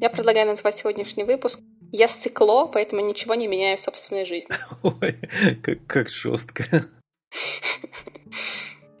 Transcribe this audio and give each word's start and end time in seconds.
Я 0.00 0.10
предлагаю 0.10 0.46
назвать 0.46 0.76
сегодняшний 0.76 1.24
выпуск 1.24 1.60
«Я 1.92 2.08
сцикло, 2.08 2.66
поэтому 2.66 3.02
ничего 3.02 3.34
не 3.34 3.46
меняю 3.46 3.76
в 3.76 3.80
собственной 3.80 4.24
жизни». 4.24 4.54
Ой, 4.82 5.16
как, 5.62 5.86
как 5.86 6.08
жестко. 6.08 6.64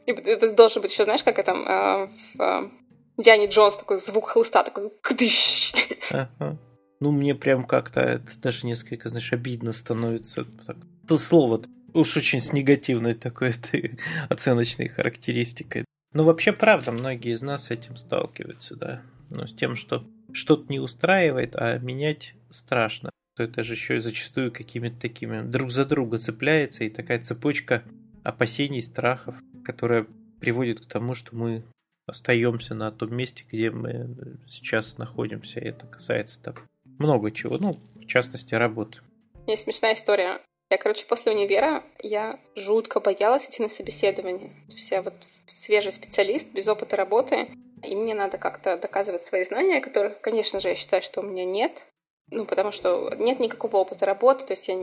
И 0.06 0.12
это 0.12 0.52
должен 0.52 0.82
быть 0.82 0.92
еще, 0.92 1.04
знаешь, 1.04 1.22
как 1.22 1.38
это 1.38 1.52
э, 1.52 2.08
в 2.34 2.42
э, 2.42 2.70
Диане 3.16 3.46
Джонс 3.46 3.76
такой 3.76 3.98
звук 3.98 4.28
хлыста, 4.28 4.62
такой 4.62 4.90
кдыщ. 5.02 5.72
Ага. 6.10 6.58
Ну, 7.00 7.12
мне 7.12 7.34
прям 7.34 7.64
как-то 7.64 8.00
это 8.00 8.38
даже 8.40 8.66
несколько, 8.66 9.08
знаешь, 9.08 9.32
обидно 9.32 9.72
становится. 9.72 10.44
Так, 10.66 10.76
это 11.04 11.18
слово 11.18 11.62
уж 11.94 12.16
очень 12.16 12.40
с 12.40 12.52
негативной 12.52 13.14
такой 13.14 13.50
этой 13.50 13.98
оценочной 14.28 14.88
характеристикой. 14.88 15.84
Ну, 16.14 16.24
вообще, 16.24 16.52
правда, 16.52 16.92
многие 16.92 17.32
из 17.32 17.42
нас 17.42 17.66
с 17.66 17.70
этим 17.70 17.96
сталкиваются, 17.96 18.76
да. 18.76 19.02
Но 19.30 19.46
с 19.46 19.52
тем, 19.52 19.76
что 19.76 20.06
что-то 20.32 20.70
не 20.72 20.80
устраивает, 20.80 21.54
а 21.54 21.78
менять 21.78 22.34
страшно, 22.50 23.10
то 23.36 23.42
это 23.42 23.62
же 23.62 23.74
еще 23.74 23.96
и 23.96 24.00
зачастую 24.00 24.50
какими-то 24.50 25.00
такими 25.00 25.42
друг 25.42 25.70
за 25.70 25.84
друга 25.84 26.18
цепляется, 26.18 26.84
и 26.84 26.90
такая 26.90 27.22
цепочка 27.22 27.82
опасений, 28.22 28.82
страхов, 28.82 29.36
которая 29.64 30.06
приводит 30.40 30.80
к 30.80 30.86
тому, 30.86 31.14
что 31.14 31.36
мы 31.36 31.62
остаемся 32.06 32.74
на 32.74 32.90
том 32.90 33.14
месте, 33.14 33.44
где 33.50 33.70
мы 33.70 34.38
сейчас 34.48 34.96
находимся. 34.96 35.60
И 35.60 35.66
это 35.66 35.86
касается 35.86 36.40
там 36.42 36.54
много 36.98 37.30
чего, 37.30 37.56
ну, 37.58 37.74
в 37.96 38.06
частности, 38.06 38.54
работы. 38.54 39.00
Есть 39.46 39.64
смешная 39.64 39.94
история. 39.94 40.40
Я, 40.70 40.76
короче, 40.76 41.06
после 41.06 41.32
универа 41.32 41.82
я 42.02 42.38
жутко 42.54 43.00
боялась 43.00 43.46
идти 43.46 43.62
на 43.62 43.68
собеседование. 43.68 44.50
То 44.68 44.74
есть 44.74 44.90
я 44.90 45.02
вот 45.02 45.14
свежий 45.46 45.92
специалист, 45.92 46.46
без 46.48 46.68
опыта 46.68 46.96
работы, 46.96 47.48
и 47.82 47.96
мне 47.96 48.14
надо 48.14 48.36
как-то 48.36 48.76
доказывать 48.76 49.22
свои 49.22 49.44
знания, 49.44 49.80
которых, 49.80 50.20
конечно 50.20 50.60
же, 50.60 50.68
я 50.68 50.74
считаю, 50.74 51.00
что 51.00 51.20
у 51.20 51.24
меня 51.24 51.44
нет. 51.44 51.86
Ну, 52.30 52.44
потому 52.44 52.72
что 52.72 53.14
нет 53.16 53.40
никакого 53.40 53.78
опыта 53.78 54.04
работы, 54.04 54.44
то 54.44 54.52
есть 54.52 54.68
я 54.68 54.76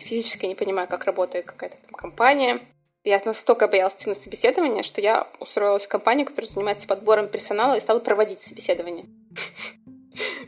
физически 0.00 0.44
не 0.44 0.54
понимаю, 0.54 0.86
как 0.86 1.06
работает 1.06 1.46
какая-то 1.46 1.78
там 1.82 1.94
компания. 1.94 2.60
Я 3.04 3.22
настолько 3.24 3.66
боялась 3.66 3.94
идти 3.94 4.10
на 4.10 4.14
собеседование, 4.14 4.82
что 4.82 5.00
я 5.00 5.26
устроилась 5.38 5.86
в 5.86 5.88
компанию, 5.88 6.26
которая 6.26 6.50
занимается 6.50 6.86
подбором 6.86 7.28
персонала 7.28 7.74
и 7.74 7.80
стала 7.80 8.00
проводить 8.00 8.40
собеседование. 8.40 9.06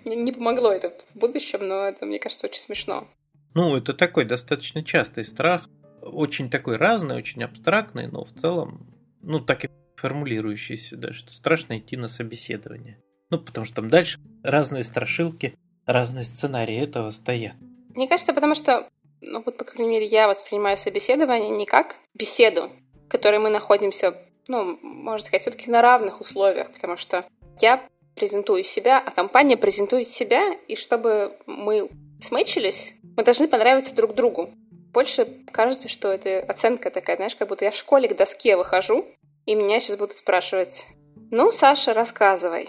Не 0.04 0.32
помогло 0.32 0.72
это 0.72 0.90
в 1.14 1.18
будущем, 1.18 1.66
но 1.66 1.84
это, 1.84 2.06
мне 2.06 2.18
кажется, 2.18 2.46
очень 2.46 2.60
смешно. 2.60 3.06
Ну, 3.54 3.76
это 3.76 3.92
такой 3.92 4.24
достаточно 4.24 4.82
частый 4.82 5.24
страх, 5.24 5.68
очень 6.00 6.50
такой 6.50 6.76
разный, 6.76 7.16
очень 7.16 7.44
абстрактный, 7.44 8.08
но 8.08 8.24
в 8.24 8.32
целом, 8.32 8.86
ну, 9.20 9.40
так 9.40 9.64
и 9.64 9.70
формулирующийся, 9.96 10.96
да, 10.96 11.12
что 11.12 11.32
страшно 11.32 11.78
идти 11.78 11.96
на 11.96 12.08
собеседование. 12.08 13.00
Ну, 13.30 13.38
потому 13.38 13.64
что 13.64 13.76
там 13.76 13.88
дальше 13.88 14.18
разные 14.42 14.84
страшилки, 14.84 15.54
разные 15.86 16.24
сценарии 16.24 16.76
этого 16.76 17.10
стоят. 17.10 17.54
Мне 17.94 18.08
кажется, 18.08 18.32
потому 18.32 18.54
что, 18.54 18.88
ну, 19.20 19.42
вот, 19.44 19.56
по 19.56 19.64
крайней 19.64 19.90
мере, 19.90 20.06
я 20.06 20.28
воспринимаю 20.28 20.76
собеседование 20.76 21.50
не 21.50 21.66
как 21.66 21.96
беседу, 22.14 22.70
в 23.06 23.08
которой 23.08 23.38
мы 23.38 23.50
находимся, 23.50 24.16
ну, 24.48 24.78
можно 24.82 25.26
сказать, 25.26 25.42
все-таки 25.42 25.70
на 25.70 25.82
равных 25.82 26.20
условиях, 26.20 26.72
потому 26.72 26.96
что 26.96 27.24
я 27.60 27.86
презентую 28.14 28.64
себя, 28.64 28.98
а 28.98 29.10
компания 29.10 29.56
презентует 29.56 30.08
себя, 30.08 30.54
и 30.68 30.76
чтобы 30.76 31.36
мы 31.46 31.90
смычились, 32.20 32.92
мы 33.16 33.24
должны 33.24 33.48
понравиться 33.48 33.94
друг 33.94 34.14
другу. 34.14 34.50
Больше 34.92 35.26
кажется, 35.50 35.88
что 35.88 36.08
это 36.12 36.40
оценка 36.40 36.90
такая, 36.90 37.16
знаешь, 37.16 37.34
как 37.34 37.48
будто 37.48 37.64
я 37.64 37.70
в 37.70 37.76
школе 37.76 38.08
к 38.08 38.16
доске 38.16 38.56
выхожу, 38.56 39.06
и 39.46 39.54
меня 39.54 39.80
сейчас 39.80 39.96
будут 39.96 40.16
спрашивать, 40.16 40.86
ну, 41.30 41.50
Саша, 41.50 41.94
рассказывай. 41.94 42.68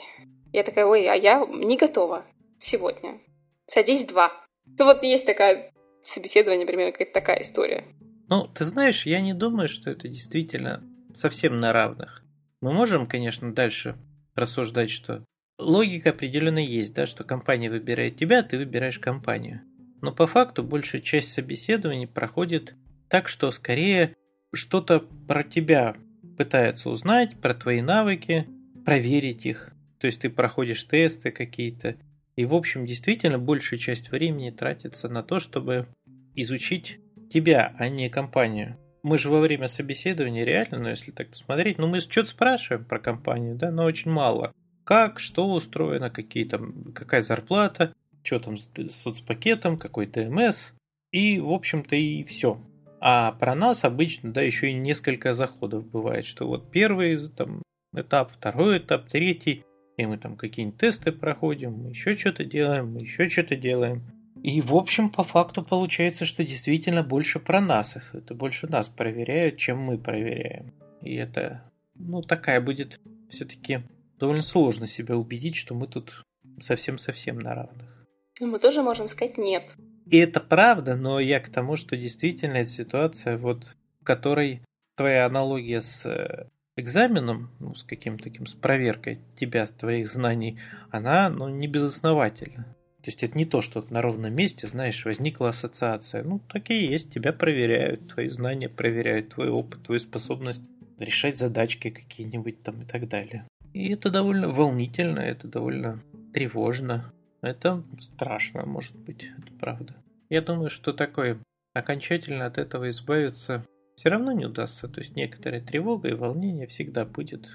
Я 0.53 0.63
такая, 0.63 0.85
ой, 0.85 1.07
а 1.07 1.15
я 1.15 1.45
не 1.45 1.77
готова 1.77 2.25
сегодня. 2.59 3.19
Садись 3.67 4.05
два. 4.05 4.31
Ну 4.77 4.85
вот 4.85 5.03
есть 5.03 5.25
такая 5.25 5.71
собеседование, 6.03 6.65
примерно 6.65 6.91
какая-то 6.91 7.13
такая 7.13 7.41
история. 7.41 7.83
Ну, 8.29 8.47
ты 8.47 8.63
знаешь, 8.63 9.05
я 9.05 9.19
не 9.19 9.33
думаю, 9.33 9.67
что 9.67 9.89
это 9.89 10.07
действительно 10.07 10.81
совсем 11.13 11.59
на 11.59 11.73
равных. 11.73 12.23
Мы 12.61 12.71
можем, 12.71 13.07
конечно, 13.07 13.53
дальше 13.53 13.97
рассуждать, 14.35 14.89
что 14.89 15.25
логика 15.63 16.11
определенно 16.11 16.59
есть, 16.59 16.93
да, 16.93 17.05
что 17.05 17.23
компания 17.23 17.69
выбирает 17.69 18.17
тебя, 18.17 18.43
ты 18.43 18.57
выбираешь 18.57 18.99
компанию. 18.99 19.61
Но 20.01 20.11
по 20.11 20.27
факту 20.27 20.63
большая 20.63 21.01
часть 21.01 21.31
собеседований 21.31 22.07
проходит 22.07 22.75
так, 23.09 23.27
что 23.27 23.51
скорее 23.51 24.15
что-то 24.53 24.99
про 24.99 25.43
тебя 25.43 25.95
пытается 26.37 26.89
узнать, 26.89 27.39
про 27.39 27.53
твои 27.53 27.81
навыки, 27.81 28.47
проверить 28.85 29.45
их. 29.45 29.73
То 29.99 30.07
есть 30.07 30.21
ты 30.21 30.29
проходишь 30.29 30.83
тесты 30.85 31.31
какие-то. 31.31 31.95
И, 32.35 32.45
в 32.45 32.53
общем, 32.53 32.85
действительно, 32.85 33.39
большая 33.39 33.79
часть 33.79 34.11
времени 34.11 34.49
тратится 34.49 35.07
на 35.07 35.23
то, 35.23 35.39
чтобы 35.39 35.87
изучить 36.35 36.99
тебя, 37.31 37.73
а 37.77 37.89
не 37.89 38.09
компанию. 38.09 38.77
Мы 39.03 39.17
же 39.17 39.29
во 39.29 39.39
время 39.39 39.67
собеседования 39.67 40.45
реально, 40.45 40.79
ну 40.79 40.89
если 40.89 41.11
так 41.11 41.29
посмотреть, 41.29 41.77
ну 41.77 41.87
мы 41.87 41.99
что-то 41.99 42.29
спрашиваем 42.29 42.85
про 42.85 42.99
компанию, 42.99 43.55
да, 43.55 43.69
но 43.71 43.83
очень 43.83 44.11
мало. 44.11 44.53
Как, 44.83 45.19
что 45.19 45.51
устроено, 45.51 46.09
какие 46.09 46.45
там, 46.45 46.93
какая 46.93 47.21
зарплата, 47.21 47.93
что 48.23 48.39
там 48.39 48.57
с 48.57 48.69
соцпакетом, 48.89 49.77
какой 49.77 50.07
ТМС. 50.07 50.71
И, 51.11 51.39
в 51.39 51.51
общем-то, 51.51 51.95
и 51.95 52.23
все. 52.23 52.59
А 52.99 53.33
про 53.33 53.53
нас 53.53 53.83
обычно, 53.83 54.31
да, 54.31 54.41
еще 54.41 54.69
и 54.69 54.73
несколько 54.73 55.33
заходов 55.33 55.85
бывает, 55.85 56.25
что 56.25 56.47
вот 56.47 56.71
первый 56.71 57.19
там, 57.29 57.61
этап, 57.93 58.31
второй 58.31 58.79
этап, 58.79 59.09
третий, 59.09 59.63
и 59.97 60.05
мы 60.05 60.17
там 60.17 60.35
какие-нибудь 60.35 60.79
тесты 60.79 61.11
проходим, 61.11 61.73
мы 61.73 61.89
еще 61.89 62.15
что-то 62.15 62.45
делаем, 62.45 62.93
мы 62.93 62.99
еще 62.99 63.29
что-то 63.29 63.55
делаем. 63.55 64.03
И, 64.41 64.61
в 64.61 64.75
общем, 64.75 65.09
по 65.09 65.23
факту 65.23 65.63
получается, 65.63 66.25
что 66.25 66.43
действительно 66.43 67.03
больше 67.03 67.39
про 67.39 67.61
нас. 67.61 67.95
Это 68.11 68.33
больше 68.33 68.67
нас 68.67 68.89
проверяют, 68.89 69.57
чем 69.57 69.79
мы 69.79 69.97
проверяем. 69.97 70.73
И 71.01 71.13
это, 71.15 71.63
ну, 71.95 72.21
такая 72.21 72.59
будет 72.59 72.99
все-таки 73.29 73.83
довольно 74.19 74.41
сложно 74.41 74.87
себя 74.87 75.15
убедить, 75.15 75.55
что 75.55 75.75
мы 75.75 75.87
тут 75.87 76.23
совсем-совсем 76.61 77.39
на 77.39 77.55
равных. 77.55 78.05
Мы 78.39 78.59
тоже 78.59 78.81
можем 78.81 79.07
сказать 79.07 79.37
нет. 79.37 79.71
И 80.05 80.17
это 80.17 80.39
правда, 80.39 80.95
но 80.95 81.19
я 81.19 81.39
к 81.39 81.49
тому, 81.49 81.75
что 81.75 81.95
действительно 81.95 82.57
эта 82.57 82.69
ситуация, 82.69 83.37
вот 83.37 83.75
в 84.01 84.03
которой 84.03 84.61
твоя 84.95 85.25
аналогия 85.25 85.81
с 85.81 86.05
э, 86.05 86.47
экзаменом, 86.75 87.51
ну, 87.59 87.73
с 87.75 87.83
каким-то 87.83 88.25
таким, 88.25 88.45
с 88.45 88.53
проверкой 88.53 89.19
тебя, 89.37 89.65
твоих 89.65 90.09
знаний, 90.09 90.59
она, 90.91 91.29
ну, 91.29 91.47
не 91.47 91.67
безосновательна. 91.67 92.75
То 93.03 93.09
есть 93.09 93.23
это 93.23 93.37
не 93.37 93.45
то, 93.45 93.61
что 93.61 93.85
на 93.89 94.01
ровном 94.01 94.33
месте, 94.33 94.67
знаешь, 94.67 95.03
возникла 95.03 95.49
ассоциация. 95.49 96.23
Ну, 96.23 96.39
такие 96.39 96.89
есть, 96.89 97.13
тебя 97.13 97.33
проверяют, 97.33 98.13
твои 98.13 98.29
знания 98.29 98.69
проверяют, 98.69 99.29
твой 99.29 99.49
опыт, 99.49 99.83
твою 99.83 99.99
способность 99.99 100.63
решать 100.99 101.37
задачки 101.37 101.89
какие-нибудь 101.89 102.63
там 102.63 102.81
и 102.81 102.85
так 102.85 103.09
далее. 103.09 103.45
И 103.73 103.91
это 103.91 104.09
довольно 104.09 104.49
волнительно, 104.49 105.19
это 105.19 105.47
довольно 105.47 105.99
тревожно. 106.33 107.11
Это 107.41 107.83
страшно, 107.99 108.65
может 108.65 108.95
быть, 108.95 109.23
это 109.23 109.51
правда. 109.59 109.95
Я 110.29 110.41
думаю, 110.41 110.69
что 110.69 110.93
такое 110.93 111.39
окончательно 111.73 112.45
от 112.45 112.57
этого 112.57 112.89
избавиться 112.89 113.65
все 113.95 114.09
равно 114.09 114.31
не 114.31 114.45
удастся. 114.45 114.87
То 114.87 115.01
есть 115.01 115.15
некоторая 115.15 115.61
тревога 115.61 116.09
и 116.09 116.13
волнение 116.13 116.67
всегда 116.67 117.05
будет. 117.05 117.47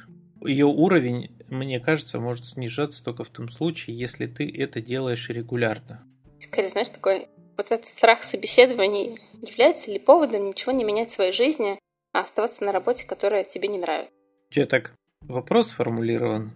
Ее 0.44 0.66
уровень, 0.66 1.30
мне 1.48 1.80
кажется, 1.80 2.20
может 2.20 2.46
снижаться 2.46 3.02
только 3.02 3.24
в 3.24 3.30
том 3.30 3.48
случае, 3.48 3.98
если 3.98 4.26
ты 4.26 4.48
это 4.48 4.80
делаешь 4.80 5.28
регулярно. 5.28 6.04
Скорее, 6.40 6.68
знаешь, 6.68 6.88
такой 6.88 7.28
вот 7.56 7.72
этот 7.72 7.86
страх 7.86 8.22
собеседований 8.22 9.18
является 9.42 9.90
ли 9.90 9.98
поводом 9.98 10.48
ничего 10.48 10.72
не 10.72 10.84
менять 10.84 11.10
в 11.10 11.14
своей 11.14 11.32
жизни, 11.32 11.78
а 12.12 12.20
оставаться 12.20 12.62
на 12.62 12.72
работе, 12.72 13.04
которая 13.04 13.42
тебе 13.42 13.68
не 13.68 13.78
нравится? 13.78 14.12
Тебя 14.50 14.66
так 14.66 14.94
вопрос 15.22 15.68
сформулирован, 15.68 16.52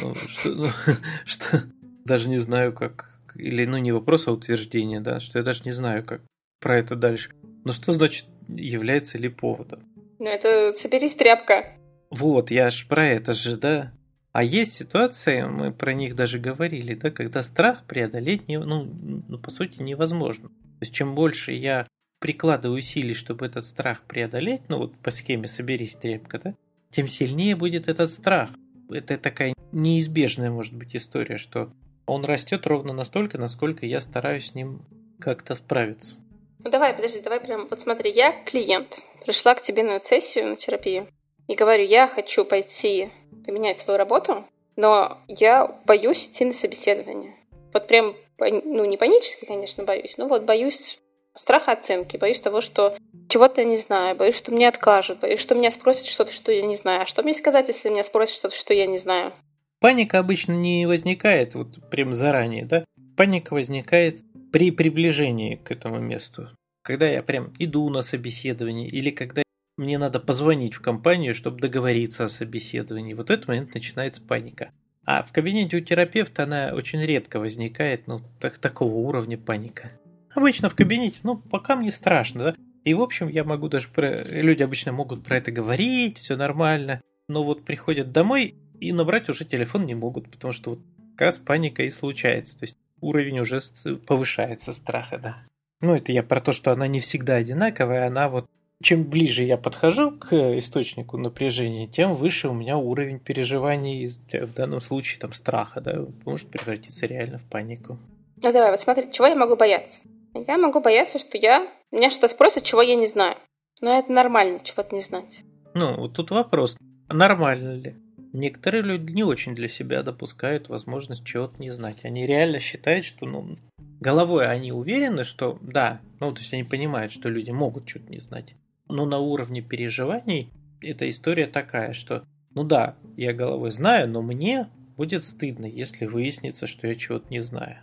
ну, 0.00 0.14
что, 0.14 0.48
ну, 0.50 0.68
что 1.24 1.64
даже 2.04 2.28
не 2.28 2.38
знаю, 2.38 2.72
как... 2.72 3.10
Или, 3.34 3.64
ну, 3.64 3.78
не 3.78 3.92
вопрос, 3.92 4.28
а 4.28 4.32
утверждение, 4.32 5.00
да, 5.00 5.18
что 5.18 5.38
я 5.38 5.44
даже 5.44 5.62
не 5.64 5.72
знаю, 5.72 6.04
как 6.04 6.22
про 6.60 6.78
это 6.78 6.94
дальше. 6.94 7.32
Но 7.64 7.72
что 7.72 7.92
значит 7.92 8.26
является 8.48 9.18
ли 9.18 9.28
поводом? 9.28 9.84
Ну, 10.18 10.26
это 10.26 10.72
соберись 10.72 11.14
тряпка. 11.14 11.76
Вот, 12.10 12.50
я 12.50 12.70
ж 12.70 12.86
про 12.86 13.06
это 13.06 13.32
же, 13.32 13.56
да. 13.56 13.92
А 14.32 14.42
есть 14.42 14.72
ситуации, 14.72 15.42
мы 15.42 15.72
про 15.72 15.94
них 15.94 16.14
даже 16.14 16.38
говорили, 16.38 16.94
да, 16.94 17.10
когда 17.10 17.42
страх 17.42 17.84
преодолеть, 17.86 18.48
не, 18.48 18.58
ну, 18.58 18.84
ну, 19.28 19.38
по 19.38 19.50
сути, 19.50 19.80
невозможно. 19.80 20.48
То 20.48 20.80
есть, 20.80 20.94
чем 20.94 21.14
больше 21.14 21.52
я 21.52 21.86
прикладываю 22.20 22.78
усилий, 22.78 23.14
чтобы 23.14 23.46
этот 23.46 23.66
страх 23.66 24.02
преодолеть, 24.02 24.62
ну, 24.68 24.78
вот 24.78 24.96
по 24.98 25.10
схеме 25.10 25.46
«соберись 25.46 25.96
тряпка», 25.96 26.38
да, 26.38 26.54
тем 26.94 27.06
сильнее 27.08 27.56
будет 27.56 27.88
этот 27.88 28.10
страх. 28.10 28.50
Это 28.90 29.18
такая 29.18 29.54
неизбежная, 29.72 30.50
может 30.50 30.74
быть, 30.74 30.94
история, 30.94 31.36
что 31.36 31.70
он 32.06 32.24
растет 32.24 32.66
ровно 32.66 32.92
настолько, 32.92 33.38
насколько 33.38 33.86
я 33.86 34.00
стараюсь 34.00 34.50
с 34.50 34.54
ним 34.54 34.82
как-то 35.18 35.54
справиться. 35.54 36.16
Ну 36.62 36.70
давай, 36.70 36.94
подожди, 36.94 37.20
давай 37.20 37.40
прям, 37.40 37.66
вот 37.68 37.80
смотри, 37.80 38.10
я 38.10 38.32
клиент, 38.44 39.00
пришла 39.24 39.54
к 39.54 39.62
тебе 39.62 39.82
на 39.82 40.00
сессию, 40.00 40.48
на 40.48 40.56
терапию, 40.56 41.08
и 41.48 41.54
говорю, 41.54 41.84
я 41.84 42.06
хочу 42.06 42.44
пойти 42.44 43.10
поменять 43.44 43.80
свою 43.80 43.98
работу, 43.98 44.44
но 44.76 45.18
я 45.28 45.66
боюсь 45.86 46.26
идти 46.26 46.44
на 46.44 46.52
собеседование. 46.52 47.34
Вот 47.72 47.86
прям, 47.86 48.14
ну 48.38 48.84
не 48.84 48.96
панически, 48.96 49.44
конечно, 49.44 49.84
боюсь, 49.84 50.14
но 50.16 50.28
вот 50.28 50.44
боюсь 50.44 50.98
страха 51.34 51.72
оценки, 51.72 52.16
боюсь 52.16 52.40
того, 52.40 52.60
что 52.60 52.96
чего-то 53.28 53.60
я 53.60 53.66
не 53.66 53.76
знаю, 53.76 54.16
боюсь, 54.16 54.36
что 54.36 54.52
мне 54.52 54.68
откажут, 54.68 55.20
боюсь, 55.20 55.40
что 55.40 55.54
меня 55.54 55.70
спросят 55.70 56.06
что-то, 56.06 56.32
что 56.32 56.52
я 56.52 56.62
не 56.62 56.76
знаю. 56.76 57.02
А 57.02 57.06
что 57.06 57.22
мне 57.22 57.34
сказать, 57.34 57.68
если 57.68 57.88
меня 57.88 58.04
спросят 58.04 58.36
что-то, 58.36 58.56
что 58.56 58.74
я 58.74 58.86
не 58.86 58.98
знаю? 58.98 59.32
Паника 59.80 60.18
обычно 60.18 60.52
не 60.52 60.86
возникает 60.86 61.54
вот 61.54 61.78
прям 61.90 62.14
заранее, 62.14 62.64
да? 62.64 62.84
Паника 63.16 63.54
возникает 63.54 64.20
при 64.52 64.70
приближении 64.70 65.56
к 65.56 65.70
этому 65.70 65.98
месту. 65.98 66.50
Когда 66.82 67.08
я 67.08 67.22
прям 67.22 67.52
иду 67.58 67.88
на 67.90 68.02
собеседование 68.02 68.88
или 68.88 69.10
когда 69.10 69.44
мне 69.76 69.98
надо 69.98 70.20
позвонить 70.20 70.74
в 70.74 70.80
компанию, 70.80 71.34
чтобы 71.34 71.60
договориться 71.60 72.24
о 72.24 72.28
собеседовании. 72.28 73.14
Вот 73.14 73.28
в 73.28 73.32
этот 73.32 73.48
момент 73.48 73.74
начинается 73.74 74.22
паника. 74.22 74.70
А 75.04 75.22
в 75.22 75.32
кабинете 75.32 75.76
у 75.76 75.80
терапевта 75.80 76.44
она 76.44 76.72
очень 76.74 77.00
редко 77.00 77.38
возникает, 77.38 78.06
ну, 78.06 78.20
так, 78.40 78.58
такого 78.58 78.94
уровня 78.94 79.36
паника. 79.36 79.90
Обычно 80.34 80.68
в 80.68 80.74
кабинете, 80.74 81.20
ну, 81.24 81.36
пока 81.36 81.76
мне 81.76 81.90
страшно, 81.90 82.44
да. 82.44 82.54
И, 82.84 82.94
в 82.94 83.00
общем, 83.00 83.28
я 83.28 83.44
могу 83.44 83.68
даже 83.68 83.88
про... 83.88 84.22
Люди 84.24 84.62
обычно 84.62 84.92
могут 84.92 85.24
про 85.24 85.38
это 85.38 85.50
говорить, 85.50 86.18
все 86.18 86.36
нормально. 86.36 87.00
Но 87.28 87.42
вот 87.42 87.64
приходят 87.64 88.12
домой 88.12 88.56
и 88.78 88.92
набрать 88.92 89.28
уже 89.28 89.44
телефон 89.44 89.86
не 89.86 89.94
могут, 89.94 90.30
потому 90.30 90.52
что 90.52 90.70
вот 90.70 90.80
как 91.12 91.26
раз 91.26 91.38
паника 91.38 91.82
и 91.82 91.90
случается. 91.90 92.58
То 92.58 92.64
есть 92.64 92.76
уровень 93.00 93.40
уже 93.40 93.60
повышается 94.06 94.72
страха, 94.72 95.18
да. 95.18 95.36
Ну, 95.80 95.94
это 95.94 96.12
я 96.12 96.22
про 96.22 96.40
то, 96.40 96.52
что 96.52 96.72
она 96.72 96.86
не 96.86 97.00
всегда 97.00 97.36
одинаковая, 97.36 98.06
она 98.06 98.28
вот 98.28 98.46
чем 98.82 99.04
ближе 99.04 99.44
я 99.44 99.56
подхожу 99.56 100.10
к 100.12 100.34
источнику 100.58 101.16
напряжения, 101.16 101.86
тем 101.86 102.16
выше 102.16 102.48
у 102.48 102.52
меня 102.52 102.76
уровень 102.76 103.18
переживаний, 103.18 104.06
в 104.06 104.54
данном 104.54 104.80
случае 104.80 105.20
там 105.20 105.32
страха, 105.32 105.80
да, 105.80 106.04
может 106.24 106.48
превратиться 106.48 107.06
реально 107.06 107.38
в 107.38 107.44
панику. 107.44 107.98
Ну 108.42 108.52
давай, 108.52 108.70
вот 108.70 108.80
смотри, 108.80 109.10
чего 109.10 109.26
я 109.26 109.36
могу 109.36 109.56
бояться? 109.56 110.00
Я 110.34 110.58
могу 110.58 110.80
бояться, 110.80 111.18
что 111.18 111.38
я 111.38 111.66
меня 111.94 112.10
что-то 112.10 112.28
спросят, 112.28 112.64
чего 112.64 112.82
я 112.82 112.94
не 112.96 113.06
знаю. 113.06 113.36
Но 113.80 113.98
это 113.98 114.12
нормально, 114.12 114.60
чего-то 114.62 114.94
не 114.94 115.00
знать. 115.00 115.42
Ну, 115.74 115.96
вот 115.96 116.14
тут 116.14 116.30
вопрос, 116.30 116.76
нормально 117.08 117.74
ли? 117.74 117.96
Некоторые 118.32 118.82
люди 118.82 119.12
не 119.12 119.22
очень 119.22 119.54
для 119.54 119.68
себя 119.68 120.02
допускают 120.02 120.68
возможность 120.68 121.24
чего-то 121.24 121.60
не 121.60 121.70
знать. 121.70 122.04
Они 122.04 122.26
реально 122.26 122.58
считают, 122.58 123.04
что 123.04 123.26
ну, 123.26 123.56
головой 124.00 124.46
они 124.46 124.72
уверены, 124.72 125.24
что 125.24 125.58
да, 125.62 126.00
ну 126.18 126.32
то 126.32 126.40
есть 126.40 126.52
они 126.52 126.64
понимают, 126.64 127.12
что 127.12 127.28
люди 127.28 127.50
могут 127.50 127.88
что-то 127.88 128.10
не 128.10 128.18
знать. 128.18 128.54
Но 128.88 129.06
на 129.06 129.18
уровне 129.18 129.62
переживаний 129.62 130.52
эта 130.80 131.08
история 131.08 131.46
такая, 131.46 131.92
что 131.92 132.24
ну 132.54 132.64
да, 132.64 132.96
я 133.16 133.32
головой 133.32 133.70
знаю, 133.70 134.08
но 134.08 134.20
мне 134.20 134.68
будет 134.96 135.24
стыдно, 135.24 135.66
если 135.66 136.06
выяснится, 136.06 136.66
что 136.66 136.86
я 136.86 136.94
чего-то 136.94 137.26
не 137.30 137.40
знаю. 137.40 137.78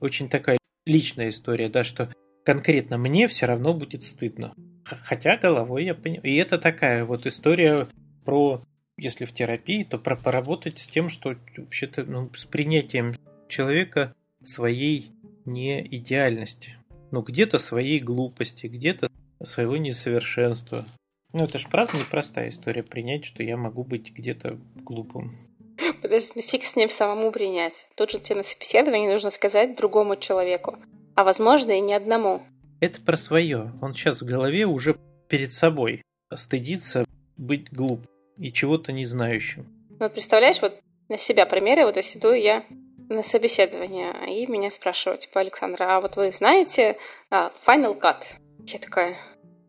Очень 0.00 0.28
такая 0.28 0.58
личная 0.84 1.30
история, 1.30 1.68
да, 1.68 1.84
что 1.84 2.12
конкретно 2.46 2.96
мне 2.96 3.26
все 3.26 3.46
равно 3.46 3.74
будет 3.74 4.04
стыдно. 4.04 4.54
Хотя 4.84 5.36
головой 5.36 5.84
я 5.84 5.94
понимаю. 5.94 6.22
И 6.22 6.36
это 6.36 6.58
такая 6.58 7.04
вот 7.04 7.26
история 7.26 7.88
про 8.24 8.62
если 8.96 9.26
в 9.26 9.34
терапии, 9.34 9.84
то 9.84 9.98
про 9.98 10.16
поработать 10.16 10.78
с 10.78 10.86
тем, 10.86 11.10
что 11.10 11.36
вообще-то 11.56 12.04
ну, 12.04 12.24
с 12.34 12.46
принятием 12.46 13.14
человека 13.48 14.14
своей 14.42 15.10
неидеальности. 15.44 16.76
Ну, 17.10 17.20
где-то 17.20 17.58
своей 17.58 18.00
глупости, 18.00 18.66
где-то 18.66 19.10
своего 19.42 19.76
несовершенства. 19.76 20.86
Ну, 21.34 21.44
это 21.44 21.58
же 21.58 21.68
правда 21.68 21.98
непростая 21.98 22.48
история 22.48 22.82
принять, 22.82 23.26
что 23.26 23.42
я 23.42 23.58
могу 23.58 23.84
быть 23.84 24.12
где-то 24.12 24.58
глупым. 24.76 25.36
Подожди, 26.00 26.32
ну 26.36 26.42
фиг 26.42 26.64
с 26.64 26.74
ним 26.74 26.88
самому 26.88 27.30
принять. 27.32 27.88
Тут 27.96 28.12
же 28.12 28.18
тебе 28.18 28.36
на 28.36 28.42
собеседовании 28.42 29.08
нужно 29.08 29.28
сказать 29.28 29.76
другому 29.76 30.16
человеку. 30.16 30.78
А 31.16 31.24
возможно 31.24 31.72
и 31.72 31.80
не 31.80 31.94
одному. 31.94 32.42
Это 32.80 33.00
про 33.00 33.16
свое. 33.16 33.72
Он 33.80 33.94
сейчас 33.94 34.20
в 34.20 34.26
голове 34.26 34.66
уже 34.66 34.96
перед 35.28 35.52
собой 35.52 36.02
стыдится 36.34 37.06
быть 37.36 37.72
глупым 37.72 38.10
и 38.38 38.52
чего-то 38.52 38.92
не 38.92 39.06
знающим. 39.06 39.66
Вот 39.98 40.12
представляешь, 40.12 40.60
вот 40.60 40.78
на 41.08 41.16
себя 41.16 41.46
примеры, 41.46 41.84
вот 41.84 41.96
если 41.96 42.18
иду 42.18 42.32
я 42.32 42.64
на 43.08 43.22
собеседование, 43.22 44.12
и 44.28 44.46
меня 44.46 44.70
спрашивают, 44.70 45.22
типа, 45.22 45.40
Александра, 45.40 45.96
а 45.96 46.00
вот 46.00 46.16
вы 46.16 46.32
знаете 46.32 46.98
а, 47.30 47.50
Final 47.66 47.98
Cut? 47.98 48.24
Я 48.66 48.78
такая, 48.78 49.16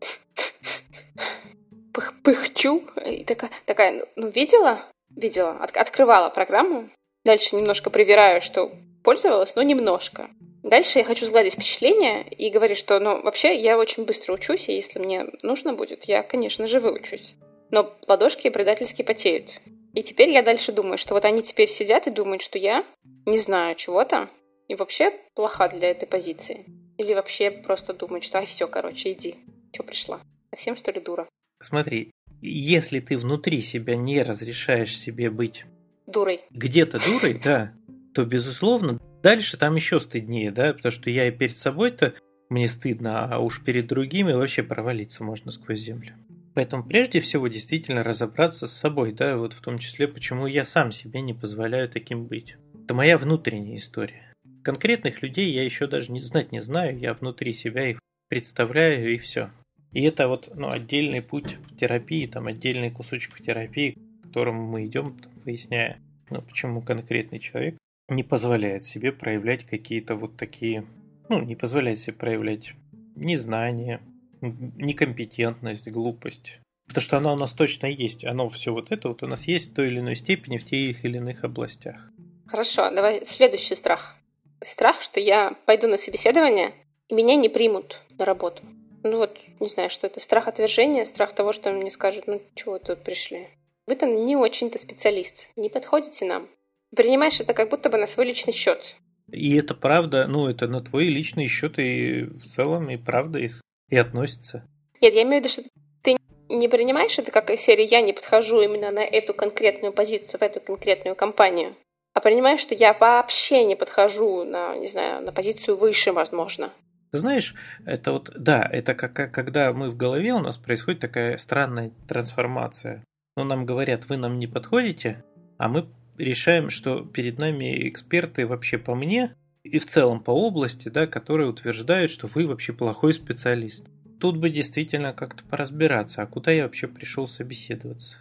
пых, 1.94 2.14
пыхчу, 2.22 2.82
и 3.06 3.24
такая, 3.24 3.50
такая 3.64 3.92
ну, 3.92 4.04
ну 4.16 4.28
видела? 4.28 4.80
Видела, 5.08 5.52
от, 5.52 5.76
открывала 5.76 6.28
программу, 6.28 6.90
дальше 7.24 7.56
немножко 7.56 7.90
проверяю, 7.90 8.42
что 8.42 8.72
пользовалась, 9.02 9.54
но 9.54 9.62
немножко. 9.62 10.28
Дальше 10.62 10.98
я 10.98 11.04
хочу 11.04 11.26
сгладить 11.26 11.54
впечатление 11.54 12.26
и 12.28 12.50
говорю, 12.50 12.74
что, 12.74 12.98
ну, 13.00 13.22
вообще 13.22 13.54
я 13.54 13.78
очень 13.78 14.04
быстро 14.04 14.34
учусь, 14.34 14.68
и 14.68 14.74
если 14.74 14.98
мне 14.98 15.26
нужно 15.42 15.72
будет, 15.72 16.04
я, 16.04 16.22
конечно 16.22 16.66
же, 16.66 16.80
выучусь 16.80 17.34
но 17.70 17.94
ладошки 18.06 18.50
предательски 18.50 19.02
потеют. 19.02 19.60
И 19.94 20.02
теперь 20.02 20.30
я 20.30 20.42
дальше 20.42 20.72
думаю, 20.72 20.98
что 20.98 21.14
вот 21.14 21.24
они 21.24 21.42
теперь 21.42 21.68
сидят 21.68 22.06
и 22.06 22.10
думают, 22.10 22.42
что 22.42 22.58
я 22.58 22.84
не 23.26 23.38
знаю 23.38 23.74
чего-то 23.74 24.30
и 24.68 24.74
вообще 24.74 25.12
плоха 25.34 25.68
для 25.68 25.90
этой 25.90 26.06
позиции. 26.06 26.66
Или 26.98 27.14
вообще 27.14 27.50
просто 27.50 27.94
думают, 27.94 28.24
что 28.24 28.38
а 28.38 28.44
все, 28.44 28.66
короче, 28.66 29.12
иди. 29.12 29.36
Че 29.72 29.82
пришла? 29.82 30.20
Совсем 30.50 30.76
что 30.76 30.90
ли 30.90 31.00
дура? 31.00 31.28
Смотри, 31.62 32.10
если 32.40 33.00
ты 33.00 33.16
внутри 33.18 33.60
себя 33.60 33.96
не 33.96 34.22
разрешаешь 34.22 34.96
себе 34.96 35.30
быть 35.30 35.64
дурой, 36.06 36.42
где-то 36.50 36.98
дурой, 37.04 37.34
да, 37.42 37.72
то 38.14 38.24
безусловно 38.24 38.98
дальше 39.22 39.56
там 39.56 39.74
еще 39.76 40.00
стыднее, 40.00 40.50
да, 40.50 40.72
потому 40.72 40.92
что 40.92 41.10
я 41.10 41.28
и 41.28 41.30
перед 41.30 41.58
собой-то 41.58 42.14
мне 42.48 42.68
стыдно, 42.68 43.24
а 43.24 43.38
уж 43.38 43.62
перед 43.62 43.86
другими 43.86 44.32
вообще 44.32 44.62
провалиться 44.62 45.22
можно 45.22 45.50
сквозь 45.50 45.80
землю. 45.80 46.14
Поэтому 46.54 46.82
прежде 46.82 47.20
всего 47.20 47.46
действительно 47.48 48.02
разобраться 48.02 48.66
с 48.66 48.72
собой, 48.72 49.12
да, 49.12 49.36
вот 49.36 49.52
в 49.52 49.60
том 49.60 49.78
числе, 49.78 50.08
почему 50.08 50.46
я 50.46 50.64
сам 50.64 50.92
себе 50.92 51.20
не 51.20 51.34
позволяю 51.34 51.88
таким 51.88 52.26
быть. 52.26 52.56
Это 52.84 52.94
моя 52.94 53.18
внутренняя 53.18 53.76
история. 53.76 54.32
Конкретных 54.64 55.22
людей 55.22 55.52
я 55.52 55.62
еще 55.62 55.86
даже 55.86 56.10
не 56.10 56.20
знать 56.20 56.50
не 56.50 56.60
знаю, 56.60 56.98
я 56.98 57.14
внутри 57.14 57.52
себя 57.52 57.90
их 57.90 58.00
представляю 58.28 59.14
и 59.14 59.18
все. 59.18 59.50
И 59.92 60.02
это 60.02 60.28
вот 60.28 60.50
ну, 60.54 60.68
отдельный 60.68 61.22
путь 61.22 61.56
в 61.64 61.76
терапии, 61.76 62.26
там 62.26 62.46
отдельный 62.46 62.90
кусочек 62.90 63.38
в 63.38 63.42
терапии, 63.42 63.92
к 63.92 64.26
которому 64.26 64.66
мы 64.66 64.86
идем, 64.86 65.16
выясняя, 65.44 66.00
ну, 66.28 66.42
почему 66.42 66.82
конкретный 66.82 67.38
человек 67.38 67.76
не 68.08 68.22
позволяет 68.22 68.84
себе 68.84 69.12
проявлять 69.12 69.64
какие-то 69.64 70.16
вот 70.16 70.36
такие, 70.36 70.86
ну, 71.28 71.40
не 71.40 71.56
позволяет 71.56 71.98
себе 71.98 72.14
проявлять 72.14 72.72
незнание, 73.14 74.00
некомпетентность, 74.40 75.88
глупость. 75.88 76.60
Потому 76.86 77.02
что 77.02 77.16
она 77.18 77.32
у 77.34 77.36
нас 77.36 77.52
точно 77.52 77.86
есть. 77.86 78.24
Оно 78.24 78.48
все 78.48 78.72
вот 78.72 78.90
это 78.90 79.08
вот 79.08 79.22
у 79.22 79.26
нас 79.26 79.46
есть 79.46 79.70
в 79.70 79.74
той 79.74 79.88
или 79.88 80.00
иной 80.00 80.16
степени 80.16 80.56
в 80.56 80.64
тех 80.64 81.04
или 81.04 81.18
иных 81.18 81.44
областях. 81.44 82.10
Хорошо, 82.46 82.90
давай 82.90 83.26
следующий 83.26 83.74
страх. 83.74 84.16
Страх, 84.62 85.02
что 85.02 85.20
я 85.20 85.54
пойду 85.66 85.86
на 85.86 85.98
собеседование, 85.98 86.72
и 87.08 87.14
меня 87.14 87.36
не 87.36 87.50
примут 87.50 88.02
на 88.18 88.24
работу. 88.24 88.62
Ну 89.02 89.18
вот, 89.18 89.38
не 89.60 89.68
знаю, 89.68 89.90
что 89.90 90.06
это. 90.06 90.18
Страх 90.18 90.48
отвержения, 90.48 91.04
страх 91.04 91.34
того, 91.34 91.52
что 91.52 91.70
мне 91.72 91.90
скажут, 91.90 92.26
ну 92.26 92.40
чего 92.54 92.72
вы 92.72 92.78
тут 92.78 93.04
пришли. 93.04 93.48
Вы 93.86 93.96
там 93.96 94.18
не 94.18 94.34
очень-то 94.34 94.78
специалист, 94.78 95.48
не 95.56 95.68
подходите 95.68 96.24
нам. 96.24 96.48
Принимаешь 96.94 97.40
это 97.40 97.54
как 97.54 97.70
будто 97.70 97.90
бы 97.90 97.98
на 97.98 98.06
свой 98.06 98.26
личный 98.26 98.52
счет. 98.52 98.96
И 99.30 99.56
это 99.56 99.74
правда, 99.74 100.26
ну 100.26 100.48
это 100.48 100.68
на 100.68 100.80
твой 100.80 101.06
личный 101.06 101.48
счет 101.48 101.78
и 101.78 102.22
в 102.22 102.46
целом 102.46 102.90
и 102.90 102.96
правда 102.96 103.38
и 103.38 103.96
относится. 103.96 104.64
Нет, 105.00 105.14
я 105.14 105.22
имею 105.22 105.42
в 105.42 105.44
виду, 105.44 105.48
что 105.48 105.62
ты 106.02 106.16
не 106.48 106.68
принимаешь 106.68 107.18
это 107.18 107.30
как 107.30 107.50
из 107.50 107.60
серии 107.60 107.86
«я 107.90 108.00
не 108.00 108.12
подхожу 108.12 108.60
именно 108.60 108.90
на 108.90 109.04
эту 109.04 109.34
конкретную 109.34 109.92
позицию, 109.92 110.40
в 110.40 110.42
эту 110.42 110.60
конкретную 110.60 111.14
компанию», 111.14 111.74
а 112.14 112.20
принимаешь, 112.20 112.60
что 112.60 112.74
я 112.74 112.94
вообще 112.94 113.64
не 113.64 113.76
подхожу 113.76 114.44
на, 114.44 114.76
не 114.76 114.86
знаю, 114.86 115.22
на 115.22 115.30
позицию 115.30 115.76
выше, 115.76 116.12
возможно. 116.12 116.72
Ты 117.12 117.18
знаешь, 117.18 117.54
это 117.86 118.12
вот, 118.12 118.32
да, 118.34 118.68
это 118.70 118.94
как, 118.94 119.32
когда 119.32 119.72
мы 119.72 119.90
в 119.90 119.96
голове, 119.96 120.32
у 120.32 120.40
нас 120.40 120.56
происходит 120.56 121.00
такая 121.00 121.38
странная 121.38 121.92
трансформация. 122.08 123.04
Ну, 123.36 123.44
нам 123.44 123.64
говорят, 123.64 124.08
вы 124.08 124.16
нам 124.16 124.38
не 124.38 124.46
подходите, 124.46 125.24
а 125.58 125.68
мы 125.68 125.86
решаем, 126.18 126.70
что 126.70 127.00
перед 127.00 127.38
нами 127.38 127.88
эксперты 127.88 128.46
вообще 128.46 128.78
по 128.78 128.94
мне, 128.94 129.34
и 129.62 129.78
в 129.78 129.86
целом 129.86 130.20
по 130.22 130.30
области, 130.30 130.88
да, 130.88 131.06
которые 131.06 131.48
утверждают, 131.48 132.10
что 132.10 132.26
вы 132.26 132.46
вообще 132.46 132.72
плохой 132.72 133.12
специалист. 133.12 133.84
Тут 134.20 134.36
бы 134.36 134.50
действительно 134.50 135.12
как-то 135.12 135.44
поразбираться, 135.44 136.22
а 136.22 136.26
куда 136.26 136.50
я 136.50 136.64
вообще 136.64 136.88
пришел 136.88 137.28
собеседоваться. 137.28 138.16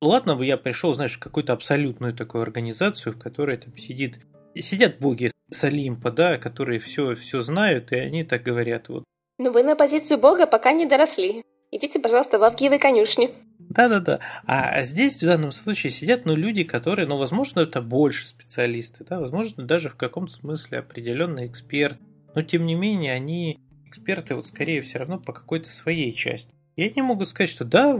Ладно 0.00 0.36
бы 0.36 0.46
я 0.46 0.56
пришел, 0.56 0.94
знаешь, 0.94 1.16
в 1.16 1.18
какую-то 1.18 1.52
абсолютную 1.52 2.14
такую 2.14 2.42
организацию, 2.42 3.14
в 3.14 3.18
которой 3.18 3.56
там 3.56 3.76
сидит, 3.76 4.20
сидят 4.54 4.98
боги 4.98 5.30
с 5.50 5.64
Олимпа, 5.64 6.10
да, 6.10 6.38
которые 6.38 6.80
все, 6.80 7.14
все 7.16 7.40
знают, 7.40 7.92
и 7.92 7.96
они 7.96 8.24
так 8.24 8.42
говорят, 8.42 8.88
вот, 8.88 9.04
Ну 9.38 9.52
вы 9.52 9.62
на 9.62 9.76
позицию 9.76 10.18
Бога 10.18 10.46
пока 10.46 10.72
не 10.72 10.86
доросли. 10.86 11.42
Идите, 11.70 12.00
пожалуйста, 12.00 12.38
в 12.38 12.44
Авгиевой 12.44 12.78
конюшни. 12.78 13.30
Да-да-да. 13.68 14.20
А 14.44 14.82
здесь 14.82 15.22
в 15.22 15.26
данном 15.26 15.52
случае 15.52 15.90
сидят 15.90 16.24
ну, 16.24 16.34
люди, 16.34 16.64
которые, 16.64 17.06
ну, 17.06 17.16
возможно, 17.16 17.60
это 17.60 17.80
больше 17.80 18.26
специалисты, 18.26 19.04
да, 19.04 19.20
возможно, 19.20 19.64
даже 19.64 19.90
в 19.90 19.96
каком-то 19.96 20.32
смысле 20.32 20.78
определенный 20.78 21.46
эксперт. 21.46 21.98
Но, 22.34 22.42
тем 22.42 22.66
не 22.66 22.74
менее, 22.74 23.12
они 23.12 23.58
эксперты, 23.86 24.34
вот, 24.34 24.46
скорее, 24.46 24.82
все 24.82 24.98
равно 24.98 25.18
по 25.18 25.32
какой-то 25.32 25.68
своей 25.68 26.12
части. 26.12 26.52
И 26.76 26.82
они 26.82 27.02
могут 27.02 27.28
сказать, 27.28 27.50
что 27.50 27.64
да, 27.64 27.98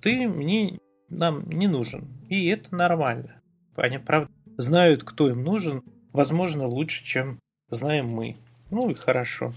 ты 0.00 0.28
мне, 0.28 0.78
нам 1.08 1.48
не 1.48 1.68
нужен. 1.68 2.08
И 2.28 2.46
это 2.48 2.74
нормально. 2.74 3.40
Они, 3.76 3.98
правда, 3.98 4.30
знают, 4.56 5.02
кто 5.04 5.28
им 5.28 5.44
нужен, 5.44 5.82
возможно, 6.12 6.66
лучше, 6.66 7.04
чем 7.04 7.38
знаем 7.68 8.08
мы. 8.08 8.36
Ну 8.70 8.90
и 8.90 8.94
хорошо. 8.94 9.52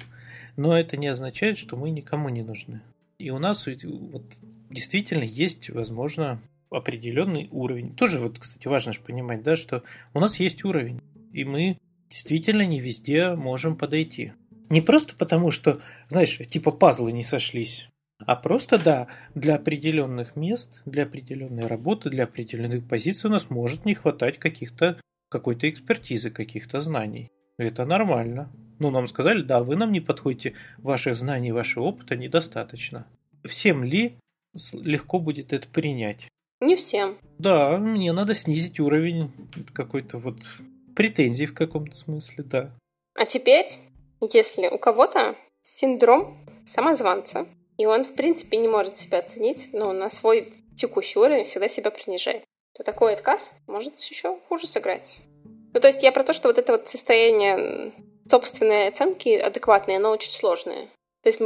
Но 0.58 0.78
это 0.78 0.98
не 0.98 1.08
означает, 1.08 1.58
что 1.58 1.76
мы 1.76 1.90
никому 1.90 2.30
не 2.30 2.44
нужны. 2.44 2.82
И 3.18 3.30
у 3.30 3.40
нас 3.40 3.66
вот 3.66 4.24
действительно 4.76 5.24
есть, 5.24 5.70
возможно, 5.70 6.40
определенный 6.70 7.48
уровень. 7.52 7.96
Тоже 7.96 8.20
вот, 8.20 8.38
кстати, 8.38 8.68
важно 8.68 8.94
же 8.94 9.00
понимать, 9.00 9.42
да, 9.42 9.56
что 9.56 9.84
у 10.14 10.20
нас 10.20 10.40
есть 10.40 10.64
уровень, 10.64 11.02
и 11.34 11.44
мы 11.44 11.80
действительно 12.10 12.66
не 12.66 12.80
везде 12.80 13.34
можем 13.34 13.76
подойти. 13.76 14.34
Не 14.70 14.82
просто 14.82 15.16
потому, 15.16 15.52
что, 15.52 15.82
знаешь, 16.10 16.38
типа 16.38 16.72
пазлы 16.72 17.12
не 17.12 17.24
сошлись, 17.24 17.90
а 18.20 18.36
просто, 18.36 18.78
да, 18.78 19.08
для 19.34 19.56
определенных 19.56 20.36
мест, 20.36 20.82
для 20.86 21.04
определенной 21.04 21.68
работы, 21.68 22.10
для 22.10 22.24
определенных 22.24 22.88
позиций 22.88 23.30
у 23.30 23.34
нас 23.34 23.50
может 23.50 23.86
не 23.86 23.94
хватать 23.94 24.40
каких-то 24.40 25.00
какой-то 25.30 25.70
экспертизы, 25.70 26.30
каких-то 26.30 26.80
знаний. 26.80 27.30
Это 27.58 27.86
нормально. 27.86 28.52
Ну, 28.80 28.90
нам 28.92 29.08
сказали, 29.08 29.42
да, 29.42 29.64
вы 29.64 29.76
нам 29.76 29.92
не 29.92 30.02
подходите, 30.02 30.54
ваших 30.78 31.16
знаний, 31.16 31.52
вашего 31.52 31.86
опыта 31.86 32.16
недостаточно. 32.16 33.08
Всем 33.44 33.84
ли 33.84 34.18
легко 34.74 35.20
будет 35.20 35.54
это 35.54 35.68
принять? 35.68 36.28
Не 36.62 36.76
всем. 36.76 37.18
Да, 37.38 37.78
мне 37.78 38.14
надо 38.14 38.34
снизить 38.34 38.80
уровень 38.80 39.32
какой-то 39.74 40.18
вот 40.18 40.38
претензий 40.96 41.46
в 41.46 41.54
каком-то 41.54 41.96
смысле, 41.96 42.44
да. 42.44 42.78
А 43.14 43.26
теперь, 43.26 43.68
если 44.22 44.68
у 44.68 44.78
кого-то 44.78 45.36
синдром 45.62 46.38
самозванца, 46.66 47.48
и 47.78 47.86
он, 47.86 48.04
в 48.04 48.16
принципе, 48.16 48.58
не 48.58 48.68
может 48.68 48.98
себя 48.98 49.20
оценить, 49.20 49.70
но 49.74 49.92
на 49.92 50.10
свой 50.10 50.54
текущий 50.78 51.20
уровень 51.20 51.44
всегда 51.44 51.68
себя 51.68 51.92
принижает, 51.92 52.44
то 52.74 52.84
такой 52.84 53.14
отказ 53.14 53.52
может 53.68 54.00
еще 54.00 54.40
хуже 54.48 54.68
сыграть. 54.68 55.20
Ну, 55.74 55.80
то 55.80 55.88
есть 55.88 56.04
я 56.04 56.12
про 56.12 56.24
то, 56.24 56.34
что 56.34 56.48
вот 56.48 56.58
это 56.58 56.74
вот 56.74 56.88
состояние 56.88 57.92
собственной 58.30 58.88
оценки 58.88 59.30
адекватной, 59.38 59.98
оно 59.98 60.12
очень 60.12 60.32
сложное. 60.32 60.88
То 61.26 61.30
есть 61.30 61.42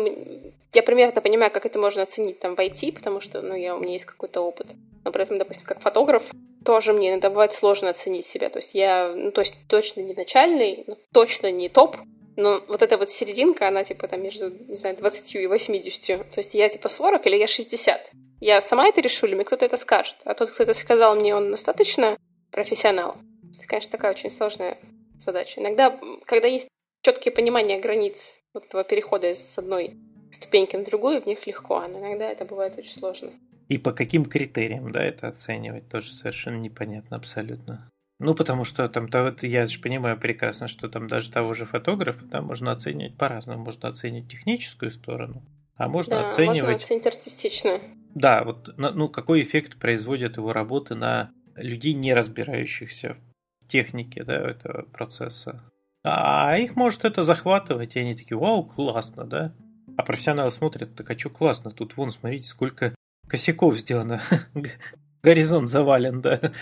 я 0.74 0.84
примерно 0.84 1.22
понимаю, 1.22 1.52
как 1.52 1.66
это 1.66 1.80
можно 1.80 2.02
оценить 2.02 2.40
там 2.40 2.56
в 2.58 2.60
IT, 2.60 2.92
потому 2.92 3.22
что, 3.22 3.42
ну, 3.42 3.56
я, 3.56 3.78
у 3.78 3.80
меня 3.80 3.94
есть 3.94 4.04
какой-то 4.04 4.42
опыт. 4.42 4.68
Но 5.06 5.14
при 5.14 5.24
этом, 5.24 5.38
допустим, 5.38 5.64
как 5.64 5.80
фотограф, 5.80 6.32
тоже 6.66 6.92
мне 6.92 7.12
иногда 7.12 7.30
бывает 7.30 7.54
сложно 7.54 7.88
оценить 7.88 8.26
себя. 8.26 8.50
То 8.50 8.60
есть 8.60 8.76
я, 8.76 9.14
ну, 9.16 9.32
то 9.32 9.40
есть 9.40 9.56
точно 9.70 10.02
не 10.02 10.14
начальный, 10.14 10.84
но 10.86 10.98
точно 11.14 11.50
не 11.50 11.70
топ, 11.70 11.96
но 12.36 12.62
вот 12.68 12.82
эта 12.82 12.98
вот 12.98 13.10
серединка, 13.10 13.70
она 13.70 13.86
типа 13.86 14.10
там 14.10 14.22
между, 14.22 14.50
не 14.50 14.76
знаю, 14.76 14.98
20 14.98 15.36
и 15.36 15.48
80. 15.48 16.08
То 16.08 16.26
есть 16.36 16.54
я 16.56 16.68
типа 16.68 16.90
40 16.90 17.26
или 17.28 17.38
я 17.38 17.48
60. 17.48 18.12
Я 18.42 18.60
сама 18.60 18.90
это 18.90 19.00
решу, 19.00 19.28
или 19.28 19.36
мне 19.36 19.46
кто-то 19.46 19.64
это 19.64 19.78
скажет. 19.78 20.18
А 20.26 20.34
тот, 20.34 20.50
кто 20.50 20.64
это 20.64 20.74
сказал 20.74 21.16
мне, 21.16 21.34
он 21.34 21.52
достаточно 21.52 22.18
профессионал. 22.52 23.16
Это, 23.58 23.66
конечно, 23.66 23.92
такая 23.92 24.12
очень 24.12 24.30
сложная 24.30 24.78
задача. 25.18 25.62
Иногда, 25.62 25.98
когда 26.26 26.50
есть 26.50 26.68
четкие 27.02 27.34
понимания 27.34 27.80
границ 27.80 28.34
вот 28.54 28.66
этого 28.66 28.84
перехода 28.84 29.34
с 29.34 29.58
одной 29.58 29.98
ступеньки 30.32 30.76
на 30.76 30.84
другую, 30.84 31.22
в 31.22 31.26
них 31.26 31.46
легко, 31.48 31.80
а 31.80 31.88
иногда 31.88 32.30
это 32.30 32.46
бывает 32.46 32.78
очень 32.78 33.00
сложно. 33.00 33.32
И 33.68 33.78
по 33.78 33.92
каким 33.92 34.26
критериям, 34.26 34.92
да, 34.92 35.04
это 35.04 35.28
оценивать, 35.28 35.90
тоже 35.90 36.12
совершенно 36.12 36.58
непонятно 36.58 37.18
абсолютно. 37.18 37.90
Ну, 38.20 38.36
потому 38.36 38.66
что 38.66 38.90
там, 38.90 39.08
я 39.42 39.68
же 39.68 39.80
понимаю 39.80 40.20
прекрасно, 40.20 40.68
что 40.68 40.90
там 40.90 41.08
даже 41.08 41.32
того 41.32 41.54
же 41.54 41.66
фотографа 41.66 42.26
да, 42.26 42.42
можно 42.42 42.72
оценивать 42.72 43.16
по-разному. 43.16 43.64
Можно 43.64 43.90
оценить 43.90 44.30
техническую 44.30 44.92
сторону, 44.92 45.42
а 45.76 45.88
можно 45.88 46.18
да, 46.18 46.28
оценивать... 46.28 46.60
можно 46.60 46.76
оценить 46.76 47.08
артистично. 47.08 47.80
Да, 48.16 48.44
вот 48.44 48.74
ну, 48.78 49.08
какой 49.08 49.42
эффект 49.42 49.80
производят 49.80 50.38
его 50.38 50.52
работы 50.52 50.96
на 50.96 51.32
людей, 51.56 51.94
не 51.94 52.14
разбирающихся 52.14 53.16
в 53.62 53.68
технике 53.68 54.24
да, 54.24 54.50
этого 54.50 54.82
процесса. 54.84 55.69
А 56.04 56.58
их 56.58 56.76
может 56.76 57.04
это 57.06 57.24
захватывать, 57.24 57.96
и 57.96 58.00
они 58.00 58.16
такие, 58.16 58.38
вау, 58.38 58.64
классно, 58.64 59.26
да? 59.26 59.54
А 59.98 60.04
профессионалы 60.04 60.50
смотрят, 60.52 60.96
так 60.96 61.10
а 61.10 61.18
что 61.18 61.30
классно, 61.30 61.72
тут 61.72 61.98
вон, 61.98 62.12
смотрите, 62.12 62.48
сколько 62.48 62.96
косяков 63.28 63.78
сделано. 63.78 64.22
Горизонт 65.24 65.68
завален, 65.68 66.22
да. 66.22 66.54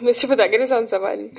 Ну, 0.00 0.12
типа, 0.12 0.36
да, 0.36 0.48
горизонт 0.48 0.88
завален. 0.88 1.36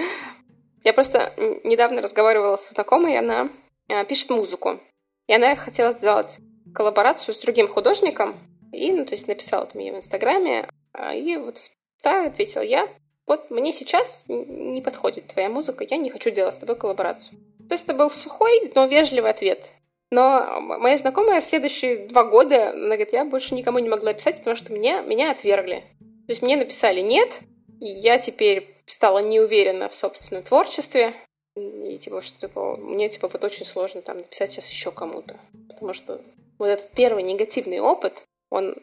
Я 0.84 0.94
просто 0.94 1.34
недавно 1.64 2.02
разговаривала 2.02 2.56
со 2.58 2.74
знакомой, 2.74 3.14
и 3.14 3.18
она 3.18 3.50
а, 3.90 4.04
пишет 4.04 4.30
музыку. 4.30 4.80
И 5.28 5.34
она 5.34 5.56
хотела 5.56 5.94
сделать 5.94 6.40
коллаборацию 6.74 7.34
с 7.34 7.40
другим 7.40 7.68
художником. 7.68 8.36
И, 8.72 8.92
ну, 8.92 9.06
то 9.06 9.16
есть 9.16 9.28
написала 9.28 9.66
там 9.66 9.82
ей 9.82 9.92
в 9.92 9.98
Инстаграме. 9.98 10.70
А, 10.94 11.14
и 11.14 11.38
вот 11.38 11.62
та 12.02 12.28
ответила 12.28 12.62
я, 12.62 12.88
вот 13.28 13.52
мне 13.52 13.74
сейчас 13.74 14.24
не 14.28 14.82
подходит 14.82 15.28
твоя 15.28 15.50
музыка, 15.50 15.86
я 15.88 15.98
не 15.98 16.10
хочу 16.10 16.32
делать 16.32 16.56
с 16.56 16.58
тобой 16.58 16.78
коллаборацию. 16.78 17.38
То 17.68 17.74
есть 17.74 17.84
это 17.84 17.94
был 17.94 18.10
сухой, 18.10 18.72
но 18.74 18.86
вежливый 18.86 19.30
ответ. 19.30 19.72
Но 20.10 20.62
моя 20.62 20.98
знакомая 20.98 21.42
следующие 21.42 22.08
два 22.08 22.24
года, 22.24 22.70
она 22.70 22.96
говорит, 22.96 23.12
я 23.12 23.26
больше 23.26 23.56
никому 23.56 23.80
не 23.80 23.90
могла 23.90 24.14
писать, 24.14 24.38
потому 24.38 24.56
что 24.56 24.72
меня, 24.72 25.02
меня 25.02 25.32
отвергли. 25.32 25.84
То 26.00 26.32
есть 26.32 26.42
мне 26.42 26.56
написали 26.56 27.02
«нет», 27.02 27.42
и 27.82 27.88
я 27.88 28.18
теперь 28.18 28.76
стала 28.86 29.20
неуверена 29.20 29.90
в 29.90 29.94
собственном 29.94 30.44
творчестве. 30.44 31.14
И 31.56 31.98
типа, 31.98 32.22
что 32.22 32.40
такое, 32.40 32.78
мне 32.78 33.10
типа 33.10 33.28
вот 33.28 33.44
очень 33.44 33.66
сложно 33.66 34.02
там 34.02 34.18
написать 34.18 34.52
сейчас 34.52 34.70
еще 34.70 34.92
кому-то. 34.92 35.38
Потому 35.68 35.94
что 35.94 36.22
вот 36.58 36.68
этот 36.68 36.90
первый 36.92 37.24
негативный 37.24 37.80
опыт, 37.80 38.24
он 38.50 38.76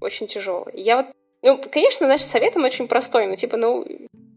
очень 0.00 0.26
тяжелый. 0.26 0.72
Я 0.74 0.96
вот, 0.96 1.06
ну, 1.42 1.60
конечно, 1.70 2.06
наш 2.06 2.22
совет, 2.22 2.56
он 2.56 2.64
очень 2.64 2.88
простой, 2.88 3.26
но 3.26 3.36
типа, 3.36 3.56
ну, 3.56 3.84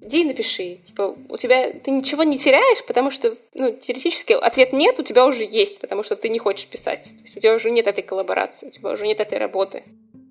иди 0.01 0.21
и 0.21 0.25
напиши. 0.25 0.77
Типа, 0.85 1.15
у 1.29 1.37
тебя, 1.37 1.71
ты 1.73 1.91
ничего 1.91 2.23
не 2.23 2.37
теряешь, 2.37 2.85
потому 2.85 3.11
что, 3.11 3.35
ну, 3.53 3.75
теоретически 3.75 4.33
ответ 4.33 4.73
нет, 4.73 4.99
у 4.99 5.03
тебя 5.03 5.25
уже 5.25 5.43
есть, 5.43 5.79
потому 5.79 6.03
что 6.03 6.15
ты 6.15 6.29
не 6.29 6.39
хочешь 6.39 6.67
писать. 6.67 7.11
У 7.35 7.39
тебя 7.39 7.55
уже 7.55 7.71
нет 7.71 7.87
этой 7.87 8.03
коллаборации, 8.03 8.67
у 8.67 8.71
тебя 8.71 8.91
уже 8.91 9.05
нет 9.05 9.19
этой 9.19 9.37
работы. 9.37 9.83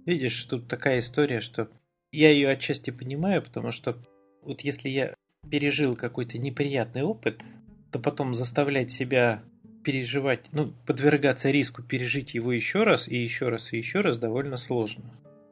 Видишь, 0.06 0.42
тут 0.44 0.68
такая 0.68 1.00
история, 1.00 1.40
что 1.40 1.68
я 2.12 2.30
ее 2.30 2.50
отчасти 2.50 2.90
понимаю, 2.90 3.42
потому 3.42 3.72
что 3.72 3.96
вот 4.42 4.60
если 4.60 4.88
я 4.88 5.14
пережил 5.50 5.96
какой-то 5.96 6.38
неприятный 6.38 7.02
опыт, 7.02 7.42
то 7.90 7.98
потом 7.98 8.34
заставлять 8.34 8.90
себя 8.90 9.42
переживать, 9.84 10.46
ну, 10.52 10.72
подвергаться 10.86 11.50
риску 11.50 11.82
пережить 11.82 12.34
его 12.34 12.52
еще 12.52 12.84
раз 12.84 13.06
и 13.06 13.16
еще 13.16 13.50
раз 13.50 13.72
и 13.72 13.76
еще 13.76 14.00
раз 14.00 14.18
довольно 14.18 14.56
сложно. 14.56 15.04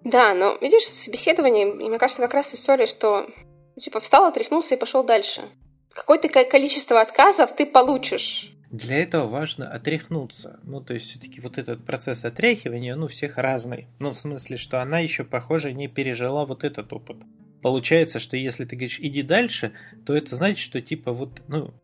Да, 0.05 0.35
но 0.35 0.57
видишь, 0.61 0.85
собеседование, 0.85 1.67
мне 1.67 1.99
кажется, 1.99 2.23
как 2.23 2.35
раз 2.35 2.55
история, 2.55 2.87
что 2.87 3.27
ну, 3.77 3.81
типа 3.81 4.01
встал, 4.01 4.25
отряхнулся 4.25 4.75
и 4.75 4.79
пошел 4.79 5.05
дальше. 5.05 5.43
Какое-то 5.93 6.29
количество 6.45 7.01
отказов 7.01 7.55
ты 7.55 7.67
получишь. 7.67 8.53
Для 8.71 9.03
этого 9.03 9.29
важно 9.29 9.69
отряхнуться. 9.71 10.59
Ну, 10.63 10.81
то 10.81 10.95
есть, 10.95 11.11
все-таки 11.11 11.41
вот 11.41 11.59
этот 11.59 11.85
процесс 11.85 12.25
отряхивания, 12.25 12.97
ну, 12.97 13.07
всех 13.07 13.37
разный. 13.37 13.87
Ну, 14.01 14.11
в 14.11 14.17
смысле, 14.17 14.57
что 14.57 14.81
она 14.81 14.99
еще, 14.99 15.25
похоже, 15.25 15.75
не 15.75 15.89
пережила 15.89 16.47
вот 16.47 16.65
этот 16.65 16.91
опыт. 16.91 17.19
Получается, 17.61 18.19
что 18.19 18.37
если 18.37 18.65
ты 18.65 18.75
говоришь, 18.75 18.99
иди 18.99 19.23
дальше, 19.23 19.73
то 20.07 20.17
это 20.17 20.35
значит, 20.35 20.59
что 20.59 20.81
типа 20.81 21.13
вот, 21.13 21.43
ну, 21.49 21.75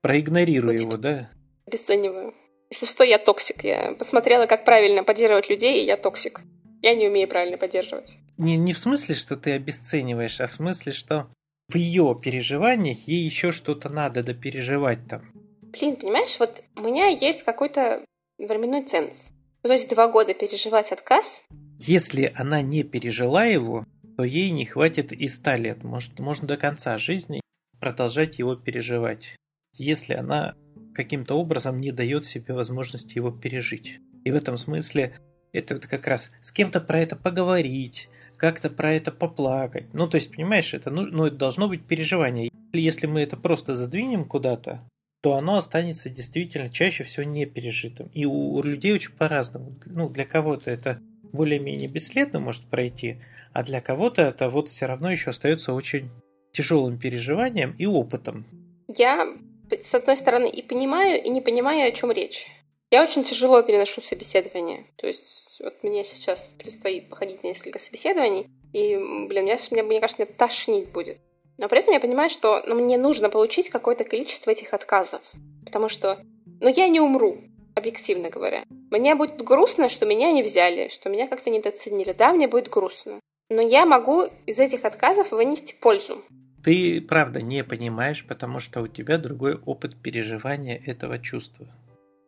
проигнорируй 0.00 0.72
ну, 0.72 0.78
типа, 0.78 0.90
его, 0.90 0.96
да? 0.96 1.30
Обесцениваю. 1.66 2.34
Если 2.70 2.86
что, 2.86 3.04
я 3.04 3.18
токсик. 3.18 3.62
Я 3.64 3.92
посмотрела, 3.92 4.46
как 4.46 4.64
правильно 4.64 5.04
поддерживать 5.04 5.50
людей, 5.50 5.82
и 5.82 5.86
я 5.86 5.98
токсик. 5.98 6.40
Я 6.82 6.94
не 6.94 7.08
умею 7.08 7.28
правильно 7.28 7.58
поддерживать. 7.58 8.16
Не, 8.36 8.56
не 8.56 8.72
в 8.72 8.78
смысле, 8.78 9.14
что 9.14 9.36
ты 9.36 9.52
обесцениваешь, 9.52 10.40
а 10.40 10.46
в 10.46 10.54
смысле, 10.54 10.92
что 10.92 11.28
в 11.68 11.76
ее 11.76 12.18
переживаниях 12.22 12.98
ей 13.06 13.24
еще 13.24 13.52
что-то 13.52 13.88
надо 13.88 14.22
допереживать 14.22 15.06
там. 15.08 15.22
Блин, 15.62 15.96
понимаешь, 15.96 16.38
вот 16.38 16.62
у 16.76 16.80
меня 16.80 17.08
есть 17.08 17.42
какой-то 17.42 18.04
временной 18.38 18.84
ценз. 18.84 19.32
То 19.62 19.72
есть 19.72 19.90
два 19.90 20.08
года 20.08 20.34
переживать 20.34 20.92
отказ. 20.92 21.42
Если 21.80 22.32
она 22.34 22.62
не 22.62 22.84
пережила 22.84 23.44
его, 23.44 23.84
то 24.16 24.24
ей 24.24 24.50
не 24.50 24.64
хватит 24.64 25.12
и 25.12 25.28
ста 25.28 25.56
лет. 25.56 25.84
Может, 25.84 26.18
можно 26.18 26.48
до 26.48 26.56
конца 26.56 26.96
жизни 26.98 27.40
продолжать 27.80 28.38
его 28.38 28.56
переживать. 28.56 29.36
Если 29.74 30.14
она 30.14 30.54
каким-то 30.94 31.34
образом 31.34 31.80
не 31.80 31.92
дает 31.92 32.24
себе 32.24 32.54
возможности 32.54 33.16
его 33.16 33.30
пережить. 33.30 34.00
И 34.24 34.30
в 34.30 34.34
этом 34.34 34.56
смысле 34.56 35.16
это 35.52 35.78
как 35.78 36.06
раз 36.06 36.30
с 36.40 36.52
кем-то 36.52 36.80
про 36.80 37.00
это 37.00 37.16
поговорить, 37.16 38.08
как-то 38.36 38.70
про 38.70 38.94
это 38.94 39.12
поплакать. 39.12 39.86
Ну, 39.92 40.08
то 40.08 40.16
есть, 40.16 40.34
понимаешь, 40.34 40.74
это, 40.74 40.90
ну, 40.90 41.02
ну, 41.02 41.26
это 41.26 41.36
должно 41.36 41.68
быть 41.68 41.84
переживание. 41.84 42.50
Если 42.72 43.06
мы 43.06 43.20
это 43.20 43.36
просто 43.36 43.74
задвинем 43.74 44.24
куда-то, 44.24 44.88
то 45.20 45.34
оно 45.34 45.56
останется 45.56 46.08
действительно 46.08 46.70
чаще 46.70 47.04
всего 47.04 47.24
не 47.24 47.44
пережитым. 47.46 48.08
И 48.14 48.24
у, 48.24 48.62
людей 48.62 48.92
очень 48.92 49.12
по-разному. 49.12 49.74
Ну, 49.86 50.08
для 50.08 50.24
кого-то 50.24 50.70
это 50.70 51.00
более-менее 51.32 51.88
бесследно 51.88 52.38
может 52.40 52.64
пройти, 52.64 53.20
а 53.52 53.64
для 53.64 53.80
кого-то 53.80 54.22
это 54.22 54.48
вот 54.48 54.68
все 54.68 54.86
равно 54.86 55.10
еще 55.10 55.30
остается 55.30 55.74
очень 55.74 56.10
тяжелым 56.52 56.98
переживанием 56.98 57.74
и 57.78 57.86
опытом. 57.86 58.46
Я, 58.86 59.26
с 59.70 59.92
одной 59.94 60.16
стороны, 60.16 60.48
и 60.48 60.62
понимаю, 60.62 61.22
и 61.22 61.28
не 61.28 61.40
понимаю, 61.40 61.88
о 61.88 61.92
чем 61.92 62.10
речь. 62.10 62.46
Я 62.90 63.02
очень 63.02 63.24
тяжело 63.24 63.60
переношу 63.62 64.00
собеседование. 64.00 64.86
То 64.96 65.06
есть 65.06 65.37
вот 65.60 65.82
мне 65.82 66.04
сейчас 66.04 66.52
предстоит 66.58 67.08
походить 67.08 67.42
на 67.42 67.48
несколько 67.48 67.78
собеседований, 67.78 68.48
и, 68.72 68.96
блин, 69.28 69.44
мне, 69.44 69.56
мне, 69.70 69.82
мне 69.82 70.00
кажется, 70.00 70.22
мне 70.22 70.32
тошнить 70.32 70.90
будет. 70.90 71.18
Но 71.56 71.68
при 71.68 71.80
этом 71.80 71.92
я 71.92 72.00
понимаю, 72.00 72.30
что 72.30 72.62
ну, 72.66 72.76
мне 72.76 72.96
нужно 72.96 73.30
получить 73.30 73.68
какое-то 73.68 74.04
количество 74.04 74.50
этих 74.50 74.72
отказов. 74.72 75.22
Потому 75.64 75.88
что, 75.88 76.24
ну, 76.60 76.68
я 76.68 76.88
не 76.88 77.00
умру, 77.00 77.38
объективно 77.74 78.30
говоря. 78.30 78.64
Мне 78.90 79.14
будет 79.14 79.42
грустно, 79.42 79.88
что 79.88 80.06
меня 80.06 80.30
не 80.30 80.42
взяли, 80.42 80.88
что 80.88 81.10
меня 81.10 81.26
как-то 81.26 81.50
недооценили. 81.50 82.12
Да, 82.12 82.32
мне 82.32 82.46
будет 82.46 82.68
грустно. 82.68 83.20
Но 83.50 83.60
я 83.60 83.86
могу 83.86 84.24
из 84.46 84.58
этих 84.58 84.84
отказов 84.84 85.32
вынести 85.32 85.74
пользу. 85.80 86.22
Ты, 86.62 87.00
правда, 87.00 87.40
не 87.40 87.64
понимаешь, 87.64 88.26
потому 88.26 88.60
что 88.60 88.82
у 88.82 88.88
тебя 88.88 89.18
другой 89.18 89.56
опыт 89.56 89.96
переживания 90.00 90.80
этого 90.84 91.18
чувства. 91.18 91.66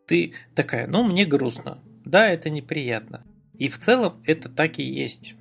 Ты 0.07 0.33
такая, 0.55 0.87
ну, 0.87 1.03
мне 1.03 1.25
грустно. 1.25 1.81
Да, 2.05 2.29
это 2.29 2.49
неприятно. 2.49 3.23
И 3.53 3.69
в 3.69 3.77
целом 3.77 4.21
это 4.25 4.49
так 4.49 4.79
и 4.79 4.83
есть. 4.83 5.35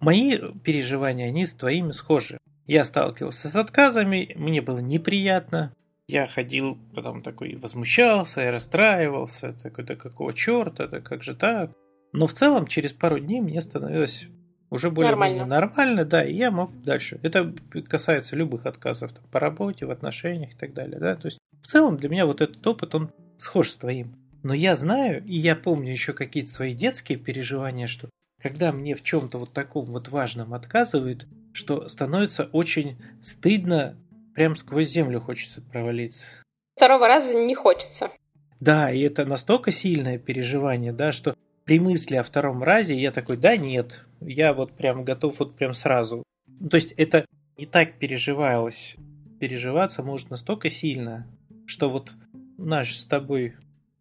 Мои 0.00 0.38
переживания, 0.62 1.28
они 1.28 1.46
с 1.46 1.54
твоими 1.54 1.92
схожи. 1.92 2.38
Я 2.66 2.84
сталкивался 2.84 3.48
с 3.48 3.56
отказами, 3.56 4.32
мне 4.36 4.62
было 4.62 4.78
неприятно. 4.78 5.74
Я 6.06 6.26
ходил, 6.26 6.78
потом 6.94 7.22
такой 7.22 7.56
возмущался 7.56 8.46
и 8.46 8.50
расстраивался. 8.50 9.52
Такой, 9.52 9.84
да 9.84 9.96
какого 9.96 10.32
черта, 10.32 10.86
да 10.86 11.00
как 11.00 11.22
же 11.22 11.34
так? 11.34 11.70
Но 12.12 12.26
в 12.26 12.32
целом 12.32 12.66
через 12.66 12.92
пару 12.92 13.18
дней 13.18 13.40
мне 13.40 13.60
становилось 13.60 14.28
уже 14.70 14.90
более-менее 14.90 15.44
нормально. 15.44 15.46
нормально, 15.46 16.04
да, 16.04 16.24
и 16.24 16.34
я 16.34 16.50
мог 16.50 16.70
дальше. 16.82 17.18
Это 17.22 17.54
касается 17.88 18.36
любых 18.36 18.66
отказов 18.66 19.12
там, 19.12 19.24
по 19.30 19.40
работе, 19.40 19.86
в 19.86 19.90
отношениях 19.90 20.52
и 20.52 20.56
так 20.56 20.74
далее, 20.74 20.98
да. 20.98 21.16
То 21.16 21.26
есть 21.26 21.38
в 21.62 21.66
целом 21.66 21.96
для 21.96 22.08
меня 22.08 22.26
вот 22.26 22.40
этот 22.40 22.64
опыт, 22.66 22.94
он 22.94 23.10
схож 23.38 23.70
с 23.70 23.76
твоим. 23.76 24.16
Но 24.44 24.52
я 24.52 24.76
знаю, 24.76 25.24
и 25.24 25.34
я 25.34 25.56
помню 25.56 25.90
еще 25.90 26.12
какие-то 26.12 26.50
свои 26.50 26.74
детские 26.74 27.16
переживания, 27.16 27.86
что 27.86 28.10
когда 28.42 28.72
мне 28.72 28.94
в 28.94 29.02
чем-то 29.02 29.38
вот 29.38 29.54
таком 29.54 29.86
вот 29.86 30.08
важном 30.08 30.52
отказывают, 30.52 31.26
что 31.54 31.88
становится 31.88 32.50
очень 32.52 33.02
стыдно, 33.22 33.96
прям 34.34 34.54
сквозь 34.54 34.90
землю 34.90 35.18
хочется 35.18 35.62
провалиться. 35.62 36.26
Второго 36.76 37.08
раза 37.08 37.32
не 37.32 37.54
хочется. 37.54 38.10
Да, 38.60 38.92
и 38.92 39.00
это 39.00 39.24
настолько 39.24 39.70
сильное 39.70 40.18
переживание, 40.18 40.92
да, 40.92 41.10
что 41.10 41.34
при 41.64 41.80
мысли 41.80 42.16
о 42.16 42.22
втором 42.22 42.62
разе 42.62 43.00
я 43.00 43.12
такой, 43.12 43.38
да 43.38 43.56
нет, 43.56 44.04
я 44.20 44.52
вот 44.52 44.72
прям 44.72 45.04
готов 45.04 45.38
вот 45.38 45.56
прям 45.56 45.72
сразу. 45.72 46.22
Ну, 46.60 46.68
то 46.68 46.74
есть 46.74 46.92
это 46.98 47.24
не 47.56 47.64
так 47.64 47.98
переживалось. 47.98 48.96
Переживаться 49.40 50.02
может 50.02 50.28
настолько 50.28 50.68
сильно, 50.68 51.26
что 51.64 51.88
вот 51.88 52.12
наш 52.58 52.94
с 52.94 53.04
тобой 53.04 53.54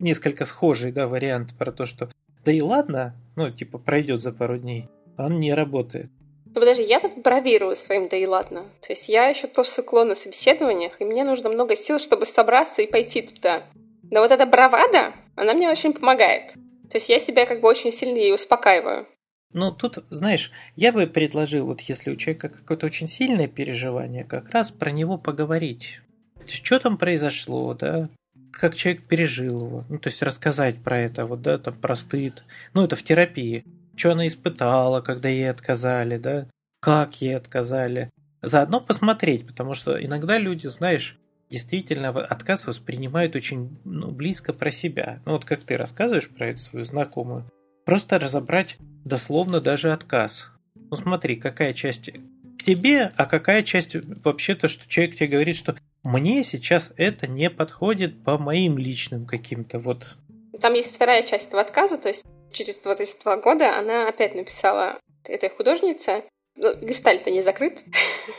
несколько 0.04 0.46
схожий, 0.46 0.92
да, 0.92 1.08
вариант 1.08 1.58
про 1.58 1.72
то, 1.72 1.86
что 1.86 2.10
да 2.46 2.52
и 2.52 2.62
ладно, 2.62 3.16
ну, 3.36 3.50
типа, 3.50 3.78
пройдет 3.78 4.22
за 4.22 4.32
пару 4.32 4.58
дней, 4.58 4.90
он 5.18 5.40
не 5.40 5.54
работает. 5.54 6.12
Ну, 6.46 6.54
подожди, 6.54 6.84
я 6.84 7.00
тут 7.00 7.18
бравирую 7.24 7.76
своим 7.76 8.10
«да 8.10 8.18
и 8.18 8.28
ладно». 8.28 8.66
То 8.82 8.92
есть 8.92 9.10
я 9.10 9.28
еще 9.28 9.48
то 9.48 9.64
сыкло 9.64 10.04
на 10.04 10.14
собеседованиях, 10.14 11.02
и 11.02 11.06
мне 11.06 11.24
нужно 11.24 11.50
много 11.50 11.76
сил, 11.76 11.98
чтобы 12.00 12.26
собраться 12.26 12.82
и 12.82 12.92
пойти 12.92 13.24
туда. 13.24 13.64
Но 14.12 14.20
вот 14.20 14.32
эта 14.32 14.46
бравада, 14.46 15.14
она 15.36 15.54
мне 15.54 15.70
очень 15.70 15.94
помогает. 15.94 16.54
То 16.92 16.98
есть 16.98 17.10
я 17.10 17.18
себя 17.18 17.48
как 17.48 17.62
бы 17.62 17.68
очень 17.68 17.92
сильно 17.92 18.18
ей 18.18 18.36
успокаиваю. 18.36 19.08
Ну, 19.54 19.72
тут, 19.72 20.04
знаешь, 20.10 20.52
я 20.76 20.92
бы 20.92 21.08
предложил, 21.08 21.66
вот 21.66 21.82
если 21.82 22.12
у 22.12 22.16
человека 22.16 22.50
какое-то 22.50 22.86
очень 22.86 23.08
сильное 23.08 23.48
переживание, 23.48 24.24
как 24.24 24.50
раз 24.50 24.70
про 24.70 24.92
него 24.92 25.18
поговорить. 25.18 26.02
Что 26.46 26.80
там 26.80 26.98
произошло, 26.98 27.74
да? 27.74 28.10
Как 28.54 28.76
человек 28.76 29.04
пережил 29.04 29.66
его. 29.66 29.86
Ну, 29.90 30.00
то 30.00 30.08
есть 30.08 30.22
рассказать 30.22 30.82
про 30.82 31.00
это, 31.00 31.26
вот, 31.26 31.42
да, 31.42 31.58
там, 31.58 31.74
про 31.74 31.96
стыд. 31.96 32.44
Ну, 32.74 32.84
это 32.84 32.96
в 32.96 33.04
терапии 33.04 33.66
что 33.96 34.12
она 34.12 34.28
испытала, 34.28 35.02
когда 35.02 35.30
ей 35.30 35.50
отказали, 35.50 36.18
да, 36.18 36.48
как 36.80 37.22
ей 37.22 37.36
отказали. 37.36 38.10
Заодно 38.42 38.82
посмотреть, 38.82 39.48
потому 39.48 39.74
что 39.74 40.04
иногда 40.04 40.38
люди, 40.38 40.68
знаешь, 40.68 41.18
действительно 41.50 42.10
отказ 42.10 42.66
воспринимают 42.66 43.36
очень 43.36 43.78
ну, 43.86 44.12
близко 44.12 44.54
про 44.54 44.72
себя. 44.72 45.22
Ну 45.26 45.34
вот 45.34 45.46
как 45.46 45.64
ты 45.64 45.78
рассказываешь 45.78 46.30
про 46.30 46.48
эту 46.48 46.60
свою 46.60 46.86
знакомую. 46.86 47.46
Просто 47.86 48.20
разобрать 48.20 48.78
дословно 49.06 49.62
даже 49.62 49.92
отказ. 49.92 50.50
Ну 50.76 50.98
смотри, 50.98 51.36
какая 51.36 51.74
часть 51.74 52.10
к 52.60 52.64
тебе, 52.64 53.12
а 53.16 53.26
какая 53.26 53.64
часть 53.64 53.96
вообще-то, 54.24 54.68
что 54.68 54.88
человек 54.90 55.16
тебе 55.16 55.28
говорит, 55.28 55.56
что 55.56 55.76
мне 56.04 56.44
сейчас 56.44 56.92
это 56.98 57.28
не 57.28 57.50
подходит 57.50 58.24
по 58.24 58.38
моим 58.38 58.78
личным 58.78 59.26
каким-то 59.26 59.80
вот. 59.80 60.16
Там 60.62 60.74
есть 60.74 60.94
вторая 60.94 61.24
часть 61.24 61.48
этого 61.48 61.62
отказа, 61.62 61.98
то 61.98 62.10
есть 62.10 62.24
через 62.52 62.78
вот 62.84 63.00
эти 63.00 63.16
два 63.22 63.38
года 63.38 63.78
она 63.78 64.08
опять 64.08 64.36
написала 64.36 65.00
этой 65.26 65.50
художнице, 65.50 66.24
ну, 66.56 66.76
гештальт-то 66.76 67.32
не 67.32 67.42
закрыт, 67.42 67.84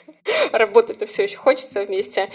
работать-то 0.53 1.07
все 1.07 1.25
еще 1.25 1.37
хочется 1.37 1.85
вместе. 1.85 2.31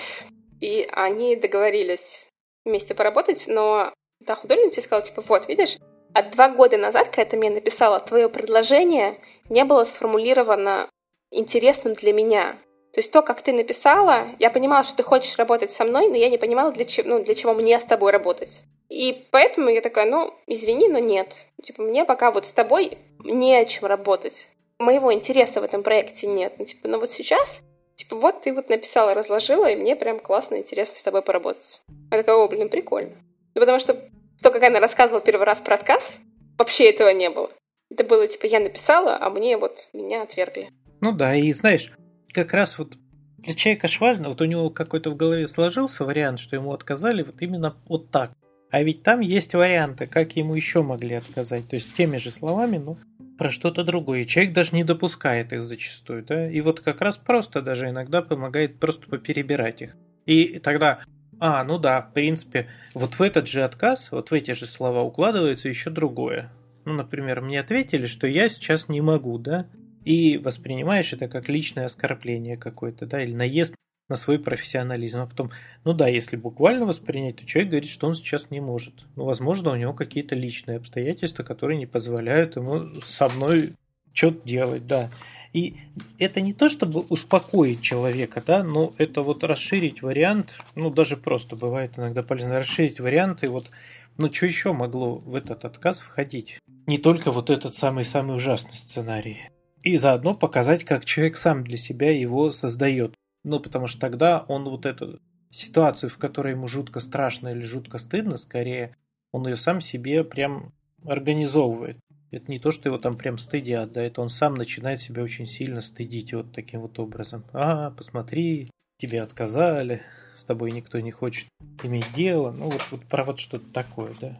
И 0.60 0.88
они 0.92 1.36
договорились 1.36 2.28
вместе 2.66 2.94
поработать, 2.94 3.46
но 3.48 3.94
та 4.26 4.36
художница 4.36 4.82
сказала, 4.82 5.06
типа, 5.06 5.22
вот, 5.22 5.48
видишь, 5.48 5.78
а 6.14 6.24
два 6.24 6.50
года 6.50 6.78
назад, 6.78 7.10
когда 7.10 7.26
ты 7.26 7.38
мне 7.38 7.50
написала, 7.50 8.00
твое 8.00 8.30
предложение 8.30 9.22
не 9.50 9.64
было 9.64 9.84
сформулировано 9.84 10.90
интересным 11.32 11.94
для 11.94 12.14
меня. 12.14 12.58
То 12.94 13.00
есть 13.00 13.12
то, 13.12 13.22
как 13.22 13.42
ты 13.42 13.54
написала, 13.54 14.30
я 14.40 14.50
понимала, 14.50 14.84
что 14.84 14.96
ты 14.98 15.04
хочешь 15.04 15.38
работать 15.38 15.70
со 15.70 15.86
мной, 15.86 16.08
но 16.08 16.16
я 16.16 16.30
не 16.30 16.38
понимала, 16.38 16.72
для 16.72 16.86
чего, 16.86 17.08
ну, 17.08 17.24
для 17.24 17.36
чего 17.36 17.54
мне 17.54 17.80
с 17.80 17.84
тобой 17.84 18.12
работать. 18.12 18.64
И 18.90 19.28
поэтому 19.32 19.70
я 19.70 19.82
такая, 19.82 20.10
ну, 20.10 20.34
извини, 20.48 20.88
но 20.88 20.98
нет. 20.98 21.36
Типа, 21.64 21.84
мне 21.84 22.04
пока 22.06 22.32
вот 22.32 22.48
с 22.48 22.52
тобой 22.52 22.98
не 23.24 23.56
о 23.56 23.66
чем 23.66 23.86
работать. 23.86 24.50
Моего 24.80 25.14
интереса 25.14 25.62
в 25.62 25.64
этом 25.64 25.84
проекте 25.84 26.26
нет. 26.26 26.54
Ну, 26.58 26.66
типа, 26.66 26.88
но 26.88 27.00
вот 27.00 27.12
сейчас, 27.12 27.62
типа, 27.96 28.16
вот 28.16 28.42
ты 28.42 28.54
вот 28.54 28.70
написала, 28.70 29.14
разложила, 29.14 29.70
и 29.70 29.76
мне 29.76 29.96
прям 29.96 30.20
классно, 30.20 30.56
интересно 30.56 30.98
с 30.98 31.04
тобой 31.04 31.22
поработать. 31.22 31.82
Я 32.12 32.18
такая, 32.18 32.36
о, 32.38 32.48
блин, 32.48 32.70
прикольно. 32.70 33.16
Ну, 33.54 33.62
потому 33.62 33.78
что 33.78 33.94
то, 34.42 34.50
как 34.52 34.64
она 34.64 34.80
рассказывала 34.80 35.22
первый 35.22 35.44
раз 35.44 35.62
про 35.62 35.76
отказ, 35.76 36.12
вообще 36.58 36.90
этого 36.90 37.10
не 37.10 37.30
было. 37.30 37.52
Это 37.92 38.04
было, 38.04 38.28
типа, 38.28 38.48
я 38.48 38.60
написала, 38.60 39.18
а 39.20 39.30
мне 39.30 39.58
вот 39.58 39.90
меня 39.94 40.24
отвергли. 40.24 40.72
Ну 41.02 41.12
да, 41.12 41.36
и 41.36 41.52
знаешь, 41.54 41.92
как 42.34 42.54
раз 42.54 42.78
вот 42.78 42.98
для 43.38 43.56
человека 43.56 43.88
важно, 44.00 44.30
вот 44.30 44.42
у 44.42 44.46
него 44.46 44.70
какой-то 44.70 45.12
в 45.12 45.16
голове 45.16 45.48
сложился 45.48 46.06
вариант, 46.06 46.40
что 46.40 46.56
ему 46.56 46.74
отказали 46.74 47.24
вот 47.24 47.42
именно 47.42 47.76
вот 47.88 48.12
так. 48.12 48.32
А 48.70 48.84
ведь 48.84 49.04
там 49.04 49.22
есть 49.22 49.56
варианты, 49.56 50.06
как 50.08 50.36
ему 50.36 50.56
еще 50.56 50.84
могли 50.84 51.16
отказать. 51.16 51.68
То 51.68 51.76
есть 51.76 51.96
теми 51.96 52.18
же 52.18 52.32
словами, 52.32 52.78
но 52.78 52.98
про 53.38 53.50
что-то 53.50 53.84
другое. 53.84 54.26
человек 54.26 54.54
даже 54.54 54.76
не 54.76 54.84
допускает 54.84 55.54
их 55.54 55.64
зачастую. 55.64 56.24
Да? 56.24 56.50
И 56.52 56.62
вот 56.62 56.82
как 56.82 57.02
раз 57.02 57.18
просто 57.18 57.62
даже 57.62 57.90
иногда 57.90 58.22
помогает 58.22 58.80
просто 58.80 59.08
поперебирать 59.08 59.82
их. 59.82 59.96
И 60.26 60.60
тогда, 60.60 61.00
а, 61.40 61.64
ну 61.64 61.80
да, 61.80 62.02
в 62.02 62.14
принципе, 62.14 62.68
вот 62.94 63.16
в 63.16 63.22
этот 63.22 63.48
же 63.48 63.64
отказ, 63.64 64.12
вот 64.12 64.30
в 64.30 64.34
эти 64.34 64.52
же 64.52 64.68
слова 64.68 65.02
укладывается 65.02 65.70
еще 65.70 65.90
другое. 65.90 66.52
Ну, 66.86 66.94
например, 66.94 67.42
мне 67.42 67.60
ответили, 67.60 68.06
что 68.06 68.28
я 68.28 68.50
сейчас 68.50 68.90
не 68.90 69.02
могу, 69.02 69.38
да, 69.38 69.66
и 70.06 70.38
воспринимаешь 70.38 71.14
это 71.14 71.28
как 71.28 71.50
личное 71.50 71.86
оскорбление 71.86 72.58
какое-то, 72.58 73.06
да, 73.06 73.24
или 73.24 73.34
наезд 73.34 73.76
на 74.10 74.16
свой 74.16 74.40
профессионализм. 74.40 75.20
А 75.20 75.28
потом, 75.28 75.52
ну 75.86 75.94
да, 75.94 76.08
если 76.08 76.36
буквально 76.36 76.86
воспринять, 76.86 77.38
то 77.38 77.46
человек 77.46 77.70
говорит, 77.72 77.90
что 77.90 78.08
он 78.08 78.16
сейчас 78.16 78.50
не 78.50 78.60
может. 78.60 79.06
Ну, 79.16 79.24
возможно, 79.24 79.72
у 79.72 79.76
него 79.76 79.94
какие-то 79.94 80.36
личные 80.36 80.78
обстоятельства, 80.78 81.44
которые 81.44 81.78
не 81.78 81.86
позволяют 81.86 82.56
ему 82.56 82.92
со 83.04 83.30
мной 83.30 83.70
что-то 84.14 84.46
делать, 84.46 84.88
да. 84.88 85.12
И 85.54 85.78
это 86.20 86.42
не 86.42 86.54
то, 86.54 86.70
чтобы 86.70 87.02
успокоить 87.02 87.82
человека, 87.82 88.44
да, 88.46 88.64
но 88.64 88.94
это 88.98 89.22
вот 89.22 89.44
расширить 89.44 90.02
вариант, 90.02 90.60
ну, 90.76 90.90
даже 90.90 91.18
просто 91.18 91.56
бывает 91.56 91.98
иногда 91.98 92.22
полезно 92.22 92.60
расширить 92.60 93.00
вариант, 93.00 93.44
и 93.44 93.48
вот, 93.48 93.70
ну, 94.18 94.32
что 94.32 94.46
еще 94.46 94.74
могло 94.74 95.16
в 95.16 95.36
этот 95.36 95.66
отказ 95.66 96.02
входить? 96.02 96.60
Не 96.86 96.98
только 96.98 97.32
вот 97.32 97.50
этот 97.50 97.76
самый-самый 97.76 98.36
ужасный 98.36 98.76
сценарий. 98.76 99.50
И 99.84 99.98
заодно 99.98 100.34
показать, 100.34 100.84
как 100.84 101.06
человек 101.06 101.38
сам 101.38 101.64
для 101.64 101.78
себя 101.78 102.12
его 102.12 102.52
создает. 102.52 103.16
Ну, 103.44 103.60
потому 103.60 103.88
что 103.88 104.02
тогда 104.02 104.46
он 104.48 104.66
вот 104.66 104.86
эту 104.86 105.20
ситуацию, 105.50 106.10
в 106.10 106.18
которой 106.18 106.54
ему 106.54 106.68
жутко 106.68 107.00
страшно 107.00 107.50
или 107.50 107.62
жутко 107.62 107.98
стыдно, 107.98 108.38
скорее, 108.38 108.96
он 109.32 109.48
ее 109.48 109.56
сам 109.56 109.82
себе 109.82 110.24
прям 110.24 110.74
организовывает. 111.06 111.98
Это 112.32 112.52
не 112.52 112.60
то, 112.60 112.72
что 112.72 112.90
его 112.90 112.98
там 112.98 113.14
прям 113.14 113.38
стыдят, 113.38 113.92
да, 113.94 114.04
это 114.04 114.22
он 114.22 114.30
сам 114.30 114.54
начинает 114.54 115.02
себя 115.02 115.24
очень 115.24 115.48
сильно 115.48 115.82
стыдить 115.82 116.34
вот 116.34 116.52
таким 116.54 116.82
вот 116.82 117.00
образом. 117.00 117.44
А, 117.54 117.92
посмотри, 117.92 118.70
тебе 118.98 119.22
отказали, 119.22 120.04
с 120.36 120.46
тобой 120.46 120.72
никто 120.72 121.00
не 121.00 121.12
хочет 121.12 121.48
иметь 121.84 122.12
дело. 122.14 122.52
Ну, 122.52 122.66
вот, 122.66 122.84
вот 122.92 123.02
про 123.06 123.24
вот 123.24 123.40
что-то 123.40 123.66
такое, 123.74 124.14
да. 124.22 124.40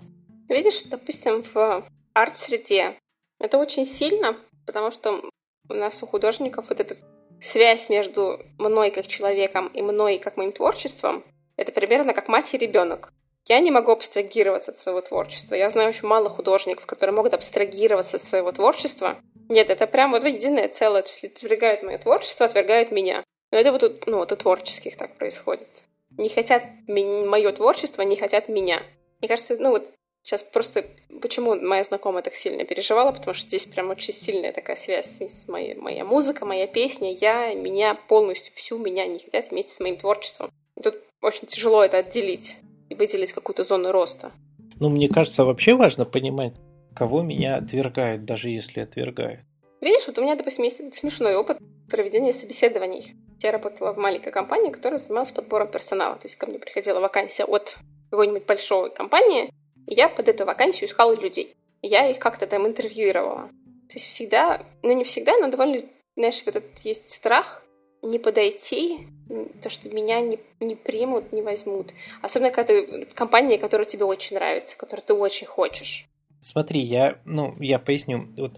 Видишь, 0.50 0.84
допустим, 0.84 1.42
в 1.42 1.88
арт-среде 2.14 3.00
это 3.40 3.58
очень 3.58 3.86
сильно, 3.86 4.38
потому 4.66 4.92
что 4.92 5.29
у 5.70 5.74
нас 5.74 6.02
у 6.02 6.08
художников 6.08 6.70
вот 6.70 6.80
эта 6.80 6.98
связь 7.42 7.90
между 7.90 8.40
мной 8.58 8.92
как 8.92 9.08
человеком 9.08 9.68
и 9.68 9.82
мной 9.82 10.18
как 10.18 10.38
моим 10.38 10.52
творчеством, 10.52 11.24
это 11.56 11.72
примерно 11.72 12.14
как 12.14 12.28
мать 12.28 12.54
и 12.54 12.58
ребенок. 12.58 13.14
Я 13.46 13.60
не 13.60 13.72
могу 13.72 13.92
абстрагироваться 13.92 14.72
от 14.72 14.78
своего 14.78 15.02
творчества. 15.02 15.56
Я 15.56 15.70
знаю 15.70 15.90
очень 15.90 16.08
мало 16.08 16.30
художников, 16.30 16.86
которые 16.86 17.16
могут 17.16 17.34
абстрагироваться 17.34 18.18
от 18.18 18.24
своего 18.24 18.52
творчества. 18.52 19.20
Нет, 19.48 19.70
это 19.70 19.88
прям 19.88 20.12
вот 20.12 20.24
единое 20.24 20.68
целое. 20.68 21.02
То 21.02 21.10
есть 21.10 21.38
отвергают 21.38 21.82
мое 21.82 21.98
творчество, 21.98 22.46
отвергают 22.46 22.92
меня. 22.92 23.24
Но 23.52 23.58
это 23.58 23.72
вот, 23.72 24.06
ну, 24.06 24.18
вот 24.18 24.32
у 24.32 24.36
творческих 24.36 24.98
так 24.98 25.18
происходит. 25.18 25.68
Не 26.12 26.30
хотят 26.30 26.64
мое 26.88 27.52
творчество, 27.52 28.04
не 28.04 28.18
хотят 28.18 28.50
меня. 28.50 28.84
Мне 29.20 29.28
кажется, 29.28 29.58
ну 29.58 29.72
вот 29.72 29.90
сейчас 30.24 30.44
просто... 30.44 30.86
Почему 31.22 31.56
моя 31.56 31.84
знакомая 31.84 32.24
так 32.24 32.34
сильно 32.34 32.64
переживала? 32.64 33.12
Потому 33.12 33.34
что 33.34 33.48
здесь 33.48 33.66
прям 33.66 33.90
очень 33.90 34.14
сильная 34.14 34.54
такая 34.54 34.76
связь 34.76 35.20
с 35.20 35.48
моей, 35.48 35.76
моя 35.76 36.06
музыка, 36.06 36.46
моя 36.46 36.68
песня, 36.68 37.12
я, 37.14 37.54
меня 37.54 37.96
полностью, 37.96 38.54
всю 38.56 38.78
меня 38.78 39.06
не 39.08 39.20
хотят 39.20 39.52
вместе 39.52 39.74
с 39.74 39.80
моим 39.80 39.98
творчеством. 39.98 40.50
И 40.76 40.82
тут 40.82 40.96
очень 41.22 41.48
тяжело 41.48 41.84
это 41.84 41.98
отделить 41.98 42.56
и 42.90 42.96
выделить 42.96 43.34
какую-то 43.34 43.64
зону 43.64 43.92
роста. 43.92 44.32
Ну, 44.80 44.90
мне 44.90 45.10
кажется, 45.10 45.44
вообще 45.44 45.76
важно 45.76 46.06
понимать, 46.06 46.54
кого 46.96 47.22
меня 47.22 47.58
отвергают, 47.58 48.26
даже 48.26 48.50
если 48.50 48.80
отвергают. 48.80 49.42
Видишь, 49.82 50.08
вот 50.08 50.18
у 50.18 50.22
меня, 50.22 50.36
допустим, 50.36 50.64
есть 50.64 50.96
смешной 50.96 51.36
опыт 51.36 51.58
проведения 51.90 52.34
собеседований. 52.34 53.16
Я 53.42 53.52
работала 53.52 53.94
в 53.94 53.98
маленькой 53.98 54.32
компании, 54.32 54.72
которая 54.72 55.00
занималась 55.00 55.32
подбором 55.32 55.70
персонала. 55.70 56.16
То 56.16 56.28
есть 56.28 56.36
ко 56.36 56.48
мне 56.48 56.60
приходила 56.60 57.00
вакансия 57.00 57.46
от 57.46 57.78
какой-нибудь 58.12 58.46
большой 58.46 58.94
компании, 58.94 59.52
я 59.96 60.10
под 60.10 60.30
эту 60.30 60.46
вакансию 60.46 60.90
искала 60.90 61.14
людей. 61.14 61.56
Я 61.82 62.08
их 62.08 62.20
как-то 62.20 62.48
там 62.48 62.68
интервьюировала. 62.68 63.50
То 63.90 63.96
есть 63.96 64.06
всегда, 64.06 64.62
ну 64.84 64.96
не 64.96 65.04
всегда, 65.04 65.38
но 65.38 65.50
довольно, 65.50 65.84
знаешь, 66.16 66.42
вот 66.46 66.56
этот 66.56 66.78
есть 66.80 67.12
страх 67.12 67.64
не 68.02 68.20
подойти, 68.20 69.08
то, 69.62 69.70
что 69.70 69.90
меня 69.90 70.22
не, 70.22 70.40
не 70.60 70.76
примут, 70.76 71.32
не 71.32 71.42
возьмут. 71.42 71.94
Особенно 72.22 72.52
когда 72.52 72.74
ты 72.74 73.06
компания, 73.14 73.58
которая 73.58 73.86
тебе 73.86 74.06
очень 74.06 74.36
нравится, 74.36 74.78
которую 74.78 75.06
ты 75.06 75.14
очень 75.14 75.48
хочешь. 75.48 76.08
Смотри, 76.40 76.80
я, 76.82 77.20
ну, 77.26 77.56
я 77.60 77.80
поясню. 77.80 78.26
Вот 78.38 78.54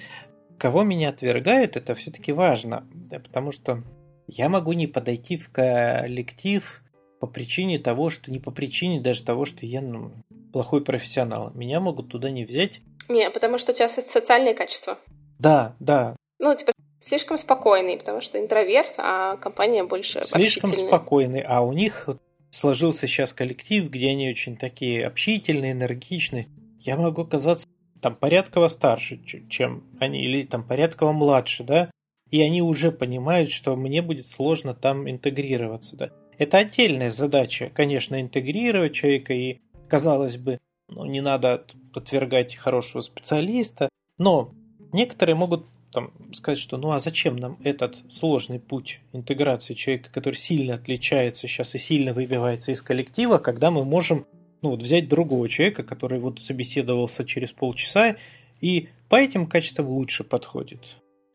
кого 0.58 0.84
меня 0.84 1.10
отвергают, 1.10 1.76
это 1.76 1.96
все-таки 1.96 2.32
важно, 2.32 2.88
да, 2.94 3.20
потому 3.20 3.52
что 3.52 3.84
я 4.28 4.48
могу 4.48 4.74
не 4.74 4.86
подойти 4.86 5.36
в 5.36 5.52
коллектив 5.52 6.84
по 7.20 7.28
причине 7.28 7.80
того, 7.80 8.10
что 8.10 8.32
не 8.32 8.40
по 8.40 8.52
причине 8.52 9.02
даже 9.02 9.24
того, 9.24 9.46
что 9.46 9.66
я 9.66 9.82
ну, 9.82 10.12
плохой 10.52 10.84
профессионал. 10.84 11.52
Меня 11.54 11.80
могут 11.80 12.10
туда 12.10 12.30
не 12.30 12.46
взять. 12.46 12.82
Не, 13.10 13.30
потому 13.30 13.58
что 13.58 13.72
у 13.72 13.76
тебя 13.76 13.90
социальные 13.90 14.54
качества. 14.54 14.98
Да, 15.40 15.76
да. 15.80 16.16
Ну, 16.40 16.56
типа, 16.56 16.72
слишком 17.00 17.38
спокойный, 17.38 17.98
потому 17.98 18.22
что 18.22 18.40
интроверт, 18.40 18.94
а 18.98 19.38
компания 19.38 19.84
больше 19.84 20.24
Слишком 20.24 20.74
спокойный, 20.74 21.42
а 21.42 21.62
у 21.62 21.74
них 21.74 22.08
сложился 22.52 23.08
сейчас 23.08 23.34
коллектив, 23.34 23.90
где 23.90 24.10
они 24.10 24.30
очень 24.30 24.58
такие 24.58 25.06
общительные, 25.06 25.72
энергичные. 25.72 26.48
Я 26.80 26.98
могу 26.98 27.26
казаться 27.26 27.68
там 28.02 28.16
порядково 28.16 28.68
старше, 28.68 29.22
чем 29.50 29.84
они, 30.00 30.24
или 30.24 30.44
там 30.44 30.64
порядково 30.64 31.12
младше, 31.12 31.64
да, 31.64 31.92
и 32.30 32.42
они 32.42 32.62
уже 32.62 32.92
понимают, 32.92 33.52
что 33.52 33.76
мне 33.76 34.02
будет 34.02 34.28
сложно 34.28 34.74
там 34.74 35.10
интегрироваться, 35.10 35.96
да. 35.96 36.10
Это 36.38 36.58
отдельная 36.58 37.12
задача, 37.12 37.70
конечно, 37.74 38.20
интегрировать 38.20 38.94
человека, 38.94 39.34
и, 39.34 39.60
казалось 39.92 40.38
бы, 40.38 40.62
ну, 40.88 41.04
не 41.04 41.20
надо 41.20 41.66
отвергать 41.94 42.56
хорошего 42.56 43.02
специалиста, 43.02 43.90
но 44.18 44.54
некоторые 44.94 45.36
могут 45.36 45.66
там, 45.92 46.14
сказать, 46.34 46.60
что 46.60 46.78
ну 46.78 46.92
а 46.92 47.00
зачем 47.00 47.36
нам 47.36 47.60
этот 47.66 47.98
сложный 48.10 48.62
путь 48.62 49.02
интеграции 49.12 49.74
человека, 49.74 50.10
который 50.14 50.36
сильно 50.36 50.76
отличается 50.76 51.48
сейчас 51.48 51.76
и 51.76 51.78
сильно 51.78 52.14
выбивается 52.14 52.72
из 52.72 52.82
коллектива, 52.82 53.38
когда 53.38 53.70
мы 53.70 53.84
можем 53.84 54.26
ну, 54.62 54.70
вот 54.70 54.82
взять 54.82 55.10
другого 55.10 55.50
человека, 55.50 55.84
который 55.84 56.20
вот 56.20 56.42
собеседовался 56.42 57.26
через 57.26 57.52
полчаса 57.52 58.16
и 58.62 58.88
по 59.10 59.18
этим 59.18 59.46
качествам 59.46 59.90
лучше 59.90 60.24
подходит. 60.24 60.80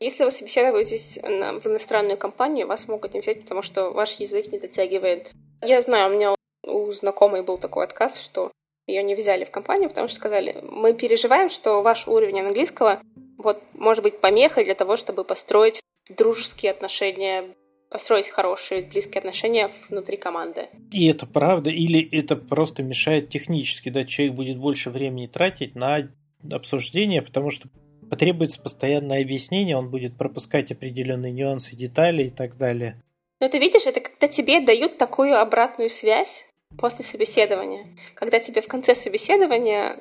Если 0.01 0.25
вы 0.25 0.31
собеседуетесь 0.31 1.19
в 1.19 1.67
иностранную 1.67 2.17
компанию, 2.17 2.67
вас 2.67 2.89
могут 2.89 3.13
не 3.13 3.21
взять, 3.21 3.43
потому 3.43 3.61
что 3.61 3.91
ваш 3.91 4.19
язык 4.19 4.51
не 4.51 4.59
дотягивает. 4.59 5.33
Я 5.61 5.83
знаю, 5.83 6.11
у 6.11 6.15
меня 6.15 6.36
у 6.67 6.93
знакомой 6.93 7.43
был 7.43 7.57
такой 7.57 7.85
отказ, 7.85 8.21
что 8.21 8.53
ее 8.87 9.03
не 9.03 9.15
взяли 9.15 9.45
в 9.45 9.51
компанию, 9.51 9.89
потому 9.89 10.09
что 10.09 10.17
сказали, 10.17 10.63
мы 10.63 10.95
переживаем, 10.95 11.51
что 11.51 11.83
ваш 11.83 12.07
уровень 12.07 12.41
английского 12.41 13.01
вот 13.39 13.63
может 13.75 14.03
быть 14.03 14.21
помехой 14.21 14.65
для 14.65 14.75
того, 14.75 14.97
чтобы 14.97 15.25
построить 15.25 15.81
дружеские 16.09 16.71
отношения, 16.71 17.55
построить 17.91 18.29
хорошие, 18.29 18.83
близкие 18.83 19.19
отношения 19.19 19.71
внутри 19.89 20.17
команды. 20.17 20.69
И 20.93 21.09
это 21.09 21.27
правда, 21.27 21.71
или 21.71 22.09
это 22.17 22.37
просто 22.37 22.83
мешает 22.83 23.29
технически, 23.29 23.89
да, 23.89 24.05
человек 24.05 24.35
будет 24.35 24.59
больше 24.59 24.91
времени 24.91 25.27
тратить 25.27 25.75
на 25.75 26.09
обсуждение, 26.51 27.23
потому 27.23 27.51
что 27.51 27.69
потребуется 28.09 28.63
постоянное 28.63 29.23
объяснение, 29.23 29.77
он 29.77 29.91
будет 29.91 30.17
пропускать 30.17 30.71
определенные 30.71 31.33
нюансы, 31.33 31.75
детали 31.75 32.25
и 32.25 32.31
так 32.31 32.57
далее. 32.57 33.03
Но 33.41 33.49
ты 33.49 33.59
видишь, 33.59 33.87
это 33.87 34.01
когда 34.01 34.29
тебе 34.29 34.61
дают 34.61 34.97
такую 34.97 35.39
обратную 35.39 35.91
связь 35.91 36.47
после 36.79 37.05
собеседования. 37.05 37.87
Когда 38.15 38.39
тебе 38.39 38.61
в 38.61 38.69
конце 38.69 38.95
собеседования, 38.95 39.99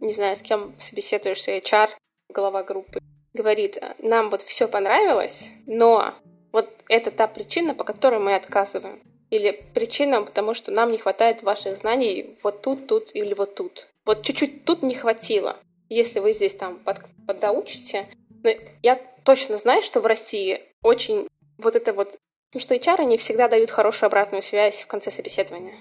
не 0.00 0.12
знаю, 0.12 0.36
с 0.36 0.42
кем 0.42 0.74
собеседуешься, 0.78 1.56
HR, 1.56 1.90
глава 2.28 2.62
группы, 2.62 3.00
говорит, 3.32 3.78
нам 3.98 4.30
вот 4.30 4.42
все 4.42 4.68
понравилось, 4.68 5.44
но 5.66 6.14
вот 6.52 6.70
это 6.88 7.10
та 7.10 7.28
причина, 7.28 7.74
по 7.74 7.84
которой 7.84 8.18
мы 8.18 8.34
отказываем. 8.34 9.02
Или 9.30 9.64
причина, 9.74 10.22
потому 10.22 10.54
что 10.54 10.72
нам 10.72 10.90
не 10.90 10.98
хватает 10.98 11.42
ваших 11.42 11.76
знаний 11.76 12.36
вот 12.42 12.62
тут, 12.62 12.88
тут 12.88 13.14
или 13.14 13.32
вот 13.34 13.54
тут. 13.54 13.86
Вот 14.04 14.22
чуть-чуть 14.22 14.64
тут 14.64 14.82
не 14.82 14.94
хватило. 14.94 15.56
Если 15.88 16.18
вы 16.18 16.32
здесь 16.32 16.54
там 16.54 16.78
под, 16.80 16.98
подоучите. 17.26 18.08
Но 18.42 18.50
я 18.82 19.00
точно 19.24 19.56
знаю, 19.56 19.82
что 19.82 20.00
в 20.00 20.06
России 20.06 20.62
очень 20.82 21.28
вот 21.58 21.76
это 21.76 21.92
вот... 21.92 22.16
Потому 22.52 22.62
что 22.62 22.74
HR 22.74 23.04
не 23.04 23.16
всегда 23.16 23.48
дают 23.48 23.70
хорошую 23.70 24.08
обратную 24.08 24.42
связь 24.42 24.80
в 24.80 24.86
конце 24.88 25.12
собеседования. 25.12 25.74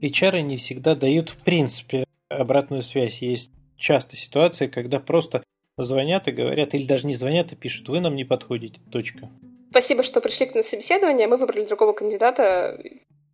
HR 0.00 0.40
не 0.40 0.56
всегда 0.56 0.94
дают, 0.94 1.28
в 1.30 1.44
принципе, 1.44 2.04
обратную 2.30 2.82
связь. 2.82 3.20
Есть 3.20 3.50
часто 3.76 4.16
ситуации, 4.16 4.66
когда 4.66 5.00
просто 5.00 5.42
звонят 5.76 6.26
и 6.28 6.32
говорят, 6.32 6.74
или 6.74 6.86
даже 6.86 7.06
не 7.06 7.14
звонят 7.14 7.52
и 7.52 7.56
пишут, 7.56 7.88
вы 7.88 8.00
нам 8.00 8.16
не 8.16 8.24
подходите, 8.24 8.80
точка. 8.90 9.30
Спасибо, 9.70 10.02
что 10.02 10.20
пришли 10.20 10.46
к 10.46 10.54
на 10.54 10.62
собеседование, 10.62 11.26
мы 11.26 11.36
выбрали 11.36 11.66
другого 11.66 11.92
кандидата, 11.92 12.80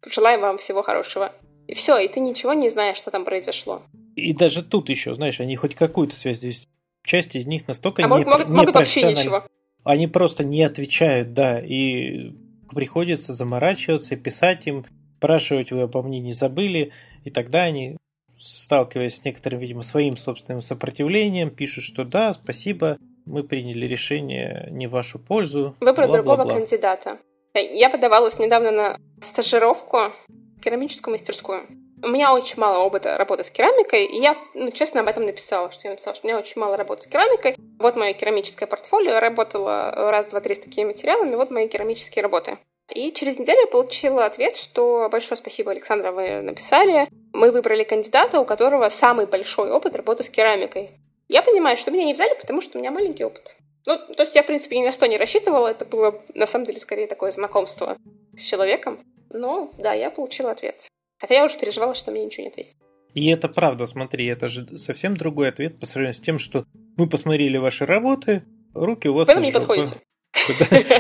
желаем 0.07 0.40
вам 0.40 0.59
всего 0.59 0.83
хорошего. 0.83 1.33
И 1.68 1.74
все, 1.74 1.98
и 1.98 2.09
ты 2.09 2.18
ничего 2.18 2.55
не 2.55 2.70
знаешь, 2.70 2.96
что 2.96 3.11
там 3.11 3.24
произошло. 3.24 3.83
И 4.16 4.33
даже 4.33 4.64
тут 4.64 4.88
еще, 4.88 5.14
знаешь, 5.14 5.38
они 5.38 5.55
хоть 5.55 5.74
какую-то 5.74 6.16
связь 6.16 6.38
здесь. 6.38 6.66
Часть 7.05 7.37
из 7.37 7.46
них 7.46 7.68
настолько 7.68 8.03
а 8.03 8.07
не, 8.07 8.24
могут, 8.24 8.48
не 8.48 8.55
могут 8.55 8.74
вообще 8.74 9.12
ничего. 9.12 9.42
Они 9.85 10.07
просто 10.07 10.44
не 10.44 10.62
отвечают, 10.62 11.33
да, 11.33 11.61
и 11.61 12.33
приходится 12.74 13.35
заморачиваться, 13.35 14.16
писать 14.16 14.66
им, 14.66 14.85
спрашивать, 15.18 15.70
вы 15.70 15.83
обо 15.83 16.02
мне 16.02 16.20
не 16.20 16.33
забыли, 16.33 16.92
и 17.24 17.30
тогда 17.30 17.64
они 17.64 17.98
сталкиваясь 18.40 19.16
с 19.16 19.24
некоторым, 19.24 19.61
видимо, 19.61 19.83
своим 19.83 20.16
собственным 20.16 20.62
сопротивлением, 20.62 21.50
пишут, 21.50 21.85
что 21.85 22.04
да, 22.04 22.33
спасибо, 22.33 22.96
мы 23.26 23.44
приняли 23.44 23.87
решение 23.87 24.68
не 24.70 24.87
в 24.87 24.92
вашу 24.92 25.18
пользу. 25.18 25.76
Выбор 25.80 26.11
другого 26.11 26.44
кандидата. 26.44 27.18
Я 27.54 27.90
подавалась 27.90 28.38
недавно 28.38 28.70
на 28.70 28.98
стажировку 29.22 30.12
в 30.28 30.61
керамическую 30.62 31.12
мастерскую. 31.12 31.66
У 32.02 32.09
меня 32.09 32.33
очень 32.33 32.59
мало 32.59 32.78
опыта 32.78 33.18
работы 33.18 33.44
с 33.44 33.50
керамикой, 33.50 34.06
и 34.06 34.20
я, 34.20 34.37
ну, 34.54 34.70
честно, 34.70 35.00
об 35.00 35.09
этом 35.09 35.26
написала, 35.26 35.70
что 35.70 35.88
я 35.88 35.90
написала, 35.90 36.14
что 36.14 36.26
у 36.26 36.30
меня 36.30 36.38
очень 36.38 36.59
мало 36.59 36.76
работы 36.76 37.02
с 37.02 37.06
керамикой. 37.06 37.56
Вот 37.80 37.96
мое 37.96 38.12
керамическое 38.12 38.68
портфолио, 38.68 39.18
работала 39.20 39.90
раз, 40.10 40.26
два, 40.28 40.40
три 40.40 40.54
с 40.54 40.58
такими 40.58 40.88
материалами, 40.88 41.34
вот 41.34 41.50
мои 41.50 41.66
керамические 41.66 42.22
работы. 42.22 42.58
И 42.94 43.10
через 43.12 43.38
неделю 43.38 43.60
я 43.60 43.66
получила 43.68 44.26
ответ, 44.26 44.56
что 44.56 45.08
большое 45.10 45.36
спасибо, 45.36 45.70
Александра, 45.70 46.12
вы 46.12 46.42
написали. 46.42 47.08
Мы 47.32 47.52
выбрали 47.52 47.82
кандидата, 47.82 48.38
у 48.38 48.44
которого 48.44 48.88
самый 48.90 49.26
большой 49.26 49.70
опыт 49.70 49.96
работы 49.96 50.24
с 50.24 50.28
керамикой. 50.28 50.90
Я 51.28 51.42
понимаю, 51.42 51.76
что 51.76 51.90
меня 51.90 52.04
не 52.04 52.12
взяли, 52.12 52.36
потому 52.38 52.60
что 52.60 52.76
у 52.76 52.80
меня 52.80 52.90
маленький 52.90 53.24
опыт. 53.24 53.56
Ну, 53.86 53.96
то 53.96 54.24
есть 54.24 54.34
я, 54.34 54.42
в 54.42 54.46
принципе, 54.46 54.78
ни 54.78 54.84
на 54.84 54.92
что 54.92 55.06
не 55.06 55.16
рассчитывала. 55.16 55.68
Это 55.68 55.86
было, 55.86 56.20
на 56.34 56.44
самом 56.44 56.66
деле, 56.66 56.80
скорее 56.80 57.06
такое 57.06 57.30
знакомство 57.30 57.96
с 58.36 58.42
человеком. 58.42 59.00
Но, 59.30 59.70
да, 59.78 59.94
я 59.94 60.10
получила 60.10 60.50
ответ. 60.50 60.86
Хотя 61.18 61.36
я 61.36 61.44
уже 61.44 61.56
переживала, 61.56 61.94
что 61.94 62.10
мне 62.10 62.24
ничего 62.24 62.42
не 62.42 62.50
ответит. 62.50 62.74
И 63.14 63.30
это 63.30 63.48
правда, 63.48 63.86
смотри, 63.86 64.26
это 64.26 64.48
же 64.48 64.78
совсем 64.78 65.16
другой 65.16 65.48
ответ 65.48 65.80
по 65.80 65.86
сравнению 65.86 66.14
с 66.14 66.20
тем, 66.20 66.38
что 66.38 66.64
мы 66.96 67.09
посмотрели 67.09 67.57
ваши 67.57 67.87
работы, 67.87 68.42
руки 68.74 69.09
у 69.09 69.14
вас... 69.14 69.29
Вы 69.29 69.35
нам 69.35 69.42
не 69.42 69.53
подходите. 69.53 69.96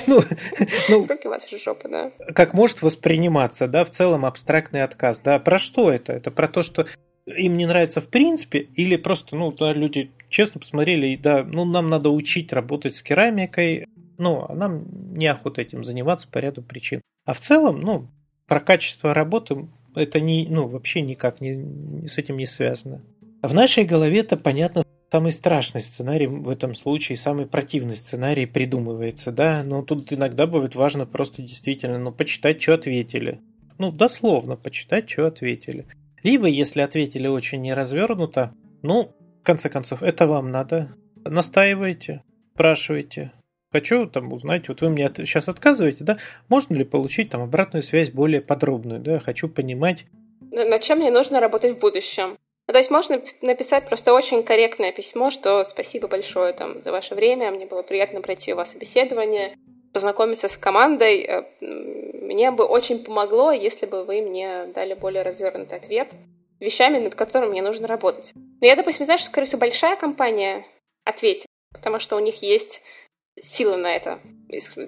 Ну, 0.06 0.22
ну, 0.88 1.06
Руки 1.08 1.26
у 1.26 1.30
вас 1.30 1.48
же 1.48 1.58
жопа, 1.58 1.88
да. 1.88 2.12
Как 2.34 2.52
может 2.52 2.82
восприниматься, 2.82 3.68
да, 3.68 3.84
в 3.84 3.90
целом 3.90 4.24
абстрактный 4.26 4.82
отказ, 4.82 5.20
да. 5.20 5.38
Про 5.38 5.58
что 5.58 5.90
это? 5.90 6.12
Это 6.12 6.30
про 6.30 6.48
то, 6.48 6.62
что 6.62 6.86
им 7.26 7.56
не 7.56 7.66
нравится 7.66 8.00
в 8.00 8.08
принципе, 8.08 8.58
или 8.58 8.96
просто, 8.96 9.36
ну, 9.36 9.52
да, 9.52 9.72
люди 9.72 10.10
честно 10.28 10.60
посмотрели, 10.60 11.08
и 11.08 11.16
да, 11.16 11.44
ну, 11.44 11.64
нам 11.64 11.88
надо 11.88 12.10
учить 12.10 12.52
работать 12.52 12.94
с 12.94 13.02
керамикой, 13.02 13.86
ну, 14.18 14.46
а 14.48 14.54
нам 14.54 14.84
неохота 15.16 15.62
этим 15.62 15.84
заниматься 15.84 16.28
по 16.28 16.38
ряду 16.38 16.62
причин. 16.62 17.00
А 17.24 17.32
в 17.32 17.40
целом, 17.40 17.80
ну, 17.80 18.08
про 18.46 18.60
качество 18.60 19.14
работы 19.14 19.68
это 19.94 20.20
не, 20.20 20.46
ну, 20.48 20.66
вообще 20.66 21.00
никак 21.00 21.40
не, 21.40 22.06
с 22.08 22.18
этим 22.18 22.36
не 22.36 22.46
связано. 22.46 23.02
В 23.42 23.54
нашей 23.54 23.84
голове 23.84 24.20
это 24.20 24.36
понятно 24.36 24.82
самый 25.10 25.32
страшный 25.32 25.82
сценарий 25.82 26.26
в 26.26 26.48
этом 26.48 26.74
случае, 26.74 27.18
самый 27.18 27.46
противный 27.46 27.96
сценарий 27.96 28.46
придумывается, 28.46 29.32
да, 29.32 29.62
но 29.64 29.82
тут 29.82 30.12
иногда 30.12 30.46
бывает 30.46 30.74
важно 30.74 31.06
просто 31.06 31.42
действительно, 31.42 31.98
ну, 31.98 32.12
почитать, 32.12 32.62
что 32.62 32.74
ответили. 32.74 33.40
Ну, 33.78 33.90
дословно 33.90 34.56
почитать, 34.56 35.10
что 35.10 35.26
ответили. 35.26 35.86
Либо, 36.22 36.46
если 36.46 36.82
ответили 36.82 37.26
очень 37.26 37.62
неразвернуто, 37.62 38.54
ну, 38.82 39.12
в 39.40 39.44
конце 39.44 39.68
концов, 39.68 40.02
это 40.02 40.26
вам 40.26 40.50
надо. 40.50 40.94
Настаивайте, 41.24 42.22
спрашивайте. 42.54 43.32
Хочу 43.72 44.06
там 44.06 44.32
узнать, 44.32 44.68
вот 44.68 44.80
вы 44.80 44.90
мне 44.90 45.08
сейчас 45.16 45.48
отказываете, 45.48 46.04
да, 46.04 46.18
можно 46.48 46.74
ли 46.74 46.84
получить 46.84 47.30
там 47.30 47.42
обратную 47.42 47.82
связь 47.82 48.10
более 48.10 48.40
подробную, 48.40 49.00
да, 49.00 49.20
хочу 49.20 49.48
понимать. 49.48 50.06
Над 50.50 50.82
чем 50.82 50.98
мне 50.98 51.10
нужно 51.10 51.40
работать 51.40 51.76
в 51.76 51.80
будущем? 51.80 52.36
Ну, 52.70 52.72
то 52.72 52.78
есть 52.78 52.92
можно 52.92 53.20
написать 53.42 53.86
просто 53.86 54.14
очень 54.14 54.44
корректное 54.44 54.92
письмо, 54.92 55.30
что 55.30 55.64
спасибо 55.64 56.06
большое 56.06 56.52
там, 56.52 56.84
за 56.84 56.92
ваше 56.92 57.16
время, 57.16 57.50
мне 57.50 57.66
было 57.66 57.82
приятно 57.82 58.20
пройти 58.20 58.52
у 58.52 58.56
вас 58.56 58.70
собеседование, 58.70 59.56
познакомиться 59.92 60.46
с 60.46 60.56
командой. 60.56 61.22
Э, 61.22 61.42
мне 61.60 62.52
бы 62.52 62.64
очень 62.64 63.02
помогло, 63.02 63.50
если 63.50 63.86
бы 63.86 64.04
вы 64.04 64.22
мне 64.22 64.66
дали 64.66 64.94
более 64.94 65.24
развернутый 65.24 65.78
ответ 65.78 66.12
вещами, 66.60 66.98
над 66.98 67.16
которыми 67.16 67.50
мне 67.50 67.62
нужно 67.62 67.88
работать. 67.88 68.30
Но 68.36 68.64
я, 68.68 68.76
допустим, 68.76 69.04
знаю, 69.04 69.18
что, 69.18 69.30
скорее 69.30 69.48
всего, 69.48 69.58
большая 69.58 69.96
компания 69.96 70.64
ответит, 71.04 71.46
потому 71.72 71.98
что 71.98 72.14
у 72.14 72.20
них 72.20 72.40
есть 72.40 72.82
силы 73.36 73.78
на 73.78 73.92
это. 73.92 74.20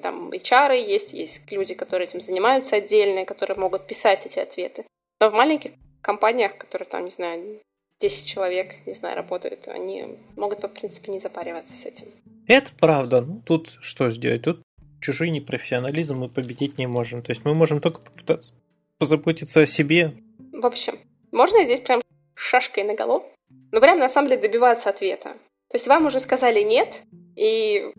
Там 0.00 0.30
HR 0.30 0.80
есть, 0.80 1.12
есть 1.14 1.40
люди, 1.50 1.74
которые 1.74 2.06
этим 2.06 2.20
занимаются 2.20 2.76
отдельно, 2.76 3.24
которые 3.24 3.58
могут 3.58 3.88
писать 3.88 4.24
эти 4.24 4.38
ответы. 4.38 4.84
Но 5.20 5.30
в 5.30 5.32
маленьких 5.32 5.72
компаниях, 6.00 6.56
которые 6.56 6.88
там, 6.88 7.04
не 7.04 7.10
знаю, 7.10 7.60
10 8.02 8.26
человек, 8.26 8.74
не 8.84 8.92
знаю, 8.92 9.16
работают, 9.16 9.68
они 9.68 10.18
могут, 10.36 10.60
по 10.60 10.68
принципе, 10.68 11.12
не 11.12 11.20
запариваться 11.20 11.72
с 11.72 11.86
этим. 11.86 12.08
Это 12.48 12.70
правда. 12.78 13.20
Ну, 13.20 13.40
тут 13.46 13.78
что 13.80 14.10
сделать? 14.10 14.42
Тут 14.42 14.60
чужой 15.00 15.30
непрофессионализм 15.30 16.18
мы 16.18 16.28
победить 16.28 16.78
не 16.78 16.86
можем. 16.86 17.22
То 17.22 17.30
есть 17.30 17.44
мы 17.44 17.54
можем 17.54 17.80
только 17.80 18.00
попытаться 18.00 18.52
позаботиться 18.98 19.60
о 19.60 19.66
себе. 19.66 20.14
В 20.52 20.66
общем, 20.66 20.98
можно 21.32 21.64
здесь 21.64 21.80
прям 21.80 22.02
шашкой 22.34 22.84
на 22.84 22.94
голову, 22.94 23.24
но 23.70 23.80
прям 23.80 23.98
на 23.98 24.08
самом 24.08 24.28
деле 24.28 24.42
добиваться 24.42 24.90
ответа. 24.90 25.30
То 25.68 25.76
есть 25.76 25.86
вам 25.86 26.06
уже 26.06 26.20
сказали 26.20 26.62
нет, 26.62 27.02
и 27.36 27.92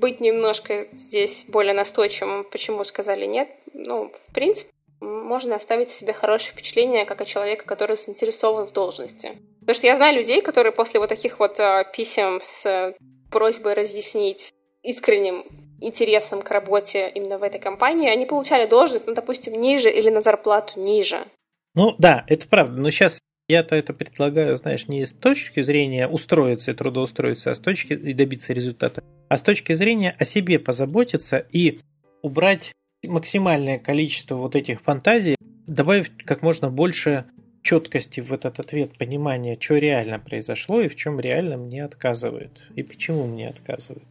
быть 0.00 0.20
немножко 0.20 0.88
здесь 0.92 1.44
более 1.48 1.74
настойчивым, 1.74 2.44
почему 2.44 2.84
сказали 2.84 3.26
нет, 3.26 3.48
ну, 3.74 4.12
в 4.28 4.32
принципе, 4.32 4.70
можно 5.00 5.56
оставить 5.56 5.90
себе 5.90 6.12
хорошее 6.12 6.52
впечатление 6.52 7.04
как 7.04 7.20
о 7.20 7.24
человеке, 7.24 7.62
который 7.62 7.96
заинтересован 7.96 8.66
в 8.66 8.72
должности. 8.72 9.38
Потому 9.60 9.74
что 9.74 9.86
я 9.86 9.96
знаю 9.96 10.16
людей, 10.16 10.42
которые 10.42 10.72
после 10.72 11.00
вот 11.00 11.08
таких 11.08 11.38
вот 11.38 11.60
э, 11.60 11.84
писем 11.94 12.40
с 12.42 12.94
просьбой 13.30 13.74
разъяснить 13.74 14.52
искренним 14.82 15.44
интересом 15.80 16.42
к 16.42 16.50
работе 16.50 17.10
именно 17.14 17.38
в 17.38 17.42
этой 17.42 17.60
компании, 17.60 18.08
они 18.08 18.26
получали 18.26 18.66
должность, 18.66 19.06
ну, 19.06 19.14
допустим, 19.14 19.54
ниже 19.60 19.90
или 19.90 20.10
на 20.10 20.22
зарплату 20.22 20.80
ниже. 20.80 21.26
Ну 21.74 21.94
да, 21.98 22.24
это 22.26 22.48
правда. 22.48 22.80
Но 22.80 22.90
сейчас 22.90 23.20
я-то 23.48 23.76
это 23.76 23.92
предлагаю, 23.92 24.56
знаешь, 24.56 24.88
не 24.88 25.06
с 25.06 25.12
точки 25.12 25.62
зрения 25.62 26.08
устроиться 26.08 26.72
и 26.72 26.74
трудоустроиться, 26.74 27.50
а 27.50 27.54
с 27.54 27.60
точки 27.60 27.92
и 27.92 28.12
добиться 28.12 28.52
результата, 28.52 29.02
а 29.28 29.36
с 29.36 29.42
точки 29.42 29.72
зрения 29.74 30.16
о 30.18 30.24
себе 30.24 30.58
позаботиться 30.58 31.46
и 31.52 31.80
убрать 32.22 32.72
максимальное 33.04 33.78
количество 33.78 34.36
вот 34.36 34.56
этих 34.56 34.80
фантазий, 34.80 35.36
добавив 35.66 36.10
как 36.24 36.42
можно 36.42 36.70
больше 36.70 37.24
четкости 37.62 38.20
в 38.20 38.32
этот 38.32 38.60
ответ, 38.60 38.96
понимания, 38.96 39.58
что 39.60 39.76
реально 39.76 40.18
произошло 40.18 40.80
и 40.80 40.88
в 40.88 40.96
чем 40.96 41.20
реально 41.20 41.56
мне 41.56 41.84
отказывают, 41.84 42.62
и 42.74 42.82
почему 42.82 43.26
мне 43.26 43.48
отказывают. 43.48 44.08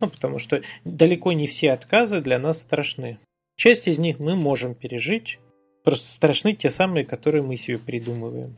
Ну, 0.00 0.08
потому 0.08 0.38
что 0.38 0.62
далеко 0.84 1.32
не 1.32 1.46
все 1.46 1.72
отказы 1.72 2.20
для 2.20 2.38
нас 2.38 2.60
страшны. 2.60 3.18
Часть 3.56 3.88
из 3.88 3.98
них 3.98 4.18
мы 4.18 4.34
можем 4.34 4.74
пережить, 4.74 5.38
просто 5.84 6.10
страшны 6.12 6.54
те 6.54 6.70
самые, 6.70 7.04
которые 7.04 7.42
мы 7.42 7.56
себе 7.56 7.78
придумываем. 7.78 8.56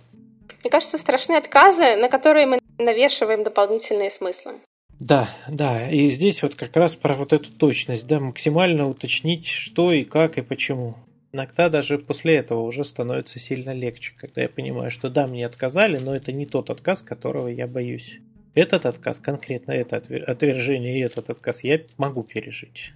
Мне 0.62 0.70
кажется, 0.70 0.96
страшны 0.96 1.34
отказы, 1.34 1.96
на 1.96 2.08
которые 2.08 2.46
мы 2.46 2.58
навешиваем 2.78 3.42
дополнительные 3.42 4.10
смыслы. 4.10 4.54
Да, 4.98 5.28
да, 5.48 5.90
и 5.90 6.08
здесь 6.08 6.42
вот 6.42 6.54
как 6.54 6.74
раз 6.76 6.96
про 6.96 7.14
вот 7.14 7.32
эту 7.32 7.52
точность, 7.52 8.06
да, 8.06 8.18
максимально 8.18 8.88
уточнить, 8.88 9.46
что 9.46 9.92
и 9.92 10.04
как 10.04 10.38
и 10.38 10.42
почему. 10.42 10.94
Иногда 11.32 11.68
даже 11.68 11.98
после 11.98 12.36
этого 12.36 12.62
уже 12.62 12.82
становится 12.82 13.38
сильно 13.38 13.74
легче, 13.74 14.14
когда 14.18 14.42
я 14.42 14.48
понимаю, 14.48 14.90
что 14.90 15.10
да, 15.10 15.26
мне 15.26 15.44
отказали, 15.44 15.98
но 15.98 16.16
это 16.16 16.32
не 16.32 16.46
тот 16.46 16.70
отказ, 16.70 17.02
которого 17.02 17.48
я 17.48 17.66
боюсь. 17.66 18.20
Этот 18.54 18.86
отказ, 18.86 19.18
конкретно 19.18 19.72
это 19.72 19.96
отвержение 19.96 20.98
и 20.98 21.04
этот 21.04 21.28
отказ 21.28 21.62
я 21.62 21.82
могу 21.98 22.22
пережить. 22.22 22.92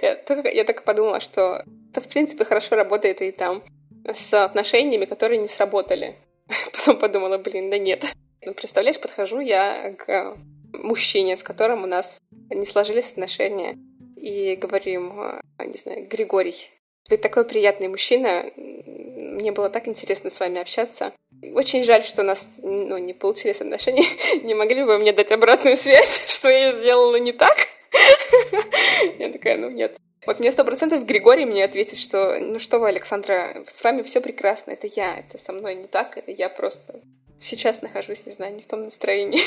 Я 0.00 0.14
только, 0.14 0.82
подумала, 0.82 1.20
что 1.20 1.64
это, 1.90 2.00
в 2.00 2.08
принципе, 2.08 2.44
хорошо 2.44 2.76
работает 2.76 3.20
и 3.20 3.32
там 3.32 3.64
с 4.04 4.32
отношениями, 4.32 5.06
которые 5.06 5.40
не 5.40 5.48
сработали. 5.48 6.14
Потом 6.72 6.98
подумала, 6.98 7.36
блин, 7.38 7.68
да 7.68 7.78
нет. 7.78 8.04
Ну, 8.44 8.54
представляешь, 8.54 9.00
подхожу 9.00 9.40
я 9.40 9.92
к 9.98 10.36
мужчине, 10.82 11.36
с 11.36 11.42
которым 11.42 11.84
у 11.84 11.86
нас 11.86 12.18
не 12.50 12.66
сложились 12.66 13.10
отношения, 13.10 13.76
и 14.16 14.56
говорю 14.56 14.92
ему, 14.92 15.22
не 15.64 15.78
знаю, 15.78 16.06
Григорий, 16.08 16.70
вы 17.08 17.16
такой 17.18 17.44
приятный 17.44 17.88
мужчина, 17.88 18.50
мне 18.56 19.52
было 19.52 19.68
так 19.68 19.86
интересно 19.86 20.30
с 20.30 20.40
вами 20.40 20.60
общаться. 20.60 21.12
Очень 21.54 21.84
жаль, 21.84 22.02
что 22.02 22.22
у 22.22 22.24
нас 22.24 22.46
ну, 22.58 22.96
не 22.98 23.12
получились 23.12 23.60
отношения. 23.60 24.06
Не 24.42 24.54
могли 24.54 24.82
бы 24.82 24.86
вы 24.86 24.98
мне 24.98 25.12
дать 25.12 25.30
обратную 25.30 25.76
связь, 25.76 26.24
что 26.28 26.48
я 26.48 26.72
сделала 26.72 27.16
не 27.16 27.32
так? 27.32 27.56
Я 29.18 29.30
такая, 29.30 29.58
ну 29.58 29.70
нет. 29.70 29.96
Вот 30.26 30.40
мне 30.40 30.50
сто 30.50 30.64
процентов 30.64 31.04
Григорий 31.04 31.44
мне 31.44 31.64
ответит, 31.64 31.98
что 31.98 32.38
ну 32.40 32.58
что 32.58 32.78
вы, 32.78 32.88
Александра, 32.88 33.64
с 33.68 33.84
вами 33.84 34.02
все 34.02 34.20
прекрасно, 34.20 34.72
это 34.72 34.88
я, 34.88 35.18
это 35.18 35.38
со 35.38 35.52
мной 35.52 35.76
не 35.76 35.86
так, 35.86 36.18
это 36.18 36.32
я 36.32 36.48
просто 36.48 37.00
сейчас 37.40 37.80
нахожусь, 37.80 38.26
не 38.26 38.32
знаю, 38.32 38.54
не 38.54 38.62
в 38.62 38.66
том 38.66 38.82
настроении. 38.82 39.42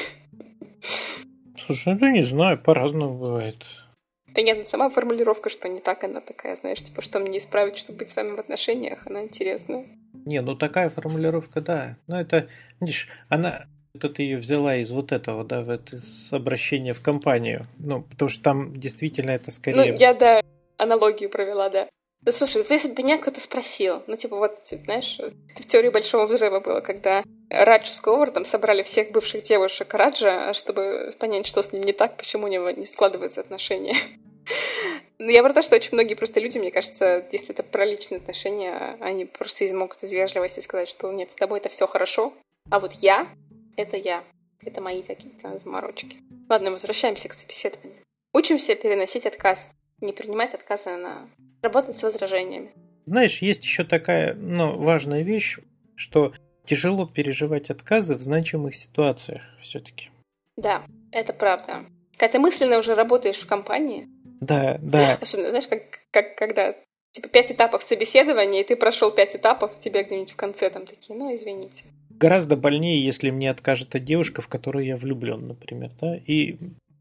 Слушай, 1.66 1.98
ну 2.00 2.10
не 2.10 2.24
знаю, 2.24 2.58
по-разному 2.62 3.18
бывает. 3.18 3.56
Да 4.28 4.42
нет, 4.42 4.68
сама 4.68 4.90
формулировка, 4.90 5.50
что 5.50 5.68
не 5.68 5.80
так, 5.80 6.04
она 6.04 6.22
такая, 6.22 6.56
знаешь, 6.56 6.84
типа, 6.84 7.02
что 7.02 7.20
мне 7.20 7.38
исправить, 7.38 7.78
чтобы 7.78 8.00
быть 8.00 8.10
с 8.10 8.16
вами 8.16 8.36
в 8.36 8.40
отношениях, 8.40 9.06
она 9.06 9.24
интересная. 9.24 9.88
Не, 10.26 10.42
ну 10.42 10.56
такая 10.56 10.90
формулировка, 10.90 11.62
да. 11.62 11.98
Ну 12.08 12.16
это, 12.16 12.48
видишь, 12.80 13.08
она, 13.30 13.66
это 13.94 14.10
ты 14.10 14.24
ее 14.24 14.38
взяла 14.38 14.76
из 14.76 14.92
вот 14.92 15.12
этого, 15.12 15.44
да, 15.44 15.62
в 15.62 15.70
это 15.70 16.00
обращение 16.32 16.94
в 16.94 17.02
компанию. 17.02 17.68
Ну, 17.80 18.04
потому 18.04 18.30
что 18.30 18.44
там 18.44 18.74
действительно 18.74 19.32
это 19.32 19.52
скорее... 19.52 19.94
Ну, 19.94 19.98
я, 19.98 20.14
да, 20.14 20.42
аналогию 20.78 21.30
провела, 21.30 21.70
да. 21.70 21.88
Да 22.22 22.32
слушай, 22.32 22.64
если 22.70 22.90
бы 22.90 23.02
меня 23.02 23.18
кто-то 23.18 23.40
спросил, 23.40 24.04
ну 24.08 24.18
типа 24.18 24.36
вот, 24.36 24.60
знаешь, 24.86 25.18
в 25.56 25.66
теории 25.66 25.90
Большого 25.90 26.28
Взрыва 26.28 26.60
было, 26.60 26.82
когда 26.82 27.24
Раджа 27.50 27.92
с 27.92 28.02
Говардом 28.02 28.46
собрали 28.46 28.84
всех 28.84 29.12
бывших 29.12 29.44
девушек 29.44 29.94
Раджа, 29.94 30.54
чтобы 30.54 31.12
понять, 31.18 31.48
что 31.48 31.62
с 31.62 31.72
ним 31.72 31.84
не 31.84 31.94
так, 31.94 32.16
почему 32.18 32.46
у 32.46 32.50
него 32.50 32.70
не 32.70 32.86
складываются 32.86 33.42
отношения. 33.42 33.96
Ну, 35.22 35.30
я 35.30 35.44
про 35.44 35.54
то, 35.54 35.62
что 35.62 35.76
очень 35.76 35.90
многие 35.92 36.16
просто 36.16 36.40
люди, 36.40 36.58
мне 36.58 36.72
кажется, 36.72 37.28
если 37.34 37.50
это 37.50 37.62
про 37.62 37.86
личные 37.86 38.20
отношения, 38.20 38.96
они 39.02 39.26
просто 39.26 39.66
могут 39.76 40.02
из 40.02 40.14
вежливости 40.14 40.62
сказать, 40.62 40.88
что 40.88 41.12
нет, 41.12 41.30
с 41.30 41.36
тобой 41.36 41.60
это 41.60 41.68
все 41.68 41.88
хорошо, 41.88 42.34
а 42.72 42.80
вот 42.80 42.94
я— 42.94 43.28
это 43.76 43.98
я. 43.98 44.24
Это 44.64 44.80
мои 44.80 45.04
какие-то 45.04 45.60
заморочки. 45.60 46.18
Ладно, 46.48 46.72
возвращаемся 46.72 47.28
к 47.28 47.34
собеседованию. 47.34 47.98
Учимся 48.34 48.76
переносить 48.76 49.26
отказ, 49.26 49.70
не 50.00 50.14
принимать 50.14 50.54
отказы 50.54 50.96
на 50.96 51.30
работать 51.62 51.98
с 51.98 52.04
возражениями. 52.04 52.72
Знаешь, 53.06 53.42
есть 53.42 53.64
еще 53.64 53.84
такая 53.84 54.34
ну, 54.36 54.78
важная 54.78 55.24
вещь, 55.24 55.58
что 55.96 56.34
тяжело 56.70 57.08
переживать 57.08 57.72
отказы 57.72 58.16
в 58.16 58.22
значимых 58.22 58.76
ситуациях 58.76 59.42
все-таки. 59.60 60.10
Да, 60.56 60.86
это 61.12 61.34
правда. 61.34 61.86
Когда 62.16 62.34
ты 62.34 62.40
мысленно 62.40 62.78
уже 62.78 62.94
работаешь 62.94 63.38
в 63.38 63.48
компании. 63.48 64.08
Да, 64.40 64.78
да. 64.80 65.16
Особенно, 65.22 65.50
знаешь, 65.50 65.68
как, 65.68 65.82
как 66.12 66.36
когда 66.36 66.76
типа 67.12 67.28
пять 67.28 67.52
этапов 67.52 67.82
собеседования, 67.82 68.62
и 68.62 68.64
ты 68.64 68.76
прошел 68.76 69.10
пять 69.10 69.36
этапов, 69.36 69.80
тебе 69.80 70.04
где-нибудь 70.04 70.32
в 70.32 70.36
конце 70.36 70.70
там 70.70 70.86
такие, 70.86 71.18
ну, 71.18 71.34
извините. 71.34 71.86
Гораздо 72.12 72.56
больнее, 72.56 73.04
если 73.04 73.32
мне 73.32 73.50
откажет 73.50 73.90
та 73.90 73.98
девушка, 73.98 74.44
в 74.44 74.48
которую 74.48 74.86
я 74.86 74.96
влюблен, 74.96 75.48
например, 75.48 75.90
да, 76.00 76.18
и 76.18 76.58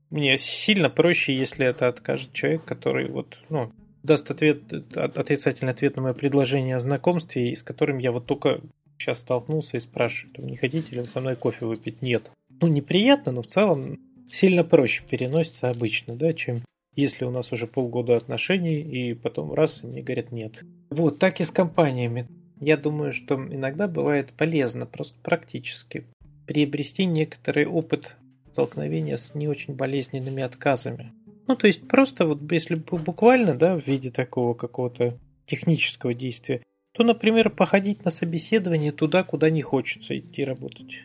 мне 0.08 0.38
сильно 0.38 0.88
проще, 0.88 1.36
если 1.36 1.66
это 1.66 1.88
откажет 1.88 2.32
человек, 2.32 2.64
который 2.64 3.10
вот, 3.10 3.36
ну, 3.50 3.70
даст 4.02 4.30
ответ, 4.30 4.62
отрицательный 4.96 5.72
ответ 5.72 5.96
на 5.96 6.02
мое 6.02 6.14
предложение 6.14 6.76
о 6.76 6.78
знакомстве, 6.78 7.54
с 7.54 7.62
которым 7.62 7.98
я 7.98 8.12
вот 8.12 8.24
только 8.24 8.62
сейчас 8.98 9.20
столкнулся 9.20 9.76
и 9.76 9.80
спрашиваю, 9.80 10.46
не 10.46 10.56
хотите 10.56 10.94
ли 10.94 11.04
со 11.04 11.20
мной 11.20 11.36
кофе 11.36 11.66
выпить? 11.66 12.02
Нет. 12.02 12.30
Ну, 12.60 12.66
неприятно, 12.66 13.32
но 13.32 13.42
в 13.42 13.46
целом 13.46 13.98
сильно 14.30 14.64
проще 14.64 15.02
переносится 15.08 15.70
обычно, 15.70 16.16
да, 16.16 16.32
чем 16.32 16.62
если 16.94 17.24
у 17.24 17.30
нас 17.30 17.52
уже 17.52 17.68
полгода 17.68 18.16
отношений, 18.16 18.80
и 18.80 19.14
потом 19.14 19.52
раз, 19.52 19.80
и 19.82 19.86
мне 19.86 20.02
говорят 20.02 20.32
нет. 20.32 20.64
Вот, 20.90 21.20
так 21.20 21.40
и 21.40 21.44
с 21.44 21.50
компаниями. 21.50 22.26
Я 22.60 22.76
думаю, 22.76 23.12
что 23.12 23.36
иногда 23.36 23.86
бывает 23.86 24.32
полезно, 24.32 24.84
просто 24.84 25.16
практически, 25.22 26.06
приобрести 26.46 27.04
некоторый 27.04 27.66
опыт 27.66 28.16
столкновения 28.50 29.16
с 29.16 29.34
не 29.36 29.46
очень 29.46 29.74
болезненными 29.74 30.42
отказами. 30.42 31.12
Ну, 31.46 31.54
то 31.54 31.68
есть 31.68 31.86
просто 31.86 32.26
вот 32.26 32.40
если 32.50 32.74
буквально, 32.74 33.54
да, 33.54 33.76
в 33.76 33.86
виде 33.86 34.10
такого 34.10 34.54
какого-то 34.54 35.16
технического 35.46 36.14
действия, 36.14 36.62
то, 36.98 37.04
например, 37.04 37.50
походить 37.50 38.04
на 38.04 38.10
собеседование 38.10 38.90
туда, 38.90 39.22
куда 39.22 39.50
не 39.50 39.62
хочется 39.62 40.18
идти 40.18 40.42
работать. 40.44 40.98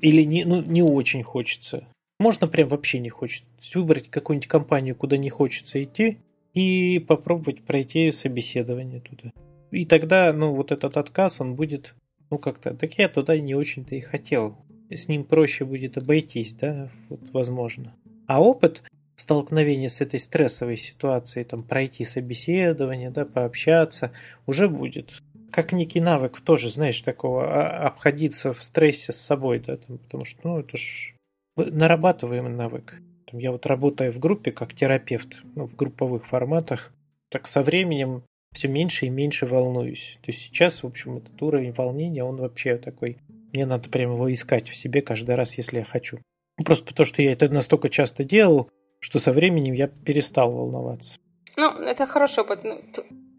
Или 0.00 0.22
не, 0.22 0.44
ну, 0.44 0.60
не 0.60 0.82
очень 0.82 1.22
хочется. 1.22 1.86
Можно 2.18 2.48
прям 2.48 2.68
вообще 2.68 2.98
не 2.98 3.10
хочется. 3.10 3.46
Выбрать 3.72 4.10
какую-нибудь 4.10 4.48
компанию, 4.48 4.96
куда 4.96 5.16
не 5.16 5.30
хочется 5.30 5.84
идти, 5.84 6.18
и 6.52 6.98
попробовать 6.98 7.62
пройти 7.62 8.10
собеседование 8.10 9.00
туда. 9.00 9.30
И 9.70 9.86
тогда, 9.86 10.32
ну, 10.32 10.52
вот 10.52 10.72
этот 10.72 10.96
отказ, 10.96 11.40
он 11.40 11.54
будет, 11.54 11.94
ну, 12.28 12.38
как-то, 12.38 12.74
так 12.74 12.94
я 12.94 13.08
туда 13.08 13.38
не 13.38 13.54
очень-то 13.54 13.94
и 13.94 14.00
хотел. 14.00 14.58
С 14.90 15.06
ним 15.06 15.22
проще 15.22 15.64
будет 15.64 15.96
обойтись, 15.96 16.54
да, 16.54 16.90
вот, 17.08 17.20
возможно. 17.32 17.94
А 18.26 18.42
опыт 18.42 18.82
столкновения 19.14 19.90
с 19.90 20.00
этой 20.00 20.18
стрессовой 20.18 20.76
ситуацией, 20.76 21.44
там, 21.44 21.62
пройти 21.62 22.04
собеседование, 22.04 23.10
да, 23.10 23.24
пообщаться, 23.24 24.10
уже 24.44 24.68
будет. 24.68 25.22
Как 25.56 25.72
некий 25.72 26.02
навык 26.02 26.42
тоже, 26.42 26.68
знаешь, 26.68 27.00
такого 27.00 27.46
а, 27.46 27.86
обходиться 27.86 28.52
в 28.52 28.62
стрессе 28.62 29.14
с 29.14 29.16
собой, 29.16 29.58
да, 29.58 29.78
там, 29.78 29.96
потому 29.96 30.26
что, 30.26 30.38
ну, 30.44 30.58
это 30.58 30.76
ж 30.76 31.14
нарабатываемый 31.56 32.52
навык. 32.52 33.00
Там, 33.24 33.40
я 33.40 33.52
вот 33.52 33.64
работаю 33.64 34.12
в 34.12 34.18
группе 34.18 34.52
как 34.52 34.74
терапевт, 34.74 35.40
ну, 35.54 35.66
в 35.66 35.74
групповых 35.74 36.26
форматах, 36.26 36.92
так 37.30 37.48
со 37.48 37.62
временем 37.62 38.22
все 38.52 38.68
меньше 38.68 39.06
и 39.06 39.08
меньше 39.08 39.46
волнуюсь. 39.46 40.18
То 40.20 40.30
есть 40.30 40.42
сейчас, 40.42 40.82
в 40.82 40.86
общем, 40.86 41.16
этот 41.16 41.40
уровень 41.40 41.72
волнения, 41.72 42.22
он 42.22 42.36
вообще 42.36 42.76
такой, 42.76 43.16
мне 43.54 43.64
надо 43.64 43.88
прямо 43.88 44.12
его 44.12 44.30
искать 44.30 44.68
в 44.68 44.76
себе 44.76 45.00
каждый 45.00 45.36
раз, 45.36 45.56
если 45.56 45.78
я 45.78 45.84
хочу. 45.86 46.18
Просто 46.66 46.84
потому, 46.88 47.06
что 47.06 47.22
я 47.22 47.32
это 47.32 47.48
настолько 47.48 47.88
часто 47.88 48.24
делал, 48.24 48.68
что 49.00 49.18
со 49.20 49.32
временем 49.32 49.72
я 49.72 49.88
перестал 49.88 50.52
волноваться. 50.52 51.16
Ну, 51.56 51.70
это 51.80 52.06
хороший 52.06 52.44
опыт. 52.44 52.60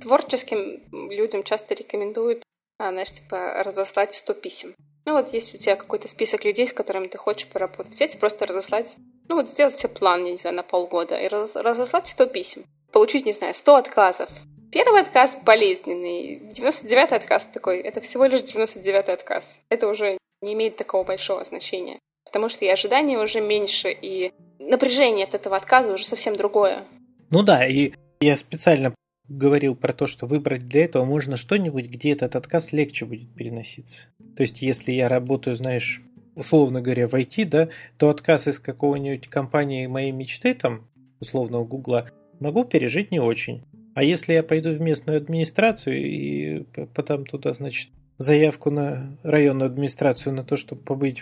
Творческим 0.07 0.83
людям 1.09 1.43
часто 1.43 1.73
рекомендуют, 1.73 2.43
а, 2.79 2.91
знаешь, 2.91 3.11
типа 3.11 3.61
разослать 3.61 4.13
100 4.13 4.33
писем. 4.35 4.73
Ну 5.05 5.11
вот 5.11 5.33
есть 5.33 5.53
у 5.53 5.57
тебя 5.57 5.75
какой-то 5.75 6.07
список 6.07 6.45
людей, 6.45 6.65
с 6.65 6.71
которыми 6.71 7.07
ты 7.07 7.17
хочешь 7.17 7.49
поработать. 7.49 7.95
Взять 7.95 8.17
просто 8.17 8.45
разослать, 8.45 8.95
ну 9.27 9.35
вот 9.35 9.49
сделать 9.49 9.75
себе 9.75 9.89
план, 9.89 10.23
не 10.23 10.37
знаю, 10.37 10.55
на 10.55 10.63
полгода 10.63 11.17
и 11.19 11.27
раз, 11.27 11.57
разослать 11.57 12.07
100 12.07 12.25
писем. 12.27 12.63
Получить, 12.93 13.25
не 13.25 13.33
знаю, 13.33 13.53
100 13.53 13.75
отказов. 13.75 14.29
Первый 14.71 15.01
отказ 15.01 15.35
болезненный, 15.43 16.39
99-й 16.53 17.17
отказ 17.17 17.45
такой, 17.53 17.81
это 17.81 17.99
всего 17.99 18.27
лишь 18.27 18.43
99-й 18.43 19.11
отказ. 19.11 19.59
Это 19.67 19.89
уже 19.89 20.17
не 20.41 20.53
имеет 20.53 20.77
такого 20.77 21.03
большого 21.03 21.43
значения, 21.43 21.99
потому 22.23 22.47
что 22.47 22.63
и 22.63 22.69
ожидания 22.69 23.19
уже 23.19 23.41
меньше, 23.41 23.91
и 23.91 24.31
напряжение 24.57 25.25
от 25.25 25.35
этого 25.35 25.57
отказа 25.57 25.91
уже 25.91 26.05
совсем 26.05 26.37
другое. 26.37 26.85
Ну 27.29 27.43
да, 27.43 27.67
и 27.67 27.91
я 28.21 28.37
специально 28.37 28.93
говорил 29.27 29.75
про 29.75 29.93
то, 29.93 30.07
что 30.07 30.25
выбрать 30.25 30.67
для 30.67 30.85
этого 30.85 31.03
можно 31.03 31.37
что-нибудь, 31.37 31.87
где 31.87 32.11
этот 32.11 32.35
отказ 32.35 32.71
легче 32.71 33.05
будет 33.05 33.29
переноситься. 33.33 34.07
То 34.35 34.41
есть, 34.41 34.61
если 34.61 34.91
я 34.91 35.07
работаю, 35.07 35.55
знаешь, 35.55 36.01
условно 36.35 36.81
говоря, 36.81 37.07
в 37.07 37.13
IT, 37.13 37.45
да, 37.45 37.69
то 37.97 38.09
отказ 38.09 38.47
из 38.47 38.59
какого-нибудь 38.59 39.27
компании 39.27 39.87
моей 39.87 40.11
мечты, 40.11 40.53
там, 40.53 40.87
условного 41.19 41.65
Гугла, 41.65 42.09
могу 42.39 42.63
пережить 42.63 43.11
не 43.11 43.19
очень. 43.19 43.63
А 43.95 44.03
если 44.03 44.33
я 44.33 44.43
пойду 44.43 44.69
в 44.71 44.79
местную 44.79 45.17
администрацию 45.17 45.97
и 45.97 46.63
потом 46.93 47.25
туда, 47.25 47.53
значит, 47.53 47.89
заявку 48.19 48.69
на 48.69 49.17
районную 49.23 49.67
администрацию 49.67 50.33
на 50.33 50.43
то, 50.43 50.55
чтобы 50.55 50.83
побыть 50.83 51.21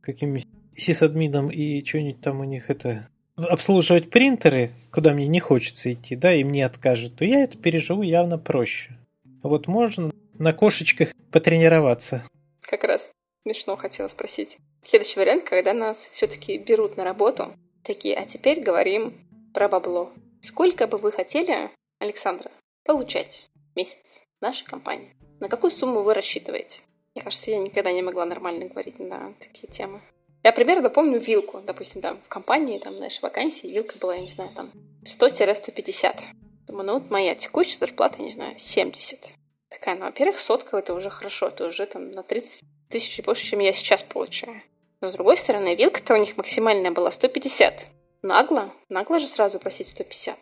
каким-нибудь 0.00 0.46
сисадмином 0.74 1.50
и 1.50 1.84
что-нибудь 1.84 2.20
там 2.20 2.40
у 2.40 2.44
них 2.44 2.70
это 2.70 3.08
обслуживать 3.46 4.10
принтеры, 4.10 4.70
куда 4.92 5.12
мне 5.12 5.26
не 5.26 5.40
хочется 5.40 5.92
идти, 5.92 6.16
да, 6.16 6.34
и 6.34 6.44
мне 6.44 6.66
откажут, 6.66 7.16
то 7.16 7.24
я 7.24 7.42
это 7.42 7.56
переживу 7.56 8.02
явно 8.02 8.38
проще. 8.38 8.96
Вот 9.42 9.68
можно 9.68 10.10
на 10.34 10.52
кошечках 10.52 11.10
потренироваться. 11.30 12.24
Как 12.62 12.84
раз 12.84 13.10
смешно 13.42 13.76
хотела 13.76 14.08
спросить. 14.08 14.58
Следующий 14.86 15.20
вариант, 15.20 15.44
когда 15.44 15.72
нас 15.72 16.08
все-таки 16.10 16.58
берут 16.58 16.96
на 16.96 17.04
работу, 17.04 17.54
такие, 17.82 18.16
а 18.16 18.26
теперь 18.26 18.60
говорим 18.60 19.14
про 19.54 19.68
бабло. 19.68 20.12
Сколько 20.40 20.86
бы 20.86 20.98
вы 20.98 21.12
хотели 21.12 21.70
Александра, 21.98 22.50
получать 22.84 23.48
в 23.72 23.76
месяц 23.76 24.20
в 24.38 24.42
нашей 24.42 24.64
компании? 24.64 25.14
На 25.40 25.48
какую 25.48 25.70
сумму 25.70 26.02
вы 26.02 26.14
рассчитываете? 26.14 26.80
Мне 27.14 27.24
кажется, 27.24 27.50
я 27.50 27.58
никогда 27.58 27.90
не 27.90 28.02
могла 28.02 28.24
нормально 28.24 28.66
говорить 28.66 28.98
на 28.98 29.32
такие 29.40 29.66
темы. 29.66 30.00
Я 30.48 30.52
примерно 30.52 30.88
помню 30.88 31.20
вилку. 31.20 31.60
Допустим, 31.60 32.00
там 32.00 32.18
в 32.24 32.28
компании, 32.28 32.78
там, 32.78 32.96
знаешь, 32.96 33.20
вакансии 33.20 33.66
вилка 33.66 33.98
была, 33.98 34.14
я 34.14 34.22
не 34.22 34.28
знаю, 34.28 34.48
там 34.56 34.72
100-150. 35.04 36.20
Думаю, 36.66 36.86
ну 36.86 36.94
вот 36.94 37.10
моя 37.10 37.34
текущая 37.34 37.76
зарплата, 37.76 38.22
не 38.22 38.30
знаю, 38.30 38.54
70. 38.58 39.28
Такая, 39.68 39.96
ну, 39.96 40.06
во-первых, 40.06 40.40
сотка 40.40 40.78
это 40.78 40.94
уже 40.94 41.10
хорошо, 41.10 41.48
это 41.48 41.66
уже 41.66 41.84
там 41.84 42.12
на 42.12 42.22
30 42.22 42.62
тысяч 42.88 43.22
больше, 43.22 43.44
чем 43.44 43.58
я 43.58 43.74
сейчас 43.74 44.02
получаю. 44.02 44.62
Но 45.02 45.08
с 45.08 45.12
другой 45.12 45.36
стороны, 45.36 45.74
вилка-то 45.74 46.14
у 46.14 46.16
них 46.16 46.38
максимальная 46.38 46.92
была 46.92 47.10
150. 47.10 47.86
Нагло, 48.22 48.72
нагло 48.88 49.18
же 49.18 49.26
сразу 49.26 49.58
просить 49.58 49.88
150 49.88 50.38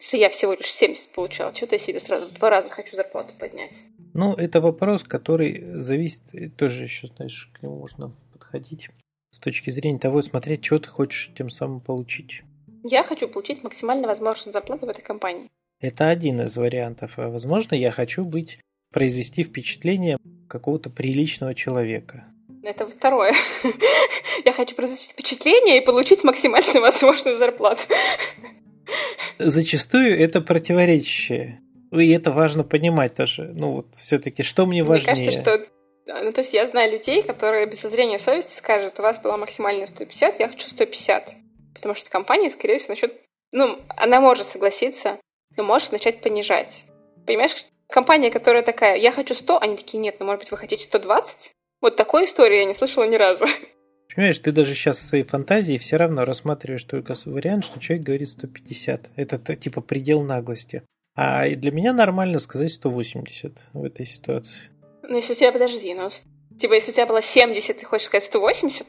что 0.00 0.16
я 0.16 0.28
всего 0.28 0.52
лишь 0.52 0.70
70 0.70 1.12
получала. 1.12 1.54
Что-то 1.54 1.76
я 1.76 1.78
себе 1.78 1.98
сразу 2.00 2.26
в 2.26 2.32
два 2.32 2.50
раза 2.50 2.70
хочу 2.70 2.94
зарплату 2.94 3.32
поднять. 3.38 3.74
Ну, 4.12 4.34
это 4.34 4.60
вопрос, 4.60 5.04
который 5.04 5.80
зависит, 5.80 6.20
тоже 6.56 6.82
еще, 6.82 7.06
знаешь, 7.06 7.48
к 7.54 7.62
нему 7.62 7.78
можно 7.78 8.12
подходить 8.32 8.90
с 9.34 9.40
точки 9.40 9.70
зрения 9.70 9.98
того, 9.98 10.22
смотреть, 10.22 10.64
что 10.64 10.78
ты 10.78 10.88
хочешь 10.88 11.32
тем 11.36 11.50
самым 11.50 11.80
получить. 11.80 12.42
Я 12.84 13.02
хочу 13.02 13.26
получить 13.26 13.64
максимально 13.64 14.06
возможную 14.06 14.52
зарплату 14.52 14.86
в 14.86 14.88
этой 14.88 15.02
компании. 15.02 15.50
Это 15.80 16.08
один 16.08 16.40
из 16.40 16.56
вариантов. 16.56 17.14
А 17.16 17.28
возможно, 17.28 17.74
я 17.74 17.90
хочу 17.90 18.24
быть, 18.24 18.60
произвести 18.92 19.42
впечатление 19.42 20.18
какого-то 20.48 20.88
приличного 20.88 21.52
человека. 21.54 22.26
Это 22.62 22.86
второе. 22.86 23.34
Я 24.44 24.52
хочу 24.52 24.74
произвести 24.74 25.12
впечатление 25.12 25.82
и 25.82 25.84
получить 25.84 26.24
максимально 26.24 26.80
возможную 26.80 27.36
зарплату. 27.36 27.82
Зачастую 29.38 30.18
это 30.18 30.40
противоречие. 30.40 31.60
И 31.92 32.10
это 32.10 32.30
важно 32.30 32.62
понимать 32.62 33.14
тоже. 33.14 33.52
Ну 33.54 33.72
вот, 33.72 33.94
все-таки, 33.98 34.42
что 34.42 34.64
мне, 34.64 34.82
важнее? 34.84 35.14
Мне 35.14 35.24
кажется, 35.24 35.40
что 35.40 35.66
ну, 36.06 36.32
то 36.32 36.40
есть 36.40 36.52
я 36.52 36.66
знаю 36.66 36.92
людей, 36.92 37.22
которые 37.22 37.66
без 37.66 37.80
зазрения 37.80 38.18
совести 38.18 38.56
скажут, 38.56 38.98
у 38.98 39.02
вас 39.02 39.20
была 39.20 39.36
максимальная 39.36 39.86
150, 39.86 40.40
я 40.40 40.48
хочу 40.48 40.68
150. 40.68 41.34
Потому 41.74 41.94
что 41.94 42.10
компания, 42.10 42.50
скорее 42.50 42.78
всего, 42.78 42.92
насчет... 42.92 43.20
Ну, 43.52 43.78
она 43.96 44.20
может 44.20 44.46
согласиться, 44.46 45.18
но 45.56 45.62
может 45.62 45.92
начать 45.92 46.20
понижать. 46.20 46.84
Понимаешь, 47.26 47.54
компания, 47.88 48.30
которая 48.30 48.62
такая, 48.62 48.96
я 48.96 49.12
хочу 49.12 49.34
100, 49.34 49.60
они 49.60 49.76
такие, 49.76 49.98
нет, 49.98 50.16
ну, 50.18 50.26
может 50.26 50.40
быть, 50.40 50.50
вы 50.50 50.56
хотите 50.56 50.84
120? 50.84 51.52
Вот 51.80 51.96
такой 51.96 52.24
истории 52.24 52.58
я 52.58 52.64
не 52.64 52.74
слышала 52.74 53.04
ни 53.04 53.16
разу. 53.16 53.46
Понимаешь, 54.14 54.38
ты 54.38 54.52
даже 54.52 54.74
сейчас 54.74 54.98
в 54.98 55.02
своей 55.02 55.24
фантазии 55.24 55.78
все 55.78 55.96
равно 55.96 56.24
рассматриваешь 56.24 56.84
только 56.84 57.14
вариант, 57.24 57.64
что 57.64 57.80
человек 57.80 58.06
говорит 58.06 58.28
150. 58.28 59.10
Это 59.16 59.56
типа 59.56 59.80
предел 59.80 60.22
наглости. 60.22 60.82
А 61.16 61.48
для 61.48 61.70
меня 61.70 61.92
нормально 61.92 62.38
сказать 62.38 62.72
180 62.72 63.58
в 63.72 63.84
этой 63.84 64.06
ситуации. 64.06 64.56
Ну, 65.08 65.16
если 65.16 65.32
у 65.32 65.36
тебя, 65.36 65.52
подожди, 65.52 65.94
ну, 65.94 66.08
типа, 66.58 66.74
если 66.74 66.90
у 66.90 66.94
тебя 66.94 67.06
было 67.06 67.22
70, 67.22 67.78
ты 67.78 67.84
хочешь 67.86 68.06
сказать 68.06 68.24
180? 68.24 68.86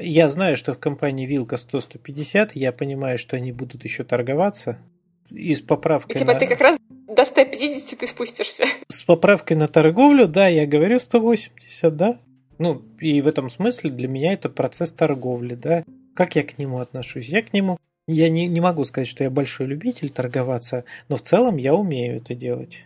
Я 0.00 0.28
знаю, 0.28 0.56
что 0.56 0.74
в 0.74 0.78
компании 0.78 1.26
Вилка 1.26 1.56
100-150, 1.56 2.52
я 2.54 2.72
понимаю, 2.72 3.18
что 3.18 3.36
они 3.36 3.52
будут 3.52 3.84
еще 3.84 4.04
торговаться. 4.04 4.78
И 5.30 5.54
с 5.54 5.60
поправкой 5.60 6.16
и, 6.16 6.18
типа, 6.18 6.32
на... 6.32 6.38
ты 6.38 6.46
как 6.46 6.60
раз 6.60 6.76
до 6.88 7.24
150 7.24 7.98
ты 7.98 8.06
спустишься. 8.06 8.64
С 8.88 9.02
поправкой 9.02 9.56
на 9.56 9.68
торговлю, 9.68 10.26
да, 10.26 10.48
я 10.48 10.66
говорю 10.66 10.98
180, 10.98 11.96
да. 11.96 12.18
Ну, 12.58 12.82
и 13.00 13.20
в 13.20 13.26
этом 13.26 13.50
смысле 13.50 13.90
для 13.90 14.08
меня 14.08 14.32
это 14.32 14.48
процесс 14.48 14.92
торговли, 14.92 15.54
да. 15.54 15.84
Как 16.14 16.36
я 16.36 16.42
к 16.42 16.58
нему 16.58 16.80
отношусь? 16.80 17.28
Я 17.28 17.42
к 17.42 17.52
нему... 17.52 17.78
Я 18.06 18.28
не, 18.28 18.46
не 18.46 18.60
могу 18.60 18.84
сказать, 18.84 19.08
что 19.08 19.24
я 19.24 19.30
большой 19.30 19.66
любитель 19.66 20.10
торговаться, 20.10 20.84
но 21.08 21.16
в 21.16 21.22
целом 21.22 21.56
я 21.56 21.74
умею 21.74 22.16
это 22.16 22.34
делать. 22.34 22.78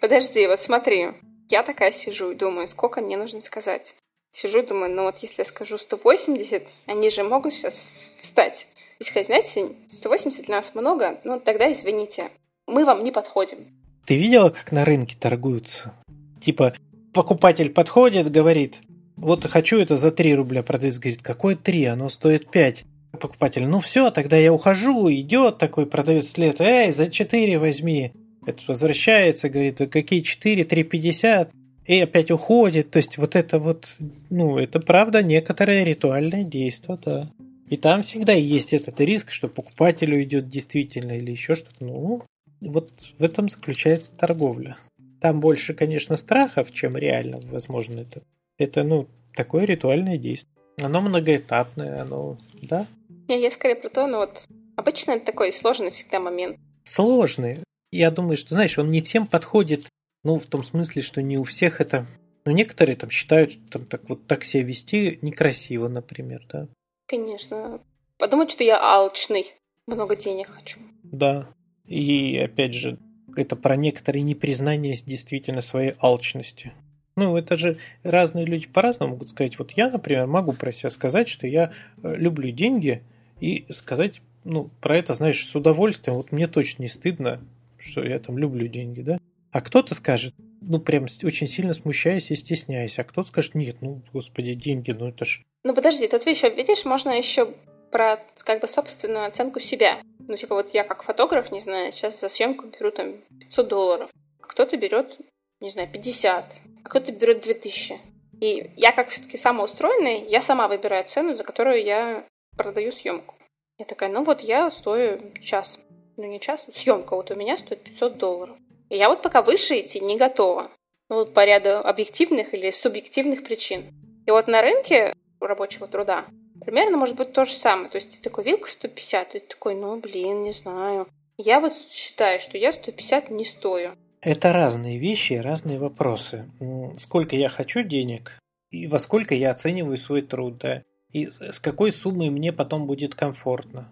Подожди, 0.00 0.46
вот 0.46 0.60
смотри. 0.60 1.08
Я 1.50 1.62
такая 1.62 1.92
сижу 1.92 2.32
и 2.32 2.34
думаю, 2.34 2.68
сколько 2.68 3.00
мне 3.00 3.16
нужно 3.16 3.40
сказать. 3.40 3.94
Сижу 4.32 4.58
и 4.58 4.66
думаю, 4.66 4.94
ну 4.94 5.04
вот 5.04 5.18
если 5.18 5.36
я 5.38 5.44
скажу 5.46 5.78
180, 5.78 6.62
они 6.86 7.08
же 7.08 7.24
могут 7.24 7.54
сейчас 7.54 7.86
встать 8.20 8.66
и 8.98 9.04
сказать, 9.04 9.26
знаете, 9.26 9.70
180 9.88 10.44
для 10.44 10.56
нас 10.56 10.74
много, 10.74 11.20
ну 11.24 11.40
тогда 11.40 11.72
извините, 11.72 12.30
мы 12.66 12.84
вам 12.84 13.02
не 13.02 13.12
подходим. 13.12 13.66
Ты 14.06 14.16
видела, 14.16 14.50
как 14.50 14.72
на 14.72 14.84
рынке 14.84 15.16
торгуются? 15.18 15.94
Типа, 16.42 16.74
покупатель 17.14 17.70
подходит, 17.70 18.30
говорит, 18.30 18.80
вот 19.16 19.46
хочу 19.46 19.80
это 19.80 19.96
за 19.96 20.10
3 20.10 20.34
рубля, 20.34 20.62
продавец 20.62 20.98
говорит, 20.98 21.22
какое 21.22 21.56
3, 21.56 21.84
оно 21.86 22.10
стоит 22.10 22.50
5. 22.50 22.84
Покупатель, 23.18 23.66
ну 23.66 23.80
все, 23.80 24.10
тогда 24.10 24.36
я 24.36 24.52
ухожу, 24.52 25.10
идет 25.10 25.56
такой 25.56 25.86
продавец 25.86 26.28
след, 26.28 26.60
эй, 26.60 26.92
за 26.92 27.10
4 27.10 27.58
возьми. 27.58 28.12
Это 28.48 28.62
возвращается, 28.66 29.50
говорит, 29.50 29.76
какие 29.90 30.20
4, 30.20 30.62
3,50 30.62 31.50
и 31.84 32.00
опять 32.00 32.30
уходит. 32.30 32.90
То 32.90 32.96
есть 32.96 33.18
вот 33.18 33.36
это 33.36 33.58
вот, 33.58 33.96
ну, 34.30 34.56
это 34.56 34.80
правда 34.80 35.22
некоторое 35.22 35.84
ритуальное 35.84 36.44
действие, 36.44 36.98
да. 37.04 37.30
И 37.68 37.76
там 37.76 38.00
всегда 38.00 38.32
есть 38.32 38.72
этот 38.72 38.98
риск, 39.00 39.30
что 39.32 39.48
покупателю 39.48 40.22
идет 40.22 40.48
действительно 40.48 41.12
или 41.12 41.30
еще 41.30 41.56
что-то. 41.56 41.84
Ну, 41.84 42.22
вот 42.62 42.88
в 43.18 43.22
этом 43.22 43.50
заключается 43.50 44.12
торговля. 44.12 44.78
Там 45.20 45.40
больше, 45.40 45.74
конечно, 45.74 46.16
страхов, 46.16 46.72
чем 46.72 46.96
реально, 46.96 47.40
возможно, 47.50 48.00
это. 48.00 48.22
Это, 48.56 48.82
ну, 48.82 49.08
такое 49.34 49.66
ритуальное 49.66 50.16
действие. 50.16 50.54
Оно 50.82 51.02
многоэтапное, 51.02 52.00
оно, 52.00 52.38
да. 52.62 52.86
Не, 53.28 53.42
я 53.42 53.50
скорее 53.50 53.76
про 53.76 53.90
то, 53.90 54.06
но 54.06 54.20
вот 54.20 54.46
обычно 54.74 55.10
это 55.10 55.26
такой 55.26 55.52
сложный 55.52 55.90
всегда 55.90 56.18
момент. 56.18 56.56
Сложный. 56.84 57.58
Я 57.90 58.10
думаю, 58.10 58.36
что, 58.36 58.54
знаешь, 58.54 58.78
он 58.78 58.90
не 58.90 59.02
всем 59.02 59.26
подходит 59.26 59.86
ну, 60.24 60.38
в 60.38 60.46
том 60.46 60.64
смысле, 60.64 61.02
что 61.02 61.22
не 61.22 61.38
у 61.38 61.44
всех 61.44 61.80
это... 61.80 62.06
Ну, 62.44 62.52
некоторые 62.52 62.96
там 62.96 63.10
считают, 63.10 63.52
что 63.52 63.70
там 63.70 63.86
так 63.86 64.08
вот 64.08 64.26
так 64.26 64.44
себя 64.44 64.62
вести 64.62 65.18
некрасиво, 65.22 65.88
например, 65.88 66.46
да. 66.50 66.68
Конечно. 67.06 67.80
Подумать, 68.18 68.50
что 68.50 68.64
я 68.64 68.80
алчный, 68.80 69.54
много 69.86 70.16
денег 70.16 70.48
хочу. 70.48 70.78
Да. 71.02 71.48
И 71.86 72.36
опять 72.38 72.74
же, 72.74 72.98
это 73.36 73.54
про 73.54 73.76
некоторые 73.76 74.22
непризнание 74.22 74.94
действительно 74.94 75.60
своей 75.60 75.92
алчности. 76.00 76.72
Ну, 77.16 77.36
это 77.36 77.56
же 77.56 77.76
разные 78.02 78.44
люди 78.44 78.66
по-разному 78.66 79.12
могут 79.12 79.30
сказать. 79.30 79.58
Вот 79.58 79.72
я, 79.72 79.90
например, 79.90 80.26
могу 80.26 80.52
про 80.52 80.72
себя 80.72 80.90
сказать, 80.90 81.28
что 81.28 81.46
я 81.46 81.72
э, 82.02 82.14
люблю 82.16 82.50
деньги, 82.50 83.02
и 83.40 83.66
сказать, 83.70 84.20
ну, 84.44 84.70
про 84.80 84.96
это, 84.96 85.14
знаешь, 85.14 85.46
с 85.46 85.54
удовольствием. 85.54 86.16
Вот 86.16 86.32
мне 86.32 86.46
точно 86.46 86.82
не 86.82 86.88
стыдно, 86.88 87.40
что 87.78 88.02
я 88.04 88.18
там 88.18 88.38
люблю 88.38 88.66
деньги, 88.68 89.02
да. 89.02 89.18
А 89.50 89.60
кто-то 89.60 89.94
скажет, 89.94 90.34
ну, 90.60 90.78
прям 90.80 91.06
очень 91.24 91.46
сильно 91.46 91.72
смущаясь 91.72 92.30
и 92.30 92.36
стесняясь, 92.36 92.98
а 92.98 93.04
кто-то 93.04 93.28
скажет, 93.28 93.54
нет, 93.54 93.76
ну, 93.80 94.02
господи, 94.12 94.54
деньги, 94.54 94.90
ну, 94.90 95.08
это 95.08 95.24
ж... 95.24 95.42
Ну, 95.64 95.74
подожди, 95.74 96.06
тут 96.06 96.26
еще, 96.26 96.50
видишь, 96.50 96.84
можно 96.84 97.10
еще 97.10 97.54
про, 97.90 98.18
как 98.44 98.60
бы, 98.60 98.68
собственную 98.68 99.26
оценку 99.26 99.60
себя. 99.60 100.00
Ну, 100.18 100.36
типа, 100.36 100.54
вот 100.54 100.74
я 100.74 100.84
как 100.84 101.02
фотограф, 101.02 101.50
не 101.52 101.60
знаю, 101.60 101.92
сейчас 101.92 102.20
за 102.20 102.28
съемку 102.28 102.66
беру 102.66 102.90
там 102.90 103.14
500 103.40 103.68
долларов, 103.68 104.10
а 104.40 104.46
кто-то 104.46 104.76
берет, 104.76 105.18
не 105.60 105.70
знаю, 105.70 105.88
50, 105.90 106.54
а 106.84 106.88
кто-то 106.88 107.12
берет 107.12 107.42
2000. 107.42 107.98
И 108.40 108.70
я 108.76 108.92
как 108.92 109.08
все-таки 109.08 109.36
самоустроенный, 109.36 110.28
я 110.28 110.40
сама 110.40 110.68
выбираю 110.68 111.04
цену, 111.04 111.34
за 111.34 111.44
которую 111.44 111.82
я 111.82 112.26
продаю 112.56 112.92
съемку. 112.92 113.36
Я 113.78 113.84
такая, 113.84 114.10
ну 114.10 114.22
вот 114.24 114.42
я 114.42 114.70
стою 114.70 115.32
час. 115.40 115.78
Ну 116.18 116.26
не 116.26 116.40
час, 116.40 116.66
съемка 116.74 117.14
вот 117.14 117.30
у 117.30 117.36
меня 117.36 117.56
стоит 117.56 117.84
500 117.84 118.18
долларов. 118.18 118.56
Я 118.90 119.08
вот 119.08 119.22
пока 119.22 119.40
выше 119.40 119.78
идти 119.78 120.00
не 120.00 120.18
готова. 120.18 120.68
Ну, 121.08 121.16
вот 121.16 121.32
по 121.32 121.44
ряду 121.44 121.78
объективных 121.78 122.54
или 122.54 122.72
субъективных 122.72 123.44
причин. 123.44 123.94
И 124.26 124.30
вот 124.32 124.48
на 124.48 124.60
рынке 124.60 125.14
рабочего 125.40 125.86
труда 125.86 126.26
примерно 126.60 126.96
может 126.96 127.14
быть 127.14 127.32
то 127.32 127.44
же 127.44 127.52
самое. 127.52 127.88
То 127.88 127.98
есть 127.98 128.10
ты 128.10 128.20
такой, 128.20 128.42
вилка 128.42 128.68
150, 128.68 129.36
и 129.36 129.38
ты 129.38 129.46
такой, 129.46 129.76
ну, 129.76 129.96
блин, 130.00 130.42
не 130.42 130.50
знаю. 130.50 131.06
Я 131.36 131.60
вот 131.60 131.72
считаю, 131.92 132.40
что 132.40 132.58
я 132.58 132.72
150 132.72 133.30
не 133.30 133.44
стою. 133.44 133.92
Это 134.20 134.52
разные 134.52 134.98
вещи, 134.98 135.34
разные 135.34 135.78
вопросы. 135.78 136.50
Сколько 136.98 137.36
я 137.36 137.48
хочу 137.48 137.84
денег 137.84 138.36
и 138.70 138.88
во 138.88 138.98
сколько 138.98 139.36
я 139.36 139.52
оцениваю 139.52 139.96
свой 139.96 140.22
труд, 140.22 140.58
да? 140.58 140.82
И 141.12 141.28
с 141.28 141.60
какой 141.60 141.92
суммой 141.92 142.28
мне 142.28 142.52
потом 142.52 142.88
будет 142.88 143.14
комфортно. 143.14 143.88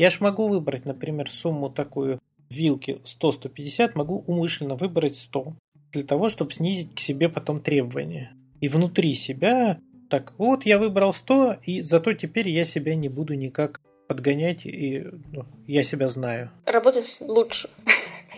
Я 0.00 0.08
ж 0.08 0.20
могу 0.20 0.48
выбрать, 0.48 0.86
например, 0.86 1.30
сумму 1.30 1.68
такую 1.68 2.22
вилки 2.48 3.02
100-150 3.04 3.90
могу 3.96 4.24
умышленно 4.26 4.74
выбрать 4.74 5.14
100 5.16 5.56
для 5.92 6.02
того, 6.04 6.30
чтобы 6.30 6.52
снизить 6.52 6.94
к 6.94 7.00
себе 7.00 7.28
потом 7.28 7.60
требования. 7.60 8.32
И 8.62 8.68
внутри 8.68 9.14
себя 9.14 9.78
так, 10.08 10.32
вот 10.38 10.64
я 10.64 10.78
выбрал 10.78 11.12
100, 11.12 11.58
и 11.66 11.82
зато 11.82 12.14
теперь 12.14 12.48
я 12.48 12.64
себя 12.64 12.94
не 12.94 13.10
буду 13.10 13.34
никак 13.34 13.82
подгонять, 14.08 14.64
и 14.64 15.04
ну, 15.32 15.44
я 15.66 15.82
себя 15.82 16.08
знаю. 16.08 16.50
Работать 16.64 17.18
лучше. 17.20 17.68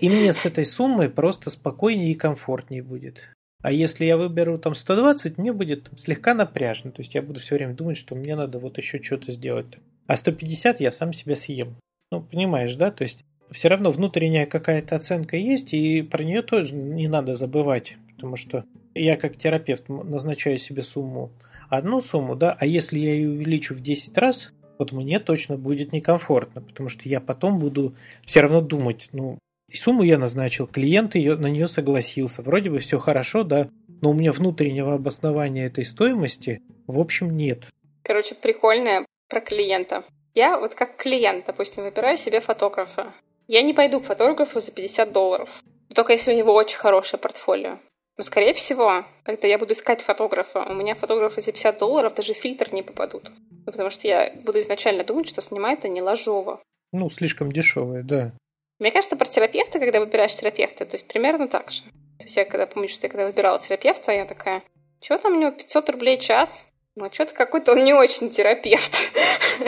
И 0.01 0.11
мне 0.11 0.33
с 0.33 0.45
этой 0.45 0.67
суммой 0.67 1.11
просто 1.11 1.49
спокойнее 1.49 2.11
и 2.11 2.15
комфортнее 2.15 2.83
будет. 2.83 3.21
А 3.63 3.71
если 3.71 4.05
я 4.05 4.17
выберу 4.17 4.59
там 4.59 4.75
120, 4.75 5.39
мне 5.39 5.53
будет 5.53 5.91
слегка 5.97 6.35
напряжно. 6.35 6.91
То 6.91 7.03
есть 7.03 7.15
я 7.15 7.23
буду 7.23 7.39
все 7.39 7.55
время 7.55 7.75
думать, 7.75 7.99
что 7.99 8.17
мне 8.17 8.35
надо 8.35 8.59
вот 8.59 8.79
еще 8.79 9.01
что-то 9.01 9.31
сделать. 9.31 9.79
А 10.07 10.17
150 10.17 10.81
я 10.81 10.91
сам 10.91 11.13
себя 11.13 11.37
съем. 11.37 11.77
Ну, 12.11 12.23
понимаешь, 12.23 12.75
да? 12.75 12.91
То 12.91 13.03
есть 13.03 13.25
все 13.53 13.69
равно 13.69 13.91
внутренняя 13.91 14.47
какая-то 14.47 14.97
оценка 14.97 15.37
есть, 15.37 15.73
и 15.73 16.03
про 16.03 16.25
нее 16.25 16.43
тоже 16.43 16.75
не 16.75 17.09
надо 17.09 17.35
забывать, 17.35 17.97
потому 18.15 18.37
что 18.37 18.65
я 18.95 19.17
как 19.17 19.37
терапевт 19.37 19.89
назначаю 19.89 20.59
себе 20.59 20.83
сумму, 20.83 21.33
одну 21.69 22.01
сумму, 22.01 22.35
да, 22.35 22.57
а 22.59 22.67
если 22.67 22.99
я 22.99 23.15
ее 23.15 23.31
увеличу 23.31 23.75
в 23.75 23.81
10 23.81 24.17
раз, 24.19 24.53
вот 24.79 24.93
мне 24.93 25.19
точно 25.21 25.57
будет 25.57 25.93
некомфортно, 25.93 26.63
потому 26.63 26.89
что 26.89 27.09
я 27.09 27.21
потом 27.21 27.59
буду 27.59 27.95
все 28.25 28.41
равно 28.41 28.61
думать, 28.61 29.09
ну, 29.13 29.39
сумму 29.73 30.03
я 30.03 30.19
назначил, 30.19 30.67
клиент 30.67 31.15
ее, 31.15 31.37
на 31.37 31.47
нее 31.47 31.69
согласился, 31.69 32.43
вроде 32.43 32.71
бы 32.71 32.79
все 32.79 32.99
хорошо, 32.99 33.45
да, 33.45 33.69
но 34.01 34.11
у 34.11 34.15
меня 34.15 34.33
внутреннего 34.33 34.95
обоснования 34.95 35.67
этой 35.67 35.85
стоимости, 35.85 36.61
в 36.87 36.99
общем, 36.99 37.37
нет. 37.37 37.69
Короче, 38.03 38.35
прикольное 38.35 39.07
про 39.33 39.41
клиента. 39.41 40.05
Я 40.35 40.59
вот 40.61 40.74
как 40.74 40.97
клиент, 40.97 41.47
допустим, 41.47 41.85
выбираю 41.85 42.18
себе 42.18 42.41
фотографа. 42.41 43.14
Я 43.49 43.62
не 43.62 43.72
пойду 43.72 43.99
к 43.99 44.05
фотографу 44.05 44.61
за 44.61 44.70
50 44.70 45.11
долларов. 45.11 45.62
Только 45.95 46.12
если 46.12 46.35
у 46.35 46.37
него 46.37 46.53
очень 46.53 46.76
хорошее 46.76 47.18
портфолио. 47.18 47.78
Но, 48.18 48.24
скорее 48.24 48.53
всего, 48.53 49.07
когда 49.24 49.49
я 49.49 49.59
буду 49.59 49.72
искать 49.72 50.03
фотографа, 50.03 50.66
у 50.68 50.74
меня 50.74 50.95
фотографы 50.95 51.41
за 51.41 51.51
50 51.51 51.78
долларов 51.78 52.12
даже 52.14 52.35
фильтр 52.35 52.74
не 52.74 52.83
попадут. 52.83 53.30
Ну, 53.51 53.72
потому 53.72 53.89
что 53.89 54.07
я 54.07 54.30
буду 54.35 54.59
изначально 54.59 55.03
думать, 55.03 55.28
что 55.28 55.41
снимает 55.41 55.87
они 55.87 56.03
ложово. 56.03 56.61
Ну, 56.93 57.09
слишком 57.09 57.51
дешевые, 57.53 58.03
да. 58.03 58.33
Мне 58.78 58.91
кажется, 58.91 59.16
про 59.16 59.24
терапевта, 59.24 59.78
когда 59.78 60.01
выбираешь 60.01 60.35
терапевта, 60.35 60.85
то 60.85 60.97
есть 60.97 61.09
примерно 61.09 61.49
так 61.49 61.70
же. 61.70 61.83
То 62.18 62.24
есть 62.24 62.37
я 62.37 62.45
когда 62.45 62.66
помню, 62.66 62.91
что 62.91 63.07
я 63.07 63.11
когда 63.11 63.26
выбирала 63.26 63.59
терапевта, 63.59 64.12
я 64.12 64.26
такая, 64.26 64.62
что 65.01 65.16
там 65.16 65.37
у 65.37 65.41
него 65.41 65.53
500 65.53 65.89
рублей 65.89 66.18
в 66.18 66.22
час? 66.22 66.64
Ну, 66.95 67.07
а 67.07 67.12
что-то 67.12 67.34
какой-то 67.34 67.72
он 67.72 67.84
не 67.84 67.95
очень 67.95 68.30
терапевт 68.30 68.93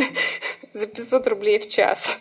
за 0.75 0.87
500 0.87 1.27
рублей 1.29 1.59
в 1.59 1.69
час. 1.69 2.19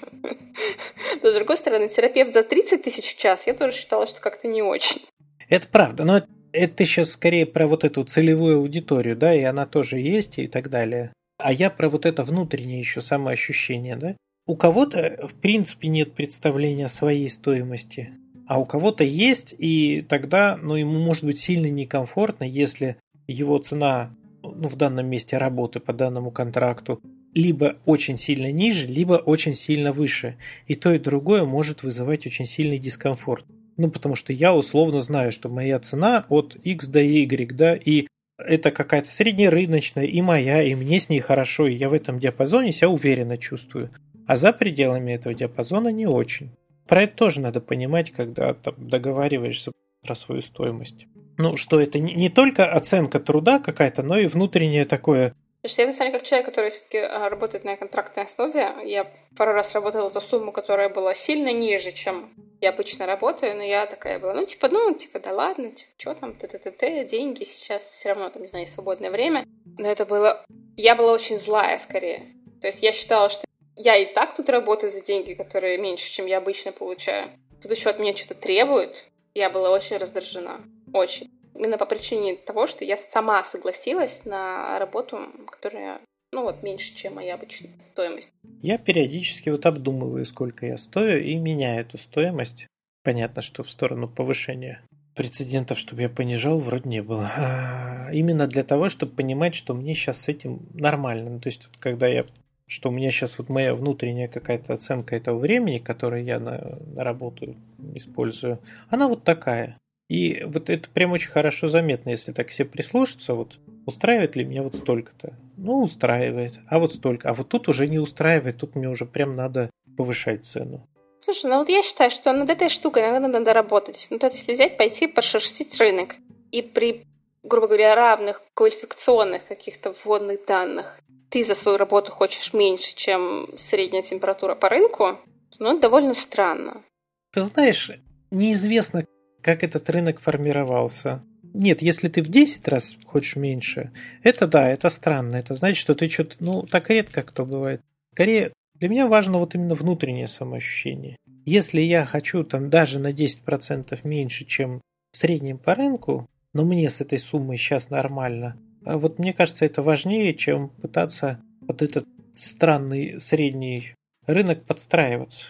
Но, 1.21 1.29
с 1.29 1.33
другой 1.33 1.57
стороны, 1.57 1.89
терапевт 1.89 2.31
за 2.31 2.43
30 2.43 2.81
тысяч 2.81 3.13
в 3.13 3.17
час, 3.17 3.45
я 3.47 3.53
тоже 3.53 3.75
считала, 3.75 4.07
что 4.07 4.21
как-то 4.21 4.47
не 4.47 4.61
очень. 4.61 5.01
Это 5.49 5.67
правда, 5.67 6.05
но 6.05 6.23
это 6.53 6.85
сейчас 6.85 7.11
скорее 7.11 7.45
про 7.45 7.67
вот 7.67 7.83
эту 7.83 8.03
целевую 8.05 8.59
аудиторию, 8.59 9.17
да, 9.17 9.33
и 9.33 9.41
она 9.41 9.65
тоже 9.65 9.99
есть 9.99 10.37
и 10.37 10.47
так 10.47 10.69
далее. 10.69 11.11
А 11.37 11.51
я 11.51 11.69
про 11.69 11.89
вот 11.89 12.05
это 12.05 12.23
внутреннее 12.23 12.79
еще 12.79 13.01
самоощущение, 13.01 13.97
да. 13.97 14.15
У 14.45 14.55
кого-то, 14.55 15.27
в 15.27 15.35
принципе, 15.35 15.87
нет 15.87 16.13
представления 16.13 16.85
о 16.85 16.89
своей 16.89 17.29
стоимости, 17.29 18.13
а 18.47 18.59
у 18.59 18.65
кого-то 18.65 19.03
есть, 19.03 19.53
и 19.57 20.01
тогда, 20.01 20.57
ну, 20.61 20.75
ему 20.75 20.99
может 20.99 21.23
быть 21.23 21.39
сильно 21.39 21.67
некомфортно, 21.67 22.43
если 22.43 22.97
его 23.27 23.57
цена 23.57 24.15
ну, 24.43 24.67
в 24.67 24.75
данном 24.75 25.07
месте 25.07 25.37
работы 25.37 25.79
по 25.79 25.93
данному 25.93 26.31
контракту 26.31 27.01
либо 27.33 27.77
очень 27.85 28.17
сильно 28.17 28.51
ниже, 28.51 28.85
либо 28.85 29.13
очень 29.13 29.55
сильно 29.55 29.91
выше. 29.91 30.37
И 30.67 30.75
то, 30.75 30.93
и 30.93 30.99
другое 30.99 31.45
может 31.45 31.81
вызывать 31.81 32.27
очень 32.27 32.45
сильный 32.45 32.77
дискомфорт. 32.77 33.45
Ну, 33.77 33.89
потому 33.89 34.15
что 34.15 34.33
я 34.33 34.53
условно 34.53 34.99
знаю, 34.99 35.31
что 35.31 35.49
моя 35.49 35.79
цена 35.79 36.25
от 36.29 36.55
X 36.55 36.87
до 36.87 37.01
Y, 37.01 37.51
да, 37.53 37.75
и 37.75 38.07
это 38.37 38.71
какая-то 38.71 39.09
среднерыночная, 39.09 40.05
и 40.05 40.21
моя, 40.21 40.61
и 40.61 40.75
мне 40.75 40.99
с 40.99 41.09
ней 41.09 41.21
хорошо, 41.21 41.67
и 41.67 41.75
я 41.75 41.89
в 41.89 41.93
этом 41.93 42.19
диапазоне 42.19 42.71
себя 42.71 42.89
уверенно 42.89 43.37
чувствую. 43.37 43.89
А 44.27 44.35
за 44.35 44.53
пределами 44.53 45.13
этого 45.13 45.33
диапазона 45.33 45.87
не 45.87 46.05
очень. 46.05 46.51
Про 46.87 47.03
это 47.03 47.15
тоже 47.15 47.41
надо 47.41 47.61
понимать, 47.61 48.11
когда 48.11 48.53
там 48.53 48.75
договариваешься 48.77 49.71
про 50.03 50.15
свою 50.15 50.41
стоимость 50.41 51.07
ну, 51.38 51.57
что 51.57 51.79
это 51.79 51.99
не, 51.99 52.13
не 52.13 52.29
только 52.29 52.71
оценка 52.71 53.19
труда 53.19 53.59
какая-то, 53.59 54.03
но 54.03 54.17
и 54.17 54.27
внутреннее 54.27 54.86
такое. 54.86 55.36
Слушай, 55.65 55.81
я 55.81 55.88
на 55.88 55.93
самом 55.93 56.11
деле 56.11 56.19
как 56.19 56.27
человек, 56.27 56.45
который 56.45 56.71
все-таки 56.71 56.97
а, 56.97 57.29
работает 57.29 57.63
на 57.63 57.77
контрактной 57.77 58.25
основе, 58.25 58.73
я 58.84 59.09
пару 59.38 59.53
раз 59.53 59.73
работала 59.73 60.09
за 60.09 60.19
сумму, 60.19 60.51
которая 60.51 60.89
была 60.89 61.13
сильно 61.13 61.53
ниже, 61.53 61.93
чем 61.93 62.34
я 62.59 62.69
обычно 62.69 63.05
работаю, 63.05 63.55
но 63.55 63.63
я 63.63 63.86
такая 63.86 64.19
была, 64.19 64.34
ну, 64.34 64.45
типа, 64.45 64.67
ну, 64.69 64.93
типа, 64.93 65.19
да 65.19 65.31
ладно, 65.31 65.71
типа, 65.71 65.91
что 65.97 66.15
там, 66.15 66.34
т 66.34 66.47
т 66.47 66.57
т 66.57 66.71
т 66.71 67.05
деньги 67.05 67.45
сейчас 67.45 67.86
все 67.86 68.09
равно, 68.09 68.29
там, 68.29 68.41
не 68.41 68.49
знаю, 68.49 68.67
свободное 68.67 69.09
время. 69.09 69.45
Но 69.77 69.88
это 69.88 70.05
было... 70.05 70.45
Я 70.75 70.95
была 70.95 71.13
очень 71.13 71.38
злая, 71.38 71.77
скорее. 71.77 72.34
То 72.59 72.67
есть 72.67 72.84
я 72.84 72.91
считала, 72.91 73.29
что 73.29 73.45
я 73.77 73.95
и 73.95 74.13
так 74.13 74.36
тут 74.36 74.49
работаю 74.49 74.91
за 74.91 75.01
деньги, 75.01 75.34
которые 75.34 75.77
меньше, 75.77 76.11
чем 76.11 76.25
я 76.25 76.39
обычно 76.39 76.73
получаю. 76.73 77.29
Тут 77.61 77.71
еще 77.71 77.89
от 77.89 77.99
меня 77.99 78.15
что-то 78.15 78.36
требуют. 78.36 79.05
Я 79.34 79.49
была 79.49 79.71
очень 79.71 79.97
раздражена. 79.97 80.61
Очень. 80.93 81.31
Именно 81.55 81.77
по 81.77 81.85
причине 81.85 82.35
того, 82.35 82.67
что 82.67 82.85
я 82.85 82.97
сама 82.97 83.43
согласилась 83.43 84.25
на 84.25 84.79
работу, 84.79 85.19
которая 85.47 86.01
ну 86.31 86.41
вот 86.43 86.63
меньше, 86.63 86.95
чем 86.95 87.15
моя 87.15 87.35
обычная 87.35 87.71
стоимость. 87.85 88.31
Я 88.61 88.77
периодически 88.77 89.49
вот 89.49 89.65
обдумываю, 89.65 90.25
сколько 90.25 90.65
я 90.65 90.77
стою, 90.77 91.21
и 91.21 91.35
меняю 91.35 91.81
эту 91.81 91.97
стоимость. 91.97 92.65
Понятно, 93.03 93.41
что 93.41 93.63
в 93.63 93.69
сторону 93.69 94.07
повышения 94.07 94.81
прецедентов, 95.15 95.77
чтобы 95.77 96.01
я 96.01 96.09
понижал, 96.09 96.57
вроде 96.59 96.89
не 96.89 97.03
было. 97.03 97.29
А, 97.37 98.09
именно 98.11 98.47
для 98.47 98.63
того, 98.63 98.89
чтобы 98.89 99.11
понимать, 99.11 99.53
что 99.53 99.75
мне 99.75 99.93
сейчас 99.93 100.21
с 100.21 100.27
этим 100.27 100.61
нормально. 100.73 101.29
Ну, 101.29 101.39
то 101.39 101.49
есть, 101.49 101.67
вот, 101.67 101.77
когда 101.79 102.07
я 102.07 102.25
что 102.65 102.89
у 102.89 102.91
меня 102.91 103.11
сейчас 103.11 103.37
вот 103.37 103.49
моя 103.49 103.75
внутренняя 103.75 104.27
какая-то 104.27 104.73
оценка 104.73 105.15
этого 105.15 105.37
времени, 105.37 105.77
которое 105.77 106.23
я 106.23 106.39
на, 106.39 106.79
на 106.95 107.03
работу 107.03 107.55
использую, 107.93 108.59
она 108.89 109.07
вот 109.07 109.23
такая. 109.23 109.77
И 110.09 110.43
вот 110.45 110.69
это 110.69 110.89
прям 110.89 111.11
очень 111.13 111.31
хорошо 111.31 111.67
заметно, 111.67 112.09
если 112.09 112.33
так 112.33 112.49
все 112.49 112.65
прислушаться, 112.65 113.33
вот 113.33 113.59
устраивает 113.85 114.35
ли 114.35 114.43
меня 114.43 114.63
вот 114.63 114.75
столько-то? 114.75 115.37
Ну, 115.57 115.81
устраивает. 115.81 116.59
А 116.67 116.79
вот 116.79 116.93
столько. 116.93 117.29
А 117.29 117.33
вот 117.33 117.49
тут 117.49 117.67
уже 117.67 117.87
не 117.87 117.99
устраивает, 117.99 118.57
тут 118.57 118.75
мне 118.75 118.89
уже 118.89 119.05
прям 119.05 119.35
надо 119.35 119.69
повышать 119.97 120.45
цену. 120.45 120.87
Слушай, 121.19 121.49
ну 121.49 121.59
вот 121.59 121.69
я 121.69 121.81
считаю, 121.81 122.11
что 122.11 122.33
над 122.33 122.49
этой 122.49 122.69
штукой 122.69 123.01
надо, 123.03 123.27
надо 123.27 123.53
работать. 123.53 124.07
Ну, 124.09 124.19
то 124.19 124.27
есть, 124.27 124.39
если 124.39 124.53
взять, 124.53 124.77
пойти 124.77 125.07
прошерстить 125.07 125.79
рынок, 125.79 126.15
и 126.51 126.61
при, 126.61 127.05
грубо 127.43 127.67
говоря, 127.67 127.95
равных 127.95 128.43
квалификационных 128.53 129.47
каких-то 129.47 129.93
вводных 130.03 130.45
данных 130.45 130.99
ты 131.33 131.41
за 131.41 131.55
свою 131.55 131.79
работу 131.79 132.11
хочешь 132.11 132.53
меньше, 132.53 132.95
чем 132.95 133.49
средняя 133.57 134.03
температура 134.03 134.53
по 134.53 134.69
рынку, 134.69 135.17
ну, 135.57 135.71
это 135.71 135.81
довольно 135.81 136.13
странно. 136.13 136.83
Ты 137.31 137.41
знаешь, 137.41 137.89
неизвестно, 138.29 139.03
как 139.43 139.63
этот 139.63 139.89
рынок 139.89 140.19
формировался. 140.19 141.21
Нет, 141.53 141.83
если 141.83 142.07
ты 142.07 142.23
в 142.23 142.29
10 142.29 142.67
раз 142.67 142.97
хочешь 143.05 143.35
меньше, 143.35 143.91
это 144.23 144.47
да, 144.47 144.67
это 144.67 144.89
странно. 144.89 145.35
Это 145.35 145.53
значит, 145.53 145.77
что 145.77 145.93
ты 145.93 146.09
что-то, 146.09 146.35
ну, 146.39 146.63
так 146.63 146.89
редко 146.89 147.21
кто 147.21 147.45
бывает. 147.45 147.81
Скорее, 148.13 148.53
для 148.75 148.89
меня 148.89 149.07
важно 149.07 149.37
вот 149.37 149.53
именно 149.53 149.75
внутреннее 149.75 150.27
самоощущение. 150.27 151.17
Если 151.45 151.81
я 151.81 152.05
хочу 152.05 152.43
там 152.43 152.69
даже 152.69 152.97
на 152.97 153.11
10% 153.11 153.99
меньше, 154.03 154.45
чем 154.45 154.81
в 155.11 155.17
среднем 155.17 155.59
по 155.59 155.75
рынку, 155.75 156.27
но 156.53 156.63
мне 156.63 156.89
с 156.89 157.01
этой 157.01 157.19
суммой 157.19 157.57
сейчас 157.57 157.89
нормально, 157.89 158.57
а 158.85 158.97
вот 158.97 159.19
мне 159.19 159.33
кажется, 159.33 159.65
это 159.65 159.81
важнее, 159.81 160.33
чем 160.33 160.69
пытаться 160.69 161.39
под 161.67 161.81
этот 161.81 162.05
странный 162.35 163.19
средний 163.19 163.93
рынок 164.25 164.63
подстраиваться. 164.63 165.45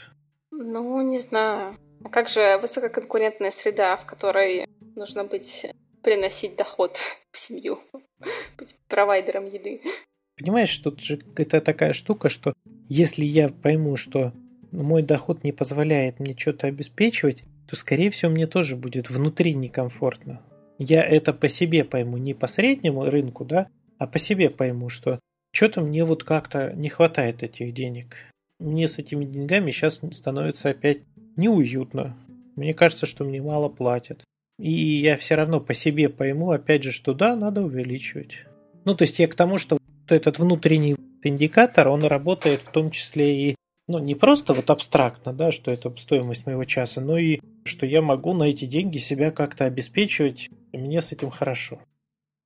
Ну, 0.52 1.02
не 1.02 1.20
знаю. 1.20 1.78
А 2.04 2.10
как 2.10 2.30
же 2.30 2.58
высококонкурентная 2.60 3.52
среда, 3.52 3.96
в 3.98 4.06
которой 4.06 4.68
нужно 4.96 5.24
быть 5.24 5.66
приносить 6.02 6.56
доход 6.56 6.98
в 7.32 7.38
семью, 7.38 7.80
быть 8.58 8.76
провайдером 8.88 9.46
еды? 9.46 9.82
Понимаешь, 10.38 10.76
тут 10.78 11.00
же 11.02 11.20
это 11.38 11.62
такая 11.62 11.94
штука, 11.94 12.30
что 12.30 12.54
если 12.90 13.24
я 13.24 13.50
пойму, 13.50 13.96
что 13.96 14.34
мой 14.72 15.04
доход 15.04 15.44
не 15.44 15.52
позволяет 15.52 16.20
мне 16.20 16.36
что-то 16.36 16.68
обеспечивать, 16.68 17.44
то, 17.68 17.76
скорее 17.76 18.10
всего, 18.10 18.32
мне 18.32 18.48
тоже 18.48 18.76
будет 18.76 19.10
внутри 19.10 19.54
некомфортно 19.54 20.44
я 20.78 21.04
это 21.04 21.34
по 21.34 21.48
себе 21.50 21.84
пойму, 21.84 22.18
не 22.18 22.34
по 22.34 22.48
среднему 22.48 23.06
рынку, 23.06 23.46
да, 23.46 23.68
а 23.98 24.08
по 24.08 24.20
себе 24.20 24.50
пойму, 24.50 24.90
что 24.90 25.20
что-то 25.52 25.82
мне 25.82 26.04
вот 26.04 26.24
как-то 26.24 26.74
не 26.74 26.90
хватает 26.90 27.44
этих 27.44 27.74
денег. 27.74 28.16
Мне 28.60 28.88
с 28.88 28.98
этими 28.98 29.26
деньгами 29.26 29.72
сейчас 29.72 30.02
становится 30.12 30.70
опять 30.70 31.00
неуютно. 31.36 32.18
Мне 32.56 32.74
кажется, 32.74 33.06
что 33.06 33.24
мне 33.24 33.42
мало 33.42 33.70
платят. 33.70 34.24
И 34.60 34.72
я 34.72 35.18
все 35.18 35.36
равно 35.36 35.60
по 35.60 35.74
себе 35.74 36.10
пойму, 36.10 36.52
опять 36.52 36.84
же, 36.84 36.92
что 36.92 37.14
да, 37.14 37.36
надо 37.36 37.62
увеличивать. 37.62 38.46
Ну, 38.86 38.96
то 38.96 39.04
есть 39.04 39.20
я 39.20 39.28
к 39.28 39.36
тому, 39.36 39.58
что 39.58 39.78
этот 40.08 40.38
внутренний 40.40 40.96
индикатор, 41.24 41.88
он 41.88 42.04
работает 42.04 42.62
в 42.62 42.70
том 42.70 42.92
числе 42.92 43.50
и 43.50 43.56
ну, 43.88 44.00
не 44.00 44.16
просто 44.16 44.54
вот 44.54 44.70
абстрактно, 44.70 45.34
да, 45.34 45.52
что 45.52 45.72
это 45.72 45.94
стоимость 45.98 46.46
моего 46.46 46.64
часа, 46.64 47.02
но 47.02 47.18
и 47.18 47.40
что 47.66 47.86
я 47.86 48.02
могу 48.02 48.34
на 48.34 48.44
эти 48.44 48.66
деньги 48.66 48.98
себя 48.98 49.32
как-то 49.32 49.66
обеспечивать, 49.66 50.50
и 50.72 50.78
мне 50.78 51.02
с 51.02 51.12
этим 51.12 51.30
хорошо. 51.32 51.82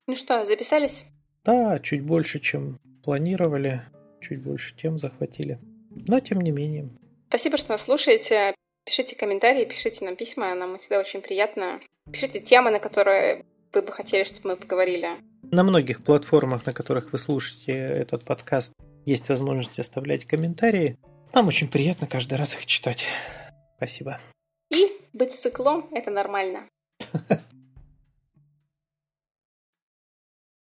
Ну 0.07 0.15
что, 0.15 0.45
записались? 0.45 1.03
Да, 1.43 1.79
чуть 1.79 2.01
больше, 2.01 2.39
чем 2.39 2.79
планировали, 3.03 3.83
чуть 4.21 4.41
больше 4.41 4.75
тем 4.75 4.97
захватили. 4.97 5.59
Но 6.07 6.19
тем 6.19 6.41
не 6.41 6.51
менее. 6.51 6.89
Спасибо, 7.29 7.57
что 7.57 7.71
нас 7.71 7.81
слушаете. 7.81 8.55
Пишите 8.87 9.17
комментарии, 9.17 9.65
пишите 9.65 10.05
нам 10.05 10.15
письма, 10.15 10.55
нам 10.55 10.79
всегда 10.79 11.01
очень 11.01 11.21
приятно. 11.21 11.81
Пишите 12.09 12.39
темы, 12.39 12.71
на 12.71 12.79
которые 12.79 13.43
вы 13.73 13.81
бы 13.81 13.91
хотели, 13.91 14.23
чтобы 14.23 14.51
мы 14.51 14.55
поговорили. 14.55 15.09
На 15.51 15.63
многих 15.63 16.05
платформах, 16.05 16.65
на 16.65 16.71
которых 16.71 17.11
вы 17.11 17.17
слушаете 17.17 17.73
этот 17.73 18.23
подкаст, 18.23 18.71
есть 19.05 19.27
возможность 19.27 19.77
оставлять 19.77 20.23
комментарии. 20.23 20.97
Нам 21.33 21.49
очень 21.49 21.67
приятно 21.67 22.07
каждый 22.07 22.35
раз 22.35 22.55
их 22.55 22.65
читать. 22.65 23.03
Спасибо. 23.75 24.21
И 24.69 24.89
быть 25.11 25.33
циклом– 25.33 25.89
это 25.91 26.09
нормально. 26.09 26.69